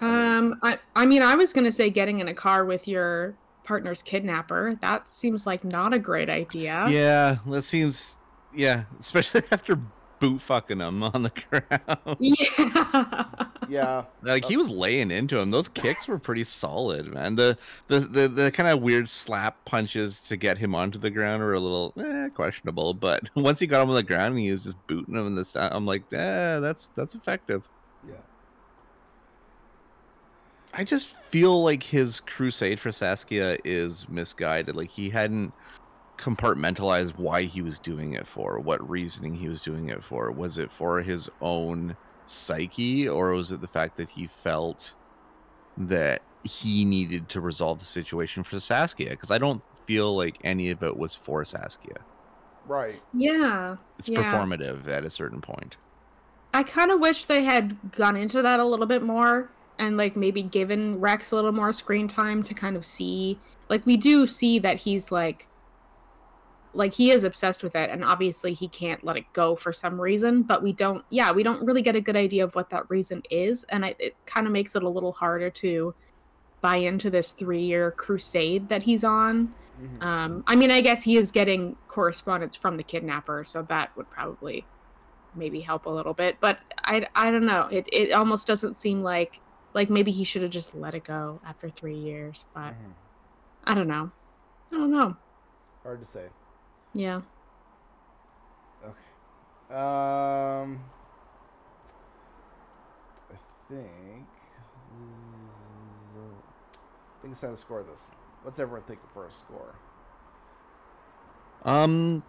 Um, 0.00 0.58
I, 0.62 0.78
I 0.96 1.04
mean, 1.04 1.22
I 1.22 1.34
was 1.34 1.52
gonna 1.52 1.72
say 1.72 1.90
getting 1.90 2.20
in 2.20 2.28
a 2.28 2.34
car 2.34 2.64
with 2.64 2.88
your 2.88 3.34
partner's 3.64 4.02
kidnapper. 4.02 4.76
That 4.80 5.08
seems 5.08 5.46
like 5.46 5.64
not 5.64 5.92
a 5.92 5.98
great 5.98 6.30
idea. 6.30 6.86
Yeah, 6.88 7.36
that 7.46 7.62
seems. 7.62 8.16
Yeah, 8.54 8.84
especially 8.98 9.42
after 9.50 9.78
boot 10.18 10.40
fucking 10.40 10.80
him 10.80 11.02
on 11.02 11.22
the 11.22 11.32
ground. 11.50 12.16
Yeah. 12.20 13.24
Yeah. 13.68 14.04
Like 14.22 14.44
he 14.44 14.56
was 14.56 14.68
laying 14.68 15.10
into 15.10 15.38
him. 15.38 15.50
Those 15.50 15.68
kicks 15.68 16.08
were 16.08 16.18
pretty 16.18 16.44
solid, 16.44 17.12
man. 17.12 17.36
The 17.36 17.58
the 17.88 18.00
the, 18.00 18.28
the 18.28 18.50
kind 18.50 18.68
of 18.68 18.80
weird 18.80 19.08
slap 19.08 19.64
punches 19.64 20.20
to 20.20 20.36
get 20.36 20.58
him 20.58 20.74
onto 20.74 20.98
the 20.98 21.10
ground 21.10 21.42
were 21.42 21.54
a 21.54 21.60
little 21.60 21.92
eh, 21.98 22.28
questionable. 22.30 22.94
But 22.94 23.28
once 23.34 23.60
he 23.60 23.66
got 23.66 23.82
him 23.82 23.90
on 23.90 23.94
the 23.94 24.02
ground 24.02 24.34
and 24.34 24.42
he 24.42 24.50
was 24.50 24.64
just 24.64 24.76
booting 24.86 25.14
him 25.14 25.26
in 25.26 25.34
the 25.34 25.44
stuff, 25.44 25.70
I'm 25.72 25.86
like, 25.86 26.02
eh, 26.12 26.58
that's 26.60 26.88
that's 26.88 27.14
effective. 27.14 27.68
Yeah. 28.06 28.14
I 30.74 30.84
just 30.84 31.08
feel 31.08 31.62
like 31.62 31.82
his 31.82 32.20
crusade 32.20 32.80
for 32.80 32.92
Saskia 32.92 33.58
is 33.64 34.08
misguided. 34.08 34.76
Like 34.76 34.90
he 34.90 35.10
hadn't 35.10 35.52
compartmentalized 36.18 37.16
why 37.16 37.42
he 37.42 37.62
was 37.62 37.78
doing 37.78 38.12
it 38.14 38.26
for, 38.26 38.58
what 38.58 38.88
reasoning 38.88 39.34
he 39.34 39.48
was 39.48 39.60
doing 39.60 39.88
it 39.88 40.02
for. 40.02 40.30
Was 40.32 40.58
it 40.58 40.70
for 40.70 41.02
his 41.02 41.30
own 41.40 41.96
psyche, 42.26 43.08
or 43.08 43.30
was 43.32 43.52
it 43.52 43.60
the 43.60 43.68
fact 43.68 43.96
that 43.96 44.10
he 44.10 44.26
felt 44.26 44.94
that 45.76 46.22
he 46.44 46.84
needed 46.84 47.28
to 47.30 47.40
resolve 47.40 47.78
the 47.78 47.84
situation 47.84 48.42
for 48.42 48.58
Saskia? 48.60 49.10
Because 49.10 49.30
I 49.30 49.38
don't 49.38 49.62
feel 49.86 50.16
like 50.16 50.38
any 50.44 50.70
of 50.70 50.82
it 50.82 50.96
was 50.96 51.14
for 51.14 51.44
Saskia. 51.44 51.98
Right. 52.66 53.00
yeah. 53.14 53.76
It's 53.98 54.08
Yeah. 54.08 54.22
performative 54.22 54.86
at 54.88 55.04
a 55.04 55.10
certain 55.10 55.40
point. 55.40 55.78
I 56.52 56.62
kind 56.62 56.90
of 56.90 57.00
wish 57.00 57.24
they 57.24 57.44
had 57.44 57.76
gone 57.92 58.16
into 58.16 58.42
that 58.42 58.60
a 58.60 58.64
little 58.64 58.86
bit 58.86 59.02
more 59.02 59.50
and 59.78 59.96
like 59.96 60.16
maybe 60.16 60.42
given 60.42 61.00
Rex 61.00 61.30
a 61.30 61.36
little 61.36 61.52
more 61.52 61.72
screen 61.72 62.08
time 62.08 62.42
to 62.42 62.54
kind 62.54 62.76
of 62.76 62.84
see 62.84 63.38
like 63.68 63.84
we 63.86 63.96
do 63.96 64.26
see 64.26 64.58
that 64.58 64.78
he's 64.78 65.12
like 65.12 65.46
like 66.74 66.92
he 66.92 67.10
is 67.10 67.24
obsessed 67.24 67.62
with 67.62 67.74
it 67.74 67.90
and 67.90 68.04
obviously 68.04 68.52
he 68.52 68.68
can't 68.68 69.02
let 69.04 69.16
it 69.16 69.24
go 69.32 69.56
for 69.56 69.72
some 69.72 70.00
reason 70.00 70.42
but 70.42 70.62
we 70.62 70.72
don't 70.72 71.04
yeah 71.10 71.32
we 71.32 71.42
don't 71.42 71.64
really 71.64 71.82
get 71.82 71.96
a 71.96 72.00
good 72.00 72.16
idea 72.16 72.44
of 72.44 72.54
what 72.54 72.68
that 72.70 72.88
reason 72.90 73.22
is 73.30 73.64
and 73.64 73.84
I, 73.84 73.94
it 73.98 74.14
kind 74.26 74.46
of 74.46 74.52
makes 74.52 74.76
it 74.76 74.82
a 74.82 74.88
little 74.88 75.12
harder 75.12 75.50
to 75.50 75.94
buy 76.60 76.76
into 76.76 77.08
this 77.10 77.32
three 77.32 77.60
year 77.60 77.90
crusade 77.92 78.68
that 78.68 78.82
he's 78.82 79.04
on 79.04 79.54
Mhm. 79.80 80.02
um 80.02 80.44
i 80.48 80.56
mean 80.56 80.72
i 80.72 80.80
guess 80.80 81.04
he 81.04 81.16
is 81.16 81.30
getting 81.30 81.76
correspondence 81.86 82.56
from 82.56 82.74
the 82.76 82.82
kidnapper 82.82 83.44
so 83.44 83.62
that 83.62 83.96
would 83.96 84.10
probably 84.10 84.66
maybe 85.36 85.60
help 85.60 85.86
a 85.86 85.90
little 85.90 86.14
bit 86.14 86.36
but 86.40 86.58
i 86.84 87.06
i 87.14 87.30
don't 87.30 87.46
know 87.46 87.68
it 87.70 87.88
it 87.92 88.10
almost 88.10 88.46
doesn't 88.48 88.76
seem 88.76 89.02
like 89.04 89.40
like 89.74 89.88
maybe 89.88 90.10
he 90.10 90.24
should 90.24 90.42
have 90.42 90.50
just 90.50 90.74
let 90.74 90.94
it 90.94 91.04
go 91.04 91.40
after 91.46 91.70
three 91.70 91.94
years 91.94 92.44
but 92.54 92.70
Mhm. 92.72 92.92
i 93.68 93.74
don't 93.74 93.86
know 93.86 94.10
i 94.72 94.76
don't 94.76 94.90
know 94.90 95.16
Hard 95.84 96.00
to 96.00 96.06
say. 96.06 96.24
Yeah 96.98 97.20
Okay. 98.84 99.74
Um, 99.74 100.80
I 103.30 103.36
think. 103.68 104.26
I 107.18 107.22
think 107.22 107.32
it's 107.32 107.40
time 107.40 107.54
to 107.54 107.56
score 107.56 107.82
this. 107.82 108.10
What's 108.42 108.58
everyone 108.58 108.82
thinking 108.86 109.08
for 109.12 109.26
a 109.26 109.32
score? 109.32 109.74
Um, 111.64 112.22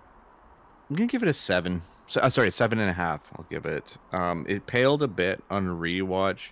I'm 0.90 0.96
gonna 0.96 1.08
give 1.08 1.24
it 1.24 1.30
a 1.30 1.34
seven. 1.34 1.82
So, 2.08 2.22
uh, 2.22 2.30
sorry, 2.30 2.52
seven 2.52 2.80
and 2.80 2.90
a 2.90 2.94
half. 2.94 3.30
I'll 3.38 3.46
give 3.50 3.66
it. 3.66 3.98
Um, 4.12 4.46
it 4.50 4.66
paled 4.68 5.02
a 5.04 5.08
bit 5.08 5.44
on 5.50 5.68
rewatch, 5.68 6.52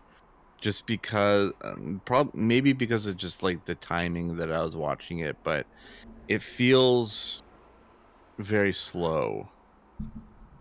just 0.62 0.86
because, 0.88 1.54
um, 1.64 2.02
prob 2.06 2.34
maybe 2.34 2.74
because 2.74 3.06
of 3.08 3.18
just 3.18 3.44
like 3.44 3.66
the 3.66 3.76
timing 3.76 4.38
that 4.38 4.52
I 4.52 4.62
was 4.62 4.76
watching 4.76 5.20
it, 5.20 5.38
but 5.44 5.68
it 6.28 6.42
feels 6.42 7.44
very 8.38 8.74
slow 8.74 9.50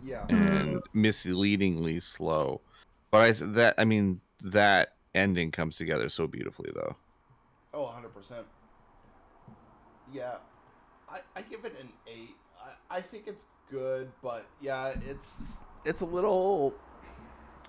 Yeah. 0.04 0.26
and 0.28 0.80
misleadingly 0.92 2.00
slow. 2.00 2.60
But 3.10 3.20
I 3.20 3.32
that 3.46 3.74
I 3.78 3.84
mean 3.84 4.20
that 4.42 4.94
ending 5.14 5.50
comes 5.50 5.76
together 5.76 6.08
so 6.08 6.26
beautifully 6.26 6.70
though. 6.74 6.96
Oh, 7.74 7.84
100%. 7.86 8.44
Yeah. 10.12 10.36
I, 11.08 11.20
I 11.36 11.42
give 11.42 11.64
it 11.64 11.74
an 11.80 11.88
8. 12.06 12.30
I, 12.90 12.96
I 12.96 13.00
think 13.00 13.24
it's 13.26 13.46
good, 13.70 14.10
but 14.22 14.46
yeah, 14.60 14.94
it's 15.08 15.60
it's 15.84 16.00
a 16.00 16.06
little 16.06 16.74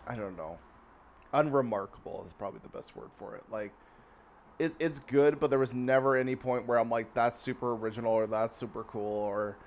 I 0.07 0.15
don't 0.15 0.37
know. 0.37 0.57
Unremarkable 1.33 2.23
is 2.25 2.33
probably 2.33 2.61
the 2.63 2.69
best 2.69 2.95
word 2.95 3.09
for 3.19 3.35
it. 3.35 3.43
Like 3.51 3.73
it, 4.59 4.73
it's 4.79 4.99
good, 4.99 5.39
but 5.39 5.49
there 5.49 5.59
was 5.59 5.73
never 5.73 6.15
any 6.15 6.35
point 6.35 6.65
where 6.65 6.79
I'm 6.79 6.89
like 6.89 7.13
that's 7.13 7.39
super 7.39 7.73
original 7.75 8.13
or 8.13 8.25
that's 8.27 8.57
super 8.57 8.83
cool 8.85 9.13
or 9.13 9.57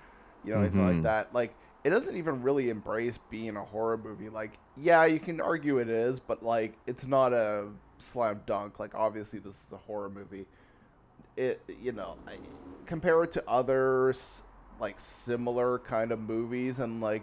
you 0.44 0.54
know 0.54 0.60
anything 0.60 0.84
like 0.86 0.96
Mhm. 0.96 1.02
that. 1.02 1.34
Like 1.34 1.54
it 1.84 1.90
doesn't 1.90 2.16
even 2.16 2.42
really 2.42 2.68
embrace 2.70 3.18
being 3.30 3.56
a 3.56 3.64
horror 3.64 3.96
movie. 3.98 4.28
Like 4.28 4.58
yeah, 4.76 5.04
you 5.06 5.18
can 5.20 5.40
argue 5.40 5.78
it 5.78 5.88
is, 5.88 6.20
but 6.20 6.42
like 6.42 6.74
it's 6.86 7.06
not 7.06 7.32
a 7.32 7.68
slam 7.98 8.40
dunk. 8.46 8.78
Like 8.78 8.94
obviously 8.94 9.38
this 9.38 9.64
is 9.66 9.72
a 9.72 9.76
horror 9.78 10.10
movie. 10.10 10.46
It 11.36 11.60
you 11.80 11.92
know 11.92 12.16
I, 12.26 12.38
compare 12.86 13.22
it 13.22 13.32
to 13.32 13.44
others 13.48 14.42
like 14.80 14.98
similar 14.98 15.78
kind 15.80 16.10
of 16.12 16.18
movies 16.18 16.78
and 16.80 17.00
like 17.00 17.22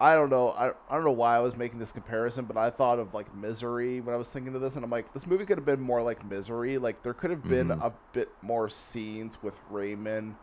I 0.00 0.14
don't 0.14 0.30
know 0.30 0.50
I, 0.50 0.68
I 0.68 0.94
don't 0.94 1.04
know 1.04 1.12
why 1.12 1.36
I 1.36 1.40
was 1.40 1.56
making 1.56 1.78
this 1.78 1.92
comparison 1.92 2.44
but 2.46 2.56
I 2.56 2.70
thought 2.70 2.98
of 2.98 3.14
like 3.14 3.32
Misery 3.34 4.00
when 4.00 4.14
I 4.14 4.18
was 4.18 4.28
thinking 4.28 4.54
of 4.54 4.60
this 4.60 4.74
and 4.76 4.84
I'm 4.84 4.90
like 4.90 5.12
this 5.14 5.26
movie 5.26 5.44
could 5.44 5.56
have 5.58 5.64
been 5.66 5.80
more 5.80 6.02
like 6.02 6.24
Misery 6.28 6.78
like 6.78 7.02
there 7.02 7.14
could 7.14 7.30
have 7.30 7.42
been 7.44 7.68
Mhm. 7.68 7.84
a 7.84 7.92
bit 8.12 8.30
more 8.42 8.68
scenes 8.68 9.40
with 9.42 9.58
Raymond 9.70 10.34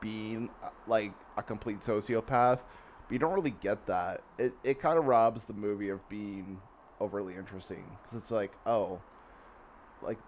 being 0.00 0.50
uh, 0.62 0.68
like 0.86 1.12
a 1.36 1.42
complete 1.42 1.80
sociopath 1.80 2.64
but 3.08 3.14
you 3.14 3.18
don't 3.18 3.32
really 3.32 3.54
get 3.62 3.86
that. 3.86 4.20
It, 4.38 4.52
it 4.62 4.80
kind 4.80 4.98
of 4.98 5.06
robs 5.06 5.44
the 5.44 5.54
movie 5.54 5.88
of 5.88 6.06
being 6.10 6.60
overly 7.00 7.34
interesting 7.34 7.84
because 8.02 8.20
it's 8.20 8.30
like 8.30 8.52
oh 8.66 9.00
like 10.02 10.18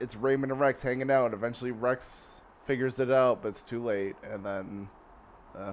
it's 0.00 0.16
Raymond 0.16 0.50
and 0.52 0.60
Rex 0.60 0.82
hanging 0.82 1.10
out 1.10 1.26
and 1.26 1.34
eventually 1.34 1.70
Rex 1.70 2.40
figures 2.64 2.98
it 2.98 3.10
out 3.10 3.42
but 3.42 3.48
it's 3.48 3.62
too 3.62 3.82
late 3.82 4.16
and 4.22 4.44
then 4.44 4.88
uh, 5.56 5.72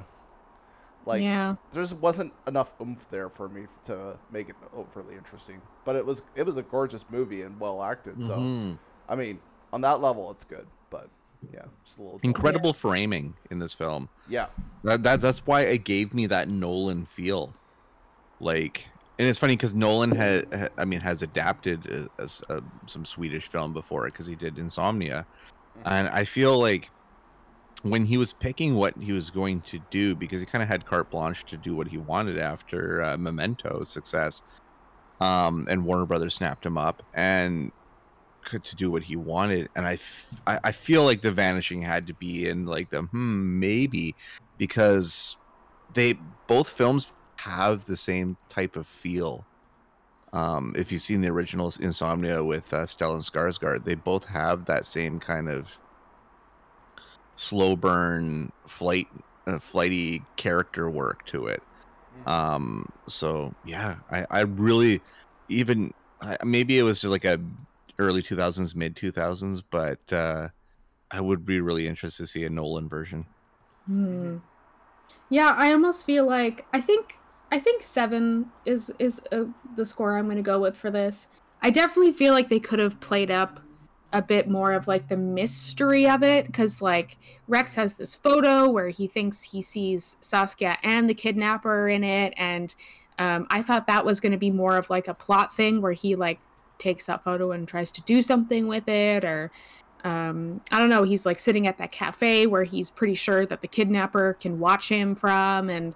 like 1.05 1.21
yeah. 1.23 1.55
there 1.71 1.81
just 1.81 1.97
wasn't 1.97 2.31
enough 2.45 2.73
oomph 2.79 3.09
there 3.09 3.29
for 3.29 3.49
me 3.49 3.63
to 3.85 4.17
make 4.31 4.49
it 4.49 4.55
overly 4.75 5.15
interesting. 5.15 5.61
But 5.85 5.95
it 5.95 6.05
was 6.05 6.23
it 6.35 6.45
was 6.45 6.55
a 6.55 6.63
gorgeous 6.63 7.03
movie 7.09 7.41
and 7.41 7.59
well 7.59 7.83
acted 7.83 8.23
so 8.23 8.37
Mhm. 8.37 8.77
I 9.09 9.15
mean 9.15 9.39
on 9.73 9.81
that 9.81 10.01
level 10.01 10.31
it's 10.31 10.43
good 10.43 10.67
but 10.89 11.09
yeah 11.53 11.61
just 11.85 11.97
a 11.97 12.01
little 12.01 12.19
Incredible 12.23 12.73
framing 12.73 13.33
in 13.51 13.59
this 13.59 13.73
film. 13.73 14.09
yeah 14.29 14.47
That, 14.83 15.03
that 15.03 15.21
that's 15.21 15.45
why 15.45 15.61
it 15.61 15.83
gave 15.83 16.13
me 16.13 16.25
that 16.27 16.49
Nolan 16.49 17.05
feel. 17.05 17.53
Like, 18.39 18.87
and 19.17 19.27
it's 19.27 19.39
funny 19.39 19.55
because 19.55 19.73
Nolan 19.73 20.11
had, 20.11 20.53
ha- 20.53 20.69
I 20.77 20.85
mean, 20.85 20.99
has 20.99 21.23
adapted 21.23 22.09
as, 22.19 22.41
some 22.85 23.03
Swedish 23.05 23.47
film 23.47 23.73
before 23.73 24.05
because 24.05 24.25
he 24.27 24.35
did 24.35 24.59
Insomnia, 24.59 25.25
Mhm. 25.79 25.81
and 25.85 26.09
I 26.09 26.23
feel 26.23 26.59
like 26.59 26.91
when 27.83 28.05
he 28.05 28.17
was 28.17 28.33
picking 28.33 28.75
what 28.75 28.95
he 28.97 29.11
was 29.11 29.29
going 29.29 29.61
to 29.61 29.79
do, 29.91 30.15
because 30.15 30.39
he 30.39 30.45
kind 30.45 30.61
of 30.61 30.67
had 30.67 30.85
carte 30.85 31.09
blanche 31.11 31.45
to 31.45 31.57
do 31.57 31.75
what 31.75 31.87
he 31.87 31.97
wanted 31.97 32.37
after 32.39 33.01
uh, 33.03 33.17
Memento's 33.17 33.89
success, 33.89 34.41
um, 35.19 35.67
and 35.69 35.83
Warner 35.85 36.05
Brothers 36.05 36.35
snapped 36.35 36.65
him 36.65 36.77
up 36.77 37.01
and 37.13 37.71
could 38.47 38.63
to 38.63 38.75
do 38.75 38.89
what 38.89 39.03
he 39.03 39.15
wanted, 39.15 39.69
and 39.75 39.85
I, 39.85 39.99
I 40.47 40.71
feel 40.71 41.03
like 41.03 41.21
The 41.21 41.31
Vanishing 41.31 41.81
had 41.81 42.07
to 42.07 42.13
be 42.13 42.49
in 42.49 42.65
like 42.65 42.89
the 42.89 43.03
hmm 43.03 43.59
maybe 43.59 44.15
because 44.57 45.37
they 45.93 46.15
both 46.47 46.69
films 46.69 47.11
have 47.37 47.85
the 47.85 47.97
same 47.97 48.37
type 48.49 48.75
of 48.75 48.87
feel. 48.87 49.45
Um, 50.33 50.73
if 50.75 50.91
you've 50.91 51.01
seen 51.01 51.21
the 51.21 51.29
original 51.29 51.71
Insomnia 51.79 52.43
with 52.43 52.73
uh, 52.73 52.85
Stellan 52.85 53.23
Skarsgård, 53.23 53.85
they 53.85 53.95
both 53.95 54.25
have 54.25 54.65
that 54.65 54.85
same 54.85 55.19
kind 55.19 55.49
of 55.49 55.69
slow 57.35 57.75
burn, 57.75 58.51
flight, 58.67 59.07
uh, 59.47 59.59
flighty 59.59 60.21
character 60.35 60.89
work 60.89 61.25
to 61.27 61.47
it. 61.47 61.61
Um, 62.25 62.85
so 63.07 63.53
yeah, 63.65 63.97
I, 64.11 64.25
I 64.29 64.41
really 64.41 65.01
even 65.49 65.91
I, 66.21 66.37
maybe 66.43 66.77
it 66.77 66.83
was 66.83 67.01
just 67.01 67.11
like 67.11 67.25
a 67.25 67.39
early 67.99 68.21
2000s, 68.21 68.75
mid 68.75 68.95
2000s, 68.95 69.63
but 69.69 70.13
uh, 70.13 70.49
I 71.11 71.21
would 71.21 71.45
be 71.45 71.61
really 71.61 71.87
interested 71.87 72.23
to 72.23 72.27
see 72.27 72.43
a 72.43 72.49
Nolan 72.49 72.89
version. 72.89 73.25
Hmm. 73.85 74.37
Yeah, 75.29 75.53
I 75.57 75.71
almost 75.71 76.05
feel 76.05 76.25
like 76.25 76.65
I 76.73 76.81
think 76.81 77.15
I 77.51 77.59
think 77.59 77.83
seven 77.83 78.49
is 78.65 78.91
is 78.99 79.21
uh, 79.31 79.45
the 79.75 79.85
score 79.85 80.17
I'm 80.17 80.25
going 80.25 80.37
to 80.37 80.43
go 80.43 80.59
with 80.59 80.75
for 80.75 80.91
this. 80.91 81.27
I 81.61 81.69
definitely 81.69 82.11
feel 82.11 82.33
like 82.33 82.49
they 82.49 82.59
could 82.59 82.79
have 82.79 82.99
played 82.99 83.31
up 83.31 83.59
a 84.13 84.21
bit 84.21 84.47
more 84.47 84.71
of 84.71 84.87
like 84.87 85.09
the 85.09 85.17
mystery 85.17 86.07
of 86.07 86.23
it 86.23 86.45
because 86.45 86.81
like 86.81 87.17
Rex 87.47 87.75
has 87.75 87.95
this 87.95 88.15
photo 88.15 88.69
where 88.69 88.89
he 88.89 89.07
thinks 89.07 89.43
he 89.43 89.61
sees 89.61 90.15
Saskia 90.21 90.77
and 90.83 91.09
the 91.09 91.13
kidnapper 91.13 91.89
in 91.89 92.03
it, 92.03 92.33
and 92.37 92.73
um, 93.19 93.47
I 93.49 93.61
thought 93.61 93.87
that 93.87 94.05
was 94.05 94.19
going 94.19 94.31
to 94.31 94.37
be 94.37 94.51
more 94.51 94.77
of 94.77 94.89
like 94.89 95.07
a 95.07 95.13
plot 95.13 95.53
thing 95.53 95.81
where 95.81 95.93
he 95.93 96.15
like 96.15 96.39
takes 96.79 97.05
that 97.05 97.23
photo 97.23 97.51
and 97.51 97.67
tries 97.67 97.91
to 97.91 98.01
do 98.01 98.21
something 98.21 98.67
with 98.67 98.87
it 98.87 99.23
or 99.23 99.51
um 100.03 100.61
i 100.71 100.77
don't 100.77 100.89
know 100.89 101.03
he's 101.03 101.25
like 101.25 101.39
sitting 101.39 101.67
at 101.67 101.77
that 101.77 101.91
cafe 101.91 102.45
where 102.45 102.63
he's 102.63 102.91
pretty 102.91 103.15
sure 103.15 103.45
that 103.45 103.61
the 103.61 103.67
kidnapper 103.67 104.33
can 104.39 104.59
watch 104.59 104.89
him 104.89 105.15
from 105.15 105.69
and 105.69 105.95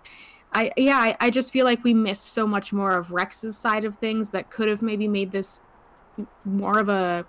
i 0.53 0.71
yeah 0.77 0.97
i, 0.97 1.15
I 1.19 1.29
just 1.29 1.51
feel 1.51 1.65
like 1.65 1.83
we 1.83 1.93
missed 1.93 2.33
so 2.33 2.47
much 2.47 2.73
more 2.73 2.91
of 2.91 3.11
rex's 3.11 3.57
side 3.57 3.85
of 3.85 3.97
things 3.97 4.31
that 4.31 4.49
could 4.49 4.67
have 4.67 4.81
maybe 4.81 5.07
made 5.07 5.31
this 5.31 5.61
more 6.45 6.79
of 6.79 6.89
a 6.89 7.25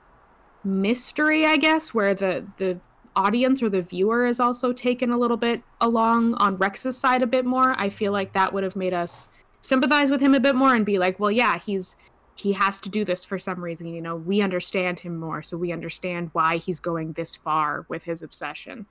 mystery 0.65 1.45
i 1.45 1.57
guess 1.57 1.93
where 1.93 2.15
the 2.15 2.45
the 2.59 2.81
audience 3.17 3.63
or 3.63 3.69
the 3.69 3.83
viewer 3.83 4.25
is 4.25 4.41
also 4.41 4.73
taken 4.73 5.11
a 5.11 5.19
little 5.19 5.37
bit 5.37 5.63
along 5.81 6.35
on 6.35 6.57
rex's 6.57 6.97
side 6.97 7.23
a 7.23 7.27
bit 7.27 7.45
more. 7.45 7.75
I 7.79 7.91
feel 7.91 8.13
like 8.13 8.33
that 8.33 8.53
would 8.53 8.65
have 8.65 8.77
made 8.77 8.95
us 8.95 9.29
sympathize 9.61 10.11
with 10.11 10.21
him 10.21 10.35
a 10.35 10.41
bit 10.41 10.57
more 10.57 10.75
and 10.75 10.85
be 10.85 10.99
like 10.99 11.21
well 11.21 11.31
yeah 11.31 11.57
he's 11.57 11.97
he 12.37 12.53
has 12.53 12.81
to 12.81 12.89
do 12.89 13.05
this 13.05 13.25
for 13.25 13.39
some 13.39 13.63
reason 13.63 13.87
you 13.87 14.01
know? 14.01 14.17
We 14.17 14.41
understand 14.41 15.01
him 15.01 15.17
more 15.17 15.43
so 15.43 15.57
we 15.57 15.73
understand 15.73 16.31
why 16.33 16.57
he's 16.57 16.81
going 16.81 17.13
this 17.13 17.37
far 17.37 17.87
with 17.89 18.05
his 18.05 18.23
obsession. 18.23 18.87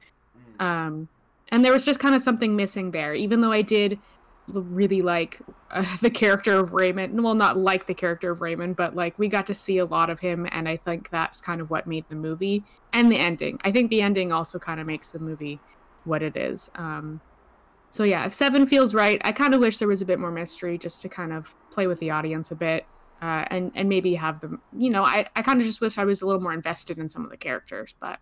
Mm. 0.60 0.66
um 0.66 1.08
and 1.50 1.66
there 1.66 1.74
was 1.74 1.84
just 1.84 2.00
kind 2.00 2.16
of 2.16 2.22
something 2.22 2.56
missing 2.56 2.92
there. 2.92 3.14
Even 3.14 3.42
though 3.42 3.52
i 3.52 3.62
did 3.62 4.00
really 4.48 5.02
like 5.02 5.40
uh, 5.70 5.86
the 6.02 6.10
character 6.10 6.58
of 6.58 6.74
raymond 6.74 7.24
well 7.24 7.36
not 7.36 7.58
like 7.58 7.86
the 7.86 7.94
character 7.94 8.32
of 8.32 8.42
raymond 8.42 8.76
but 8.76 8.96
like 8.96 9.18
we 9.18 9.28
got 9.28 9.48
to 9.48 9.54
see 9.54 9.78
a 9.78 9.86
lot 9.86 10.10
of 10.10 10.20
him 10.20 10.48
and 10.52 10.68
i 10.68 10.76
think 10.76 11.10
that's 11.10 11.40
kind 11.40 11.62
of 11.62 11.70
what 11.70 11.88
made 11.88 12.04
the 12.10 12.16
movie 12.16 12.64
and 12.94 13.12
the 13.12 13.18
ending. 13.18 13.58
I 13.64 13.72
think 13.72 13.90
the 13.90 14.02
ending 14.02 14.32
also 14.32 14.60
kind 14.60 14.80
of 14.80 14.88
makes 14.88 15.10
the 15.10 15.20
movie 15.20 15.60
what 16.04 16.24
it 16.24 16.36
is. 16.36 16.70
Um 16.76 17.22
so 17.90 18.04
yeah 18.06 18.30
seven 18.30 18.66
feels 18.66 18.94
right 18.94 19.22
i 19.26 19.34
kind 19.34 19.54
of 19.54 19.60
wish 19.60 19.78
there 19.78 19.88
was 19.88 20.02
a 20.02 20.06
bit 20.06 20.18
more 20.18 20.32
mystery 20.32 20.78
just 20.78 21.02
to 21.02 21.10
kind 21.10 21.34
of 21.34 21.54
play 21.72 21.88
with 21.88 22.00
the 22.00 22.10
audience 22.10 22.50
a 22.50 22.56
bit 22.56 22.86
uh, 23.22 23.46
and 23.52 23.72
and 23.76 23.90
maybe 23.90 24.16
have 24.16 24.40
them 24.42 24.62
you 24.72 24.90
know 24.90 25.04
i, 25.04 25.26
I 25.36 25.42
kind 25.42 25.60
of 25.60 25.66
just 25.66 25.82
wish 25.82 25.98
i 25.98 26.06
was 26.06 26.22
a 26.22 26.26
little 26.26 26.42
more 26.42 26.54
invested 26.54 26.98
in 26.98 27.10
some 27.10 27.24
of 27.24 27.32
the 27.32 27.38
characters 27.38 27.96
but 28.00 28.20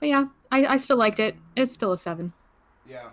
but 0.00 0.08
yeah 0.08 0.26
i, 0.52 0.66
I 0.66 0.76
still 0.78 0.96
liked 0.96 1.20
it 1.20 1.36
it's 1.56 1.72
still 1.72 1.92
a 1.92 1.98
seven 1.98 2.34
Yeah. 2.88 3.10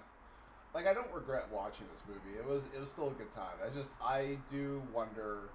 Like 0.73 0.87
I 0.87 0.93
don't 0.93 1.11
regret 1.13 1.49
watching 1.51 1.85
this 1.91 2.01
movie. 2.07 2.37
It 2.37 2.45
was 2.45 2.63
it 2.75 2.79
was 2.79 2.89
still 2.89 3.09
a 3.09 3.13
good 3.13 3.31
time. 3.31 3.57
I 3.65 3.69
just 3.69 3.91
I 4.01 4.37
do 4.49 4.81
wonder 4.93 5.49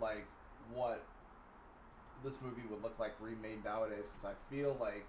like 0.00 0.26
what 0.72 1.00
this 2.24 2.40
movie 2.40 2.62
would 2.70 2.82
look 2.82 2.98
like 2.98 3.12
remade 3.20 3.64
nowadays 3.64 4.06
because 4.08 4.24
I 4.24 4.34
feel 4.50 4.76
like 4.80 5.06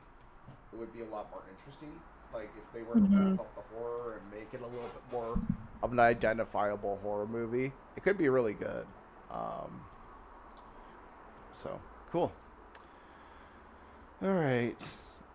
it 0.72 0.78
would 0.78 0.94
be 0.94 1.02
a 1.02 1.06
lot 1.06 1.30
more 1.32 1.44
interesting. 1.50 1.90
Like 2.34 2.50
if 2.56 2.72
they 2.74 2.84
were 2.84 2.96
to 2.96 3.02
Mhm. 3.02 3.14
ramp 3.16 3.40
up 3.40 3.56
the 3.56 3.62
horror 3.62 4.18
and 4.18 4.30
make 4.32 4.54
it 4.54 4.62
a 4.62 4.66
little 4.68 4.90
bit 4.90 5.02
more 5.12 5.40
of 5.82 5.92
an 5.92 6.00
identifiable 6.00 6.98
horror 6.98 7.26
movie, 7.28 7.72
it 7.96 8.04
could 8.04 8.18
be 8.18 8.30
really 8.30 8.54
good. 8.54 8.86
Um, 9.32 9.82
so 11.54 11.80
cool. 12.12 12.32
All 14.22 14.34
right. 14.34 14.76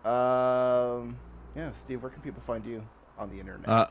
Um, 0.05 1.17
yeah, 1.55 1.71
Steve, 1.73 2.01
where 2.01 2.11
can 2.11 2.21
people 2.21 2.41
find 2.41 2.65
you 2.65 2.83
on 3.17 3.29
the 3.29 3.39
internet? 3.39 3.67
Uh, 3.67 3.87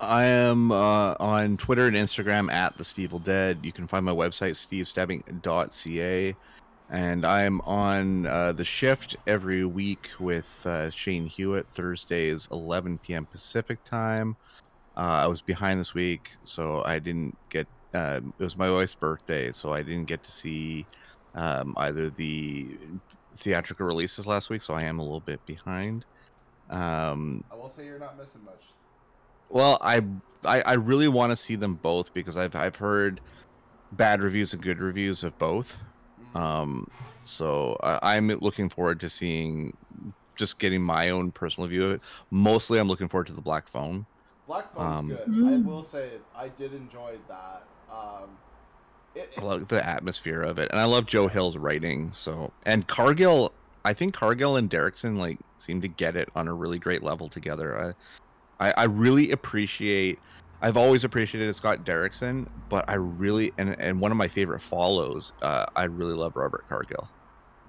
I 0.00 0.24
am 0.24 0.72
uh, 0.72 1.14
on 1.20 1.58
Twitter 1.58 1.86
and 1.86 1.96
Instagram 1.96 2.50
at 2.50 2.78
the 2.78 2.84
Stevel 2.84 3.22
Dead. 3.22 3.58
You 3.62 3.72
can 3.72 3.86
find 3.86 4.04
my 4.04 4.12
website 4.12 4.52
stevestabbing.ca, 4.52 6.34
and 6.88 7.26
I 7.26 7.42
am 7.42 7.60
on 7.62 8.26
uh, 8.26 8.52
the 8.52 8.64
shift 8.64 9.16
every 9.26 9.66
week 9.66 10.08
with 10.18 10.66
uh, 10.66 10.88
Shane 10.90 11.26
Hewitt 11.26 11.68
Thursdays 11.68 12.48
11 12.50 12.98
p.m. 12.98 13.26
Pacific 13.26 13.84
time. 13.84 14.36
Uh, 14.96 15.00
I 15.00 15.26
was 15.26 15.42
behind 15.42 15.78
this 15.78 15.92
week, 15.92 16.30
so 16.44 16.82
I 16.84 16.98
didn't 16.98 17.36
get. 17.50 17.66
Uh, 17.92 18.20
it 18.38 18.42
was 18.42 18.56
my 18.56 18.70
wife's 18.70 18.94
birthday, 18.94 19.52
so 19.52 19.72
I 19.72 19.82
didn't 19.82 20.06
get 20.06 20.22
to 20.24 20.30
see 20.32 20.86
um, 21.34 21.74
either 21.76 22.10
the 22.10 22.78
theatrical 23.38 23.86
releases 23.86 24.26
last 24.26 24.50
week. 24.50 24.62
So 24.62 24.74
I 24.74 24.82
am 24.82 24.98
a 24.98 25.02
little 25.02 25.20
bit 25.20 25.40
behind. 25.46 26.04
Um, 26.68 27.42
I 27.50 27.56
will 27.56 27.70
say 27.70 27.84
you're 27.84 27.98
not 27.98 28.16
missing 28.16 28.44
much. 28.44 28.64
well, 29.48 29.78
I 29.80 30.02
I, 30.44 30.62
I 30.62 30.72
really 30.74 31.08
want 31.08 31.30
to 31.30 31.36
see 31.36 31.56
them 31.56 31.74
both 31.76 32.12
because 32.14 32.36
I've 32.36 32.54
I've 32.54 32.76
heard 32.76 33.20
bad 33.92 34.22
reviews 34.22 34.52
and 34.52 34.62
good 34.62 34.78
reviews 34.78 35.24
of 35.24 35.36
both. 35.38 35.78
Mhm. 36.34 36.38
Um, 36.40 36.86
so 37.24 37.76
I, 37.82 38.14
I'm 38.16 38.28
looking 38.28 38.68
forward 38.68 39.00
to 39.00 39.10
seeing 39.10 39.76
just 40.36 40.58
getting 40.60 40.80
my 40.82 41.10
own 41.10 41.32
personal 41.32 41.68
view 41.68 41.84
of 41.86 41.92
it. 41.94 42.02
Mostly, 42.30 42.78
I'm 42.78 42.88
looking 42.88 43.08
forward 43.08 43.26
to 43.26 43.32
the 43.32 43.42
Black 43.42 43.68
Phone. 43.68 44.06
Black 44.46 44.72
Phone's 44.72 44.98
um, 44.98 45.08
good. 45.08 45.20
I 45.28 45.58
Mm. 45.58 45.64
will 45.64 45.84
say 45.84 46.12
I 46.36 46.48
did 46.48 46.72
enjoy 46.72 47.16
that. 47.28 47.64
Um, 47.92 48.30
it, 49.14 49.32
I 49.36 49.42
love 49.42 49.68
the 49.68 49.84
atmosphere 49.84 50.42
of 50.42 50.58
it, 50.58 50.70
and 50.70 50.80
I 50.80 50.84
love 50.84 51.06
Joe 51.06 51.28
Hill's 51.28 51.56
writing. 51.56 52.10
So 52.12 52.52
and 52.64 52.86
Cargill, 52.86 53.52
I 53.84 53.92
think 53.92 54.14
Cargill 54.14 54.56
and 54.56 54.70
Derrickson 54.70 55.18
like 55.18 55.38
seem 55.58 55.80
to 55.80 55.88
get 55.88 56.16
it 56.16 56.28
on 56.34 56.48
a 56.48 56.54
really 56.54 56.78
great 56.78 57.02
level 57.02 57.28
together. 57.28 57.94
I, 58.58 58.68
I, 58.68 58.74
I 58.76 58.84
really 58.84 59.30
appreciate. 59.32 60.18
I've 60.62 60.76
always 60.76 61.04
appreciated 61.04 61.54
Scott 61.56 61.84
Derrickson, 61.84 62.46
but 62.68 62.88
I 62.88 62.94
really 62.94 63.52
and 63.58 63.74
and 63.80 64.00
one 64.00 64.12
of 64.12 64.18
my 64.18 64.28
favorite 64.28 64.60
follows. 64.60 65.32
Uh, 65.42 65.66
I 65.74 65.84
really 65.84 66.14
love 66.14 66.36
Robert 66.36 66.68
Cargill. 66.68 67.08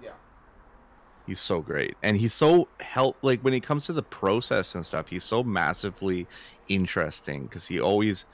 yeah, 0.03 0.11
He's 1.25 1.39
so 1.39 1.61
great, 1.61 1.95
and 2.03 2.17
he's 2.17 2.33
so 2.33 2.67
help. 2.81 3.17
Like 3.21 3.41
when 3.41 3.53
it 3.53 3.61
comes 3.61 3.85
to 3.85 3.93
the 3.93 4.03
process 4.03 4.75
and 4.75 4.85
stuff, 4.85 5.07
he's 5.07 5.23
so 5.23 5.41
massively 5.41 6.27
interesting 6.67 7.43
because 7.43 7.65
he 7.65 7.79
always, 7.79 8.25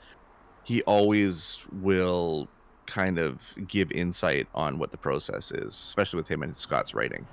he 0.68 0.82
always 0.82 1.64
will 1.80 2.46
kind 2.84 3.18
of 3.18 3.54
give 3.66 3.90
insight 3.90 4.46
on 4.54 4.78
what 4.78 4.90
the 4.90 4.98
process 4.98 5.50
is, 5.50 5.68
especially 5.68 6.18
with 6.18 6.28
him 6.28 6.42
and 6.42 6.54
Scott's 6.54 6.92
writing. 6.92 7.26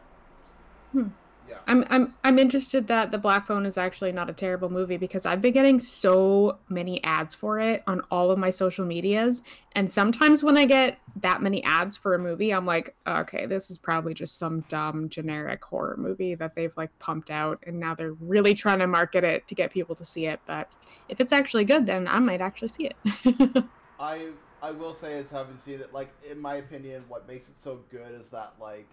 Hmm. 0.94 1.08
Yeah. 1.48 1.58
I'm 1.68 1.86
I'm 1.90 2.14
I'm 2.24 2.40
interested 2.40 2.88
that 2.88 3.12
the 3.12 3.18
Black 3.18 3.48
Phone 3.48 3.66
is 3.66 3.78
actually 3.78 4.12
not 4.12 4.30
a 4.30 4.34
terrible 4.34 4.70
movie 4.70 4.98
because 4.98 5.26
I've 5.26 5.42
been 5.42 5.54
getting 5.54 5.80
so 5.80 6.58
many 6.70 7.04
ads 7.04 7.36
for 7.36 7.60
it 7.60 7.84
on 7.88 8.02
all 8.12 8.32
of 8.32 8.38
my 8.38 8.50
social 8.50 8.86
medias, 8.86 9.44
and 9.74 9.92
sometimes 9.92 10.44
when 10.44 10.58
I 10.58 10.66
get 10.66 11.00
that 11.18 11.42
many 11.42 11.64
ads 11.64 11.96
for 11.96 12.14
a 12.14 12.20
movie, 12.20 12.54
I'm 12.54 12.66
like, 12.66 12.96
okay, 13.08 13.46
this 13.46 13.70
is 13.70 13.78
probably 13.78 14.14
just 14.14 14.38
some 14.38 14.62
dumb 14.68 15.10
generic 15.10 15.64
horror 15.64 15.96
movie 15.98 16.36
that 16.36 16.56
they've 16.56 16.76
like 16.78 16.98
pumped 17.00 17.30
out, 17.30 17.64
and 17.66 17.80
now 17.80 17.96
they're 17.96 18.14
really 18.14 18.54
trying 18.54 18.80
to 18.80 18.88
market 18.88 19.24
it 19.24 19.48
to 19.48 19.56
get 19.56 19.72
people 19.72 19.96
to 19.96 20.06
see 20.06 20.26
it. 20.26 20.40
But 20.46 20.76
if 21.10 21.20
it's 21.20 21.32
actually 21.32 21.66
good, 21.66 21.86
then 21.86 22.08
I 22.08 22.20
might 22.20 22.42
actually 22.42 22.70
see 22.70 22.90
it. 22.90 23.64
I 24.00 24.30
I 24.62 24.72
will 24.72 24.94
say 24.94 25.18
as 25.20 25.30
having 25.30 25.58
seen 25.60 25.80
it, 25.80 25.94
like 25.94 26.10
in 26.30 26.40
my 26.40 26.56
opinion, 26.56 27.04
what 27.08 27.28
makes 27.28 27.50
it 27.50 27.60
so 27.60 27.82
good 27.92 28.20
is 28.20 28.30
that 28.30 28.54
like 28.60 28.88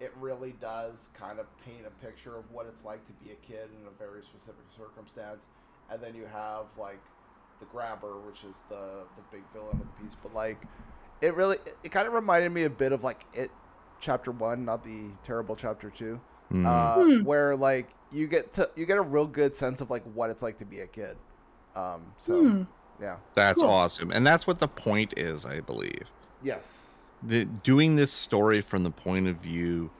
it 0.00 0.12
really 0.18 0.54
does 0.60 1.08
kind 1.18 1.38
of 1.38 1.46
paint 1.64 1.86
a 1.86 2.04
picture 2.04 2.36
of 2.36 2.50
what 2.50 2.66
it's 2.66 2.84
like 2.84 3.06
to 3.06 3.12
be 3.24 3.32
a 3.32 3.36
kid 3.46 3.68
in 3.80 3.86
a 3.86 3.90
very 3.98 4.22
specific 4.22 4.64
circumstance, 4.76 5.40
and 5.90 6.02
then 6.02 6.14
you 6.14 6.24
have 6.32 6.64
like 6.78 7.00
the 7.60 7.66
grabber, 7.66 8.18
which 8.26 8.42
is 8.44 8.56
the 8.68 9.04
the 9.16 9.22
big 9.30 9.42
villain 9.52 9.72
of 9.72 9.78
the 9.78 10.02
piece. 10.02 10.16
But 10.22 10.34
like, 10.34 10.56
it 11.20 11.34
really 11.34 11.56
it, 11.66 11.76
it 11.84 11.88
kind 11.92 12.06
of 12.08 12.14
reminded 12.14 12.50
me 12.52 12.64
a 12.64 12.70
bit 12.70 12.92
of 12.92 13.04
like 13.04 13.24
it 13.34 13.50
chapter 14.00 14.30
one, 14.30 14.64
not 14.64 14.82
the 14.84 15.08
terrible 15.24 15.54
chapter 15.56 15.90
two, 15.90 16.18
Mm. 16.52 16.66
uh, 16.66 16.94
Hmm. 17.04 17.24
where 17.24 17.54
like 17.54 17.90
you 18.10 18.26
get 18.26 18.52
to 18.54 18.68
you 18.76 18.86
get 18.86 18.96
a 18.98 19.02
real 19.02 19.26
good 19.26 19.54
sense 19.54 19.80
of 19.80 19.90
like 19.90 20.02
what 20.14 20.30
it's 20.30 20.42
like 20.42 20.56
to 20.58 20.64
be 20.64 20.80
a 20.80 20.86
kid. 20.86 21.16
Um, 21.76 22.00
so 22.18 22.34
Hmm. 22.40 22.62
yeah, 23.00 23.16
that's 23.34 23.60
cool. 23.60 23.68
awesome, 23.70 24.10
and 24.10 24.26
that's 24.26 24.46
what 24.46 24.58
the 24.58 24.66
point 24.68 25.14
is, 25.16 25.44
I 25.44 25.60
believe. 25.60 26.08
yes. 26.42 26.86
The 27.22 27.44
doing 27.44 27.96
this 27.96 28.12
story 28.12 28.60
from 28.60 28.82
the 28.82 28.90
point 28.90 29.28
of 29.28 29.36
view 29.36 29.90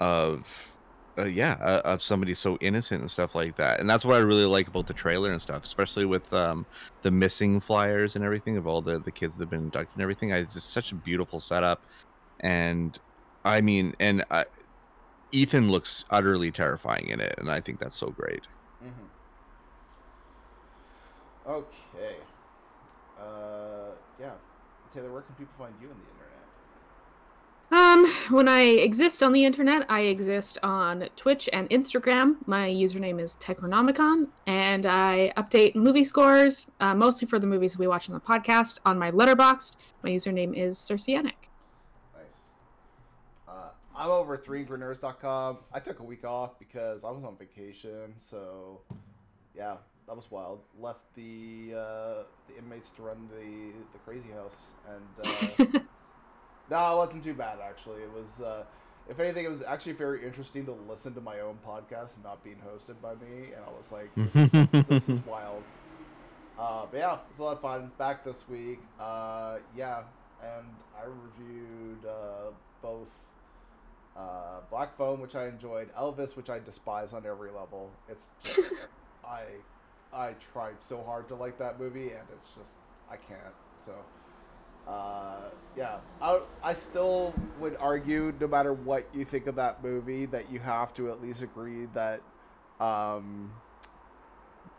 of 0.00 0.76
uh, 1.18 1.24
yeah 1.24 1.56
uh, 1.60 1.80
of 1.84 2.02
somebody 2.02 2.34
so 2.34 2.56
innocent 2.60 3.00
and 3.00 3.10
stuff 3.10 3.34
like 3.34 3.56
that 3.56 3.80
and 3.80 3.88
that's 3.88 4.04
what 4.04 4.16
i 4.16 4.20
really 4.20 4.44
like 4.44 4.68
about 4.68 4.86
the 4.86 4.94
trailer 4.94 5.32
and 5.32 5.42
stuff 5.42 5.64
especially 5.64 6.04
with 6.04 6.32
um 6.32 6.64
the 7.02 7.10
missing 7.10 7.58
flyers 7.60 8.16
and 8.16 8.24
everything 8.24 8.56
of 8.56 8.66
all 8.66 8.80
the 8.80 8.98
the 9.00 9.10
kids 9.10 9.36
that 9.36 9.44
have 9.44 9.50
been 9.50 9.66
abducted 9.66 9.94
and 9.94 10.02
everything 10.02 10.32
I, 10.32 10.38
it's 10.38 10.54
just 10.54 10.70
such 10.70 10.92
a 10.92 10.94
beautiful 10.94 11.40
setup 11.40 11.82
and 12.40 12.98
i 13.44 13.60
mean 13.60 13.94
and 13.98 14.24
ethan 15.32 15.70
looks 15.70 16.04
utterly 16.10 16.50
terrifying 16.50 17.08
in 17.08 17.20
it 17.20 17.34
and 17.38 17.50
i 17.50 17.60
think 17.60 17.80
that's 17.80 17.96
so 17.96 18.10
great 18.10 18.46
Mm-hmm. 18.82 19.06
Okay. 21.50 22.16
Uh, 23.20 23.90
yeah. 24.20 24.32
Taylor, 24.94 25.12
where 25.12 25.22
can 25.22 25.34
people 25.34 25.54
find 25.58 25.74
you 25.80 25.88
in 25.88 25.94
the? 25.94 26.17
Um, 27.70 28.06
when 28.30 28.48
I 28.48 28.62
exist 28.62 29.22
on 29.22 29.32
the 29.32 29.44
internet, 29.44 29.84
I 29.90 30.00
exist 30.00 30.56
on 30.62 31.06
Twitch 31.16 31.50
and 31.52 31.68
Instagram. 31.68 32.36
My 32.46 32.66
username 32.66 33.20
is 33.20 33.36
Techronomicon, 33.36 34.28
and 34.46 34.86
I 34.86 35.34
update 35.36 35.74
movie 35.74 36.04
scores, 36.04 36.70
uh, 36.80 36.94
mostly 36.94 37.28
for 37.28 37.38
the 37.38 37.46
movies 37.46 37.76
we 37.76 37.86
watch 37.86 38.08
on 38.08 38.14
the 38.14 38.20
podcast, 38.20 38.78
on 38.86 38.98
my 38.98 39.10
letterboxd. 39.10 39.76
My 40.02 40.08
username 40.08 40.56
is 40.56 40.78
Circeanic. 40.78 41.50
Nice. 42.14 42.24
Uh, 43.46 43.68
I'm 43.94 44.10
over 44.10 44.34
at 44.34 44.46
3angrynerds.com. 44.46 45.58
I 45.70 45.80
took 45.80 46.00
a 46.00 46.04
week 46.04 46.24
off 46.24 46.58
because 46.58 47.04
I 47.04 47.10
was 47.10 47.22
on 47.22 47.36
vacation, 47.36 48.14
so 48.18 48.80
yeah, 49.54 49.76
that 50.06 50.16
was 50.16 50.30
wild. 50.30 50.60
Left 50.80 51.00
the 51.14 51.74
uh, 51.76 52.22
the 52.48 52.56
inmates 52.56 52.88
to 52.92 53.02
run 53.02 53.28
the 53.28 53.72
the 53.92 53.98
crazy 54.06 54.30
house, 54.30 54.56
and 54.88 55.76
uh, 55.76 55.80
no, 56.70 56.92
it 56.92 56.96
wasn't 56.96 57.24
too 57.24 57.34
bad 57.34 57.58
actually. 57.62 58.02
It 58.02 58.12
was, 58.12 58.44
uh, 58.44 58.64
if 59.08 59.18
anything, 59.20 59.44
it 59.44 59.50
was 59.50 59.62
actually 59.62 59.92
very 59.92 60.24
interesting 60.24 60.66
to 60.66 60.76
listen 60.88 61.14
to 61.14 61.20
my 61.20 61.40
own 61.40 61.58
podcast 61.66 62.14
and 62.16 62.24
not 62.24 62.44
being 62.44 62.56
hosted 62.56 63.00
by 63.00 63.14
me. 63.14 63.52
And 63.54 63.64
I 63.64 63.70
was 63.70 63.90
like, 63.90 64.10
this, 64.14 64.86
this 64.88 65.08
is 65.08 65.24
wild. 65.26 65.62
Uh, 66.58 66.86
but 66.90 66.98
yeah, 66.98 67.18
it's 67.30 67.38
a 67.38 67.42
lot 67.42 67.52
of 67.52 67.60
fun. 67.62 67.90
Back 67.98 68.24
this 68.24 68.44
week. 68.48 68.80
Uh, 69.00 69.58
yeah, 69.76 70.02
and 70.42 70.66
I 71.00 71.04
reviewed 71.06 72.04
uh, 72.04 72.50
both 72.82 73.08
uh, 74.16 74.60
Black 74.70 74.96
Phone, 74.96 75.20
which 75.20 75.36
I 75.36 75.46
enjoyed, 75.46 75.94
Elvis, 75.94 76.36
which 76.36 76.50
I 76.50 76.58
despise 76.58 77.12
on 77.12 77.24
every 77.24 77.50
level. 77.50 77.90
It's 78.08 78.30
just, 78.42 78.74
I 79.24 79.44
I 80.12 80.34
tried 80.52 80.82
so 80.82 81.02
hard 81.04 81.28
to 81.28 81.36
like 81.36 81.58
that 81.58 81.78
movie, 81.78 82.10
and 82.10 82.26
it's 82.32 82.54
just 82.56 82.74
I 83.10 83.16
can't. 83.16 83.54
So. 83.86 83.92
Uh, 84.86 85.50
yeah, 85.76 85.98
I, 86.20 86.40
I 86.62 86.74
still 86.74 87.34
would 87.60 87.76
argue, 87.76 88.32
no 88.40 88.48
matter 88.48 88.72
what 88.72 89.06
you 89.14 89.24
think 89.24 89.46
of 89.46 89.54
that 89.56 89.82
movie, 89.82 90.26
that 90.26 90.50
you 90.50 90.58
have 90.60 90.92
to 90.94 91.10
at 91.10 91.22
least 91.22 91.42
agree 91.42 91.86
that 91.94 92.20
um, 92.80 93.52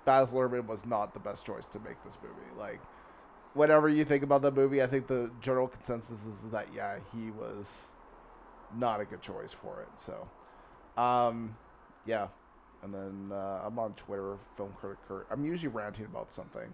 Baz 0.05 0.31
Luhrmann 0.31 0.65
was 0.65 0.85
not 0.85 1.13
the 1.13 1.19
best 1.19 1.45
choice 1.45 1.65
to 1.67 1.79
make 1.79 2.03
this 2.03 2.17
movie. 2.21 2.57
Like, 2.57 2.79
whatever 3.53 3.89
you 3.89 4.03
think 4.03 4.23
about 4.23 4.41
the 4.41 4.51
movie, 4.51 4.81
I 4.81 4.87
think 4.87 5.07
the 5.07 5.31
general 5.41 5.67
consensus 5.67 6.25
is 6.25 6.51
that 6.51 6.67
yeah, 6.73 6.97
he 7.13 7.31
was 7.31 7.89
not 8.75 8.99
a 8.99 9.05
good 9.05 9.21
choice 9.21 9.53
for 9.53 9.81
it. 9.81 9.89
So, 9.97 11.01
um, 11.01 11.55
yeah, 12.05 12.27
and 12.83 12.93
then 12.93 13.31
uh, 13.31 13.61
I'm 13.65 13.77
on 13.79 13.93
Twitter, 13.93 14.37
Film 14.57 14.73
Critic 14.79 14.99
Kurt. 15.07 15.27
I'm 15.31 15.45
usually 15.45 15.69
ranting 15.69 16.05
about 16.05 16.31
something, 16.31 16.73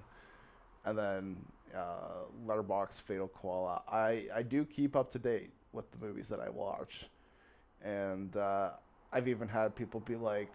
and 0.85 0.97
then 0.97 1.37
uh, 1.75 2.25
Letterboxd 2.45 3.01
Fatal 3.01 3.27
Koala. 3.27 3.81
I 3.87 4.27
I 4.33 4.43
do 4.43 4.65
keep 4.65 4.95
up 4.95 5.11
to 5.11 5.19
date 5.19 5.51
with 5.71 5.91
the 5.91 5.97
movies 5.97 6.27
that 6.29 6.39
I 6.39 6.49
watch, 6.49 7.09
and 7.83 8.35
uh, 8.37 8.71
I've 9.11 9.27
even 9.27 9.47
had 9.47 9.75
people 9.75 9.99
be 9.99 10.15
like, 10.15 10.49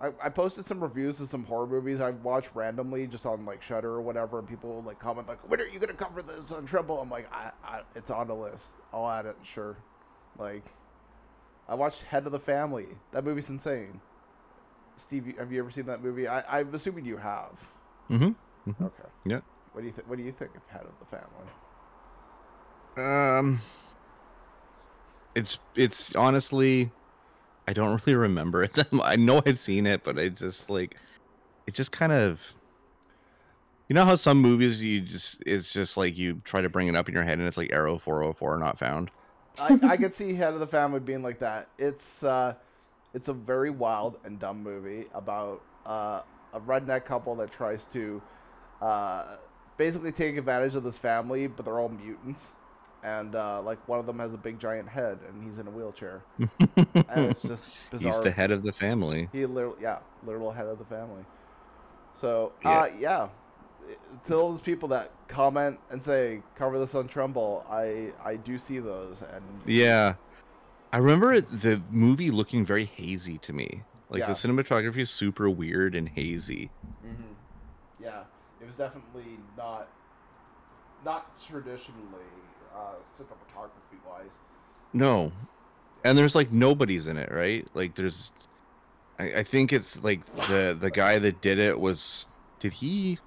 I, 0.00 0.10
I 0.22 0.28
posted 0.28 0.64
some 0.66 0.82
reviews 0.82 1.20
of 1.20 1.28
some 1.28 1.44
horror 1.44 1.66
movies 1.66 2.00
I 2.00 2.10
watched 2.10 2.50
randomly 2.54 3.06
just 3.06 3.24
on 3.26 3.46
like 3.46 3.62
Shutter 3.62 3.90
or 3.90 4.02
whatever, 4.02 4.38
and 4.38 4.48
people 4.48 4.82
like 4.86 4.98
comment 4.98 5.28
like, 5.28 5.48
"When 5.48 5.60
are 5.60 5.66
you 5.66 5.78
gonna 5.78 5.94
cover 5.94 6.22
this 6.22 6.52
on 6.52 6.66
Tremble?" 6.66 7.00
I'm 7.00 7.10
like, 7.10 7.32
I, 7.32 7.50
I, 7.64 7.80
"It's 7.94 8.10
on 8.10 8.28
the 8.28 8.34
list. 8.34 8.74
I'll 8.92 9.08
add 9.08 9.26
it, 9.26 9.36
sure." 9.42 9.76
Like, 10.38 10.64
I 11.68 11.74
watched 11.74 12.02
Head 12.02 12.26
of 12.26 12.32
the 12.32 12.38
Family. 12.38 12.88
That 13.12 13.24
movie's 13.24 13.48
insane. 13.48 14.00
Steve, 14.96 15.34
have 15.38 15.52
you 15.52 15.60
ever 15.60 15.70
seen 15.70 15.86
that 15.86 16.02
movie? 16.02 16.28
I, 16.28 16.60
I'm 16.60 16.74
assuming 16.74 17.04
you 17.04 17.16
have. 17.16 17.58
Mm-hmm. 18.10 18.84
Okay. 18.84 19.08
Yeah. 19.24 19.40
What 19.76 19.82
do 19.82 19.88
you 19.88 19.92
think? 19.92 20.08
What 20.08 20.16
do 20.16 20.24
you 20.24 20.32
think 20.32 20.52
of 20.56 20.62
Head 20.68 20.86
of 20.86 20.98
the 20.98 21.04
Family? 21.04 21.28
Um, 22.96 23.60
it's 25.34 25.58
it's 25.74 26.16
honestly, 26.16 26.90
I 27.68 27.74
don't 27.74 28.00
really 28.06 28.16
remember 28.16 28.62
it. 28.62 28.72
I 29.02 29.16
know 29.16 29.42
I've 29.44 29.58
seen 29.58 29.86
it, 29.86 30.02
but 30.02 30.18
I 30.18 30.30
just 30.30 30.70
like, 30.70 30.96
it 31.66 31.74
just 31.74 31.92
kind 31.92 32.12
of. 32.12 32.54
You 33.88 33.94
know 33.94 34.06
how 34.06 34.14
some 34.14 34.40
movies 34.40 34.82
you 34.82 35.02
just 35.02 35.42
it's 35.44 35.74
just 35.74 35.98
like 35.98 36.16
you 36.16 36.40
try 36.44 36.62
to 36.62 36.70
bring 36.70 36.88
it 36.88 36.96
up 36.96 37.06
in 37.10 37.14
your 37.14 37.22
head 37.22 37.38
and 37.38 37.46
it's 37.46 37.58
like 37.58 37.70
Arrow 37.70 37.98
404 37.98 38.56
not 38.56 38.78
found. 38.78 39.10
I, 39.60 39.78
I 39.82 39.96
could 39.98 40.14
see 40.14 40.32
Head 40.32 40.54
of 40.54 40.60
the 40.60 40.66
Family 40.66 41.00
being 41.00 41.22
like 41.22 41.40
that. 41.40 41.68
It's 41.76 42.24
uh, 42.24 42.54
it's 43.12 43.28
a 43.28 43.34
very 43.34 43.68
wild 43.68 44.20
and 44.24 44.40
dumb 44.40 44.62
movie 44.62 45.04
about 45.14 45.60
uh, 45.84 46.22
a 46.54 46.60
redneck 46.60 47.04
couple 47.04 47.34
that 47.34 47.52
tries 47.52 47.84
to 47.84 48.22
uh, 48.80 49.36
basically 49.76 50.12
take 50.12 50.36
advantage 50.36 50.74
of 50.74 50.84
this 50.84 50.98
family, 50.98 51.46
but 51.46 51.64
they're 51.64 51.78
all 51.78 51.88
mutants, 51.88 52.52
and 53.02 53.34
uh, 53.34 53.62
like 53.62 53.86
one 53.88 53.98
of 53.98 54.06
them 54.06 54.18
has 54.18 54.34
a 54.34 54.38
big 54.38 54.58
giant 54.58 54.88
head 54.88 55.18
and 55.28 55.44
he's 55.44 55.58
in 55.58 55.66
a 55.66 55.70
wheelchair, 55.70 56.22
and 57.08 57.30
it's 57.30 57.42
just 57.42 57.64
bizarre. 57.90 58.12
He's 58.12 58.20
the 58.20 58.30
head 58.30 58.50
of 58.50 58.62
the 58.62 58.72
family. 58.72 59.28
He 59.32 59.46
literally, 59.46 59.78
yeah, 59.80 59.98
literal 60.24 60.50
head 60.50 60.66
of 60.66 60.78
the 60.78 60.84
family. 60.84 61.24
So, 62.20 62.52
uh, 62.64 62.88
yeah. 62.98 63.28
To 64.24 64.36
all 64.36 64.50
those 64.50 64.60
people 64.60 64.88
that 64.88 65.12
comment 65.28 65.78
and 65.90 66.02
say 66.02 66.40
cover 66.56 66.78
this 66.78 66.94
on 66.94 67.06
Tremble, 67.06 67.64
I 67.70 68.12
I 68.24 68.36
do 68.36 68.58
see 68.58 68.80
those, 68.80 69.22
and 69.22 69.42
Yeah. 69.66 70.14
I 70.92 70.98
remember 70.98 71.34
it, 71.34 71.60
the 71.60 71.80
movie 71.90 72.30
looking 72.30 72.64
very 72.64 72.84
hazy 72.86 73.38
to 73.38 73.52
me. 73.52 73.82
Like 74.10 74.20
Yeah. 74.20 74.26
the 74.26 74.32
cinematography 74.32 74.98
is 74.98 75.10
super 75.10 75.50
weird 75.50 75.94
and 75.94 76.08
hazy. 76.08 76.70
hmm 77.02 77.12
Yeah, 78.02 78.24
it 78.66 78.70
was 78.70 78.76
definitely 78.76 79.38
not 79.56 79.86
not 81.04 81.38
traditionally 81.46 82.32
uh, 82.74 82.94
cinematography 83.16 83.98
wise. 84.08 84.32
No. 84.92 85.30
And 86.02 86.18
there's 86.18 86.34
like 86.34 86.50
nobody's 86.50 87.06
in 87.06 87.16
it, 87.16 87.30
right? 87.30 87.64
Like 87.74 87.94
there's 87.94 88.32
I, 89.20 89.34
I 89.34 89.42
think 89.44 89.72
it's 89.72 90.02
like 90.02 90.24
the 90.48 90.76
the 90.78 90.90
guy 90.90 91.20
that 91.20 91.40
did 91.40 91.60
it 91.60 91.78
was 91.78 92.26
did 92.58 92.72
he 92.72 93.20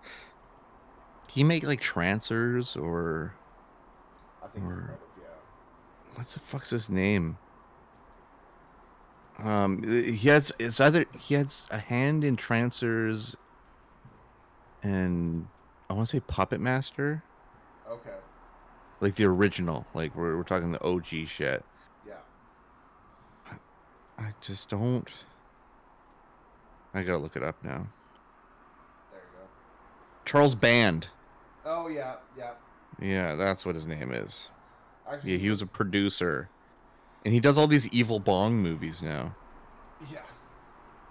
he 1.29 1.45
make 1.45 1.63
like 1.63 1.79
trancers 1.79 2.75
or 2.75 3.33
I 4.43 4.47
think 4.47 4.65
Or- 4.65 4.71
have, 4.71 4.99
yeah. 5.21 6.15
what 6.15 6.29
the 6.31 6.39
fuck's 6.39 6.71
his 6.71 6.89
name? 6.89 7.37
Um 9.37 9.83
he 9.83 10.27
has 10.27 10.51
it's 10.59 10.81
either 10.81 11.05
he 11.17 11.35
has 11.35 11.65
a 11.71 11.79
hand 11.79 12.25
in 12.25 12.35
trancers 12.35 13.37
and 14.83 15.47
I 15.89 15.93
want 15.93 16.07
to 16.07 16.15
say 16.17 16.19
Puppet 16.21 16.59
Master, 16.61 17.23
Okay. 17.89 18.15
like 19.01 19.15
the 19.15 19.25
original, 19.25 19.85
like 19.93 20.15
we're 20.15 20.37
we're 20.37 20.43
talking 20.43 20.71
the 20.71 20.83
OG 20.83 21.27
shit. 21.27 21.63
Yeah. 22.07 22.13
I 24.17 24.33
just 24.41 24.69
don't. 24.69 25.07
I 26.93 27.01
gotta 27.03 27.19
look 27.19 27.35
it 27.35 27.43
up 27.43 27.55
now. 27.63 27.87
There 29.11 29.19
you 29.21 29.37
go. 29.39 29.45
Charles 30.25 30.55
Band. 30.55 31.07
Oh 31.65 31.87
yeah, 31.87 32.15
yeah. 32.37 32.51
Yeah, 33.01 33.35
that's 33.35 33.65
what 33.65 33.75
his 33.75 33.85
name 33.85 34.11
is. 34.11 34.49
Actually, 35.09 35.33
Yeah, 35.33 35.37
he 35.37 35.49
was 35.49 35.61
a 35.61 35.65
producer, 35.67 36.49
and 37.23 37.33
he 37.33 37.39
does 37.39 37.57
all 37.57 37.67
these 37.67 37.87
evil 37.89 38.19
bong 38.19 38.55
movies 38.61 39.01
now. 39.01 39.35
Yeah. 40.11 40.19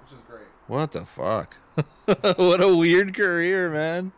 Which 0.02 0.12
is 0.12 0.24
great. 0.28 0.46
What 0.66 0.92
the 0.92 1.04
fuck? 1.06 1.56
what 2.36 2.60
a 2.62 2.74
weird 2.74 3.14
career, 3.14 3.70
man. 3.70 4.12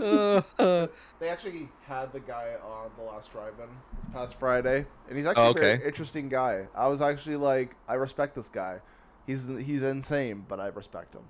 Uh, 0.00 0.42
They 1.18 1.28
actually 1.28 1.68
had 1.86 2.12
the 2.12 2.18
guy 2.20 2.54
on 2.64 2.90
the 2.96 3.04
last 3.04 3.30
drive-in 3.30 3.68
past 4.12 4.34
Friday, 4.40 4.84
and 5.08 5.16
he's 5.16 5.24
actually 5.26 5.44
Oh, 5.44 5.50
a 5.50 5.54
very 5.54 5.84
interesting 5.86 6.28
guy. 6.28 6.66
I 6.74 6.88
was 6.88 7.00
actually 7.00 7.36
like, 7.36 7.76
I 7.86 7.94
respect 7.94 8.34
this 8.34 8.48
guy. 8.48 8.80
He's 9.26 9.46
he's 9.46 9.84
insane, 9.84 10.44
but 10.48 10.58
I 10.58 10.66
respect 10.68 11.14
him. 11.14 11.22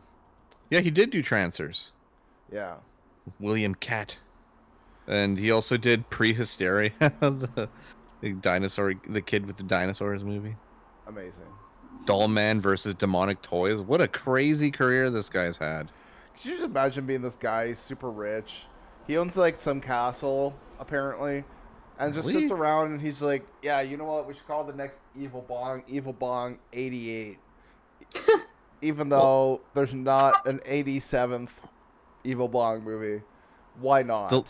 yeah, 0.70 0.80
he 0.80 0.90
did 0.90 1.10
do 1.10 1.22
trancers. 1.22 1.92
Yeah. 2.50 2.76
William 3.38 3.74
Cat, 3.74 4.16
and 5.06 5.38
he 5.38 5.50
also 5.50 5.76
did 5.76 6.08
Prehysteria, 6.08 6.92
the, 7.20 7.68
the 8.22 8.32
dinosaur, 8.32 8.94
the 9.08 9.20
kid 9.20 9.44
with 9.46 9.58
the 9.58 9.62
dinosaurs 9.62 10.24
movie. 10.24 10.56
Amazing. 11.06 11.44
Doll 12.06 12.28
Man 12.28 12.60
versus 12.60 12.94
Demonic 12.94 13.42
Toys. 13.42 13.80
What 13.80 14.00
a 14.00 14.08
crazy 14.08 14.70
career 14.70 15.10
this 15.10 15.28
guy's 15.28 15.56
had. 15.56 15.90
Could 16.36 16.44
you 16.46 16.50
just 16.52 16.64
imagine 16.64 17.06
being 17.06 17.22
this 17.22 17.36
guy, 17.36 17.72
super 17.72 18.10
rich? 18.10 18.66
He 19.06 19.16
owns 19.16 19.36
like 19.36 19.58
some 19.58 19.80
castle, 19.80 20.54
apparently, 20.78 21.44
and 21.98 22.12
just 22.14 22.28
Really? 22.28 22.40
sits 22.42 22.52
around 22.52 22.92
and 22.92 23.00
he's 23.00 23.20
like, 23.22 23.46
"Yeah, 23.62 23.80
you 23.80 23.96
know 23.96 24.04
what? 24.04 24.26
We 24.26 24.34
should 24.34 24.46
call 24.46 24.64
the 24.64 24.72
next 24.72 25.00
Evil 25.18 25.42
Bong 25.48 25.82
Evil 25.88 26.12
Bong 26.12 26.58
'88." 26.72 27.38
Even 28.82 29.08
though 29.08 29.60
there's 29.74 29.94
not 29.94 30.46
an 30.46 30.58
'87th 30.60 31.50
Evil 32.24 32.48
Bong 32.48 32.82
movie, 32.82 33.22
why 33.80 34.02
not? 34.02 34.30
The- 34.30 34.44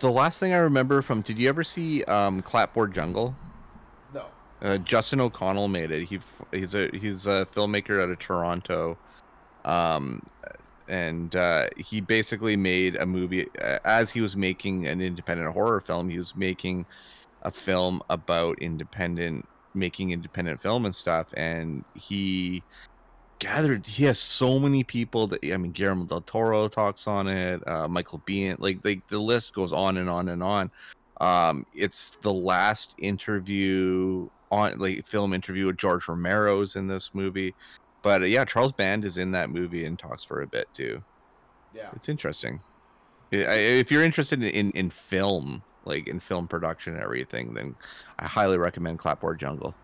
The 0.00 0.10
last 0.10 0.40
thing 0.40 0.52
I 0.52 0.56
remember 0.58 1.00
from, 1.00 1.20
did 1.22 1.38
you 1.38 1.48
ever 1.48 1.62
see 1.62 2.02
um, 2.04 2.42
Clapboard 2.42 2.92
Jungle? 2.92 3.36
Uh, 4.62 4.78
Justin 4.78 5.18
McConnell 5.18 5.70
made 5.70 5.90
it. 5.90 6.04
He 6.04 6.18
he's 6.52 6.74
a 6.74 6.88
he's 6.96 7.26
a 7.26 7.46
filmmaker 7.46 8.02
out 8.02 8.10
of 8.10 8.18
Toronto, 8.18 8.96
um, 9.64 10.24
and 10.88 11.34
uh, 11.36 11.68
he 11.76 12.00
basically 12.00 12.56
made 12.56 12.96
a 12.96 13.04
movie 13.04 13.48
as 13.84 14.10
he 14.10 14.20
was 14.20 14.34
making 14.34 14.86
an 14.86 15.00
independent 15.00 15.52
horror 15.52 15.80
film. 15.80 16.08
He 16.08 16.18
was 16.18 16.34
making 16.34 16.86
a 17.42 17.50
film 17.50 18.02
about 18.08 18.58
independent 18.60 19.46
making 19.74 20.12
independent 20.12 20.60
film 20.60 20.86
and 20.86 20.94
stuff, 20.94 21.34
and 21.36 21.84
he 21.94 22.62
gathered. 23.38 23.86
He 23.86 24.04
has 24.04 24.18
so 24.18 24.58
many 24.58 24.84
people 24.84 25.26
that 25.26 25.40
I 25.44 25.58
mean, 25.58 25.72
Guillermo 25.72 26.06
del 26.06 26.22
Toro 26.22 26.66
talks 26.68 27.06
on 27.06 27.28
it. 27.28 27.62
Uh, 27.68 27.88
Michael 27.88 28.22
Biehn, 28.26 28.58
like 28.58 28.82
like 28.84 29.06
the 29.08 29.18
list 29.18 29.52
goes 29.52 29.74
on 29.74 29.98
and 29.98 30.08
on 30.08 30.30
and 30.30 30.42
on 30.42 30.70
um 31.18 31.64
it's 31.74 32.10
the 32.20 32.32
last 32.32 32.94
interview 32.98 34.28
on 34.50 34.78
like 34.78 35.04
film 35.04 35.32
interview 35.32 35.66
with 35.66 35.76
george 35.76 36.06
romero's 36.08 36.76
in 36.76 36.86
this 36.86 37.10
movie 37.14 37.54
but 38.02 38.22
uh, 38.22 38.26
yeah 38.26 38.44
charles 38.44 38.72
band 38.72 39.04
is 39.04 39.16
in 39.16 39.32
that 39.32 39.50
movie 39.50 39.84
and 39.84 39.98
talks 39.98 40.24
for 40.24 40.42
a 40.42 40.46
bit 40.46 40.68
too 40.74 41.02
Yeah. 41.74 41.90
it's 41.94 42.08
interesting 42.08 42.62
if 43.30 43.90
you're 43.90 44.04
interested 44.04 44.42
in, 44.42 44.48
in 44.50 44.70
in 44.72 44.90
film 44.90 45.64
like 45.84 46.06
in 46.08 46.20
film 46.20 46.48
production 46.48 46.94
and 46.94 47.02
everything 47.02 47.54
then 47.54 47.74
i 48.18 48.26
highly 48.26 48.58
recommend 48.58 48.98
clapboard 48.98 49.38
jungle 49.38 49.76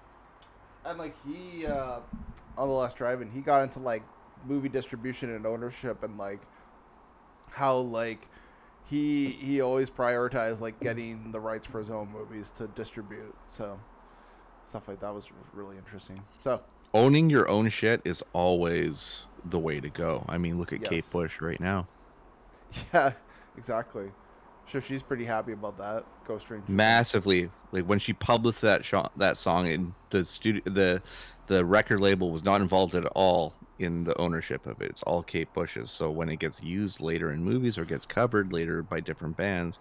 And 0.85 0.99
like 0.99 1.15
he 1.25 1.67
uh 1.67 2.01
on 2.57 2.69
the 2.69 2.75
last 2.75 2.97
drive, 2.97 3.21
and 3.21 3.33
he 3.33 3.41
got 3.41 3.63
into 3.63 3.79
like 3.79 4.03
movie 4.45 4.69
distribution 4.69 5.31
and 5.35 5.47
ownership 5.47 6.03
and 6.03 6.19
like 6.19 6.41
how 7.51 7.77
like 7.77 8.29
he 8.85 9.31
he 9.33 9.61
always 9.61 9.91
prioritized 9.91 10.61
like 10.61 10.81
getting 10.81 11.33
the 11.33 11.41
rights 11.41 11.67
for 11.67 11.79
his 11.79 11.91
own 11.91 12.11
movies 12.11 12.51
to 12.59 12.67
distribute. 12.69 13.35
So 13.47 13.79
stuff 14.69 14.89
like 14.89 15.01
that 15.01 15.15
was 15.15 15.25
really 15.53 15.77
interesting. 15.77 16.21
So 16.43 16.61
owning 16.95 17.31
your 17.31 17.49
own 17.49 17.69
shit 17.69 18.01
is 18.05 18.23
always 18.33 19.27
the 19.47 19.59
way 19.59 19.81
to 19.81 19.89
go 19.89 20.25
i 20.29 20.37
mean 20.39 20.59
look 20.59 20.73
at 20.73 20.85
kate 20.85 21.05
bush 21.11 21.41
right 21.41 21.59
now 21.59 21.87
yeah, 22.95 23.13
exactly. 23.57 24.11
Sure, 24.67 24.81
she's 24.81 25.03
pretty 25.03 25.25
happy 25.25 25.53
about 25.53 25.77
that. 25.79 26.05
Ghost 26.27 26.49
Ring. 26.49 26.63
massively 26.69 27.51
like 27.73 27.85
when 27.85 27.99
she 27.99 28.13
published 28.13 28.61
that 28.61 28.85
sh- 28.85 28.95
that 29.17 29.37
song 29.37 29.69
and 29.69 29.93
the 30.11 30.25
studio 30.25 30.63
the 30.67 31.03
the 31.49 31.65
record 31.65 32.01
label 32.01 32.31
was 32.31 32.45
not 32.45 32.61
involved 32.61 32.95
at 32.95 33.05
all 33.15 33.55
in 33.79 34.05
the 34.05 34.17
ownership 34.21 34.67
of 34.67 34.81
it 34.81 34.91
it's 34.91 35.03
all 35.03 35.23
kate 35.23 35.53
bush's 35.55 35.91
so 35.91 36.11
when 36.11 36.29
it 36.29 36.39
gets 36.39 36.63
used 36.63 37.01
later 37.01 37.33
in 37.33 37.43
movies 37.43 37.77
or 37.77 37.85
gets 37.85 38.07
covered 38.07 38.53
later 38.53 38.83
by 38.83 39.01
different 39.01 39.37
bands 39.37 39.81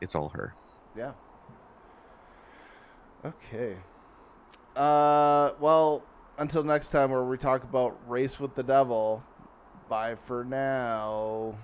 it's 0.00 0.14
all 0.14 0.28
her 0.30 0.54
Yeah. 0.96 1.12
Okay. 3.24 3.76
Uh, 4.76 5.52
well, 5.60 6.02
until 6.38 6.62
next 6.62 6.88
time 6.88 7.10
where 7.10 7.24
we 7.24 7.36
talk 7.36 7.62
about 7.62 7.98
race 8.08 8.40
with 8.40 8.54
the 8.54 8.62
devil. 8.62 9.22
Bye 9.88 10.16
for 10.26 10.44
now. 10.44 11.54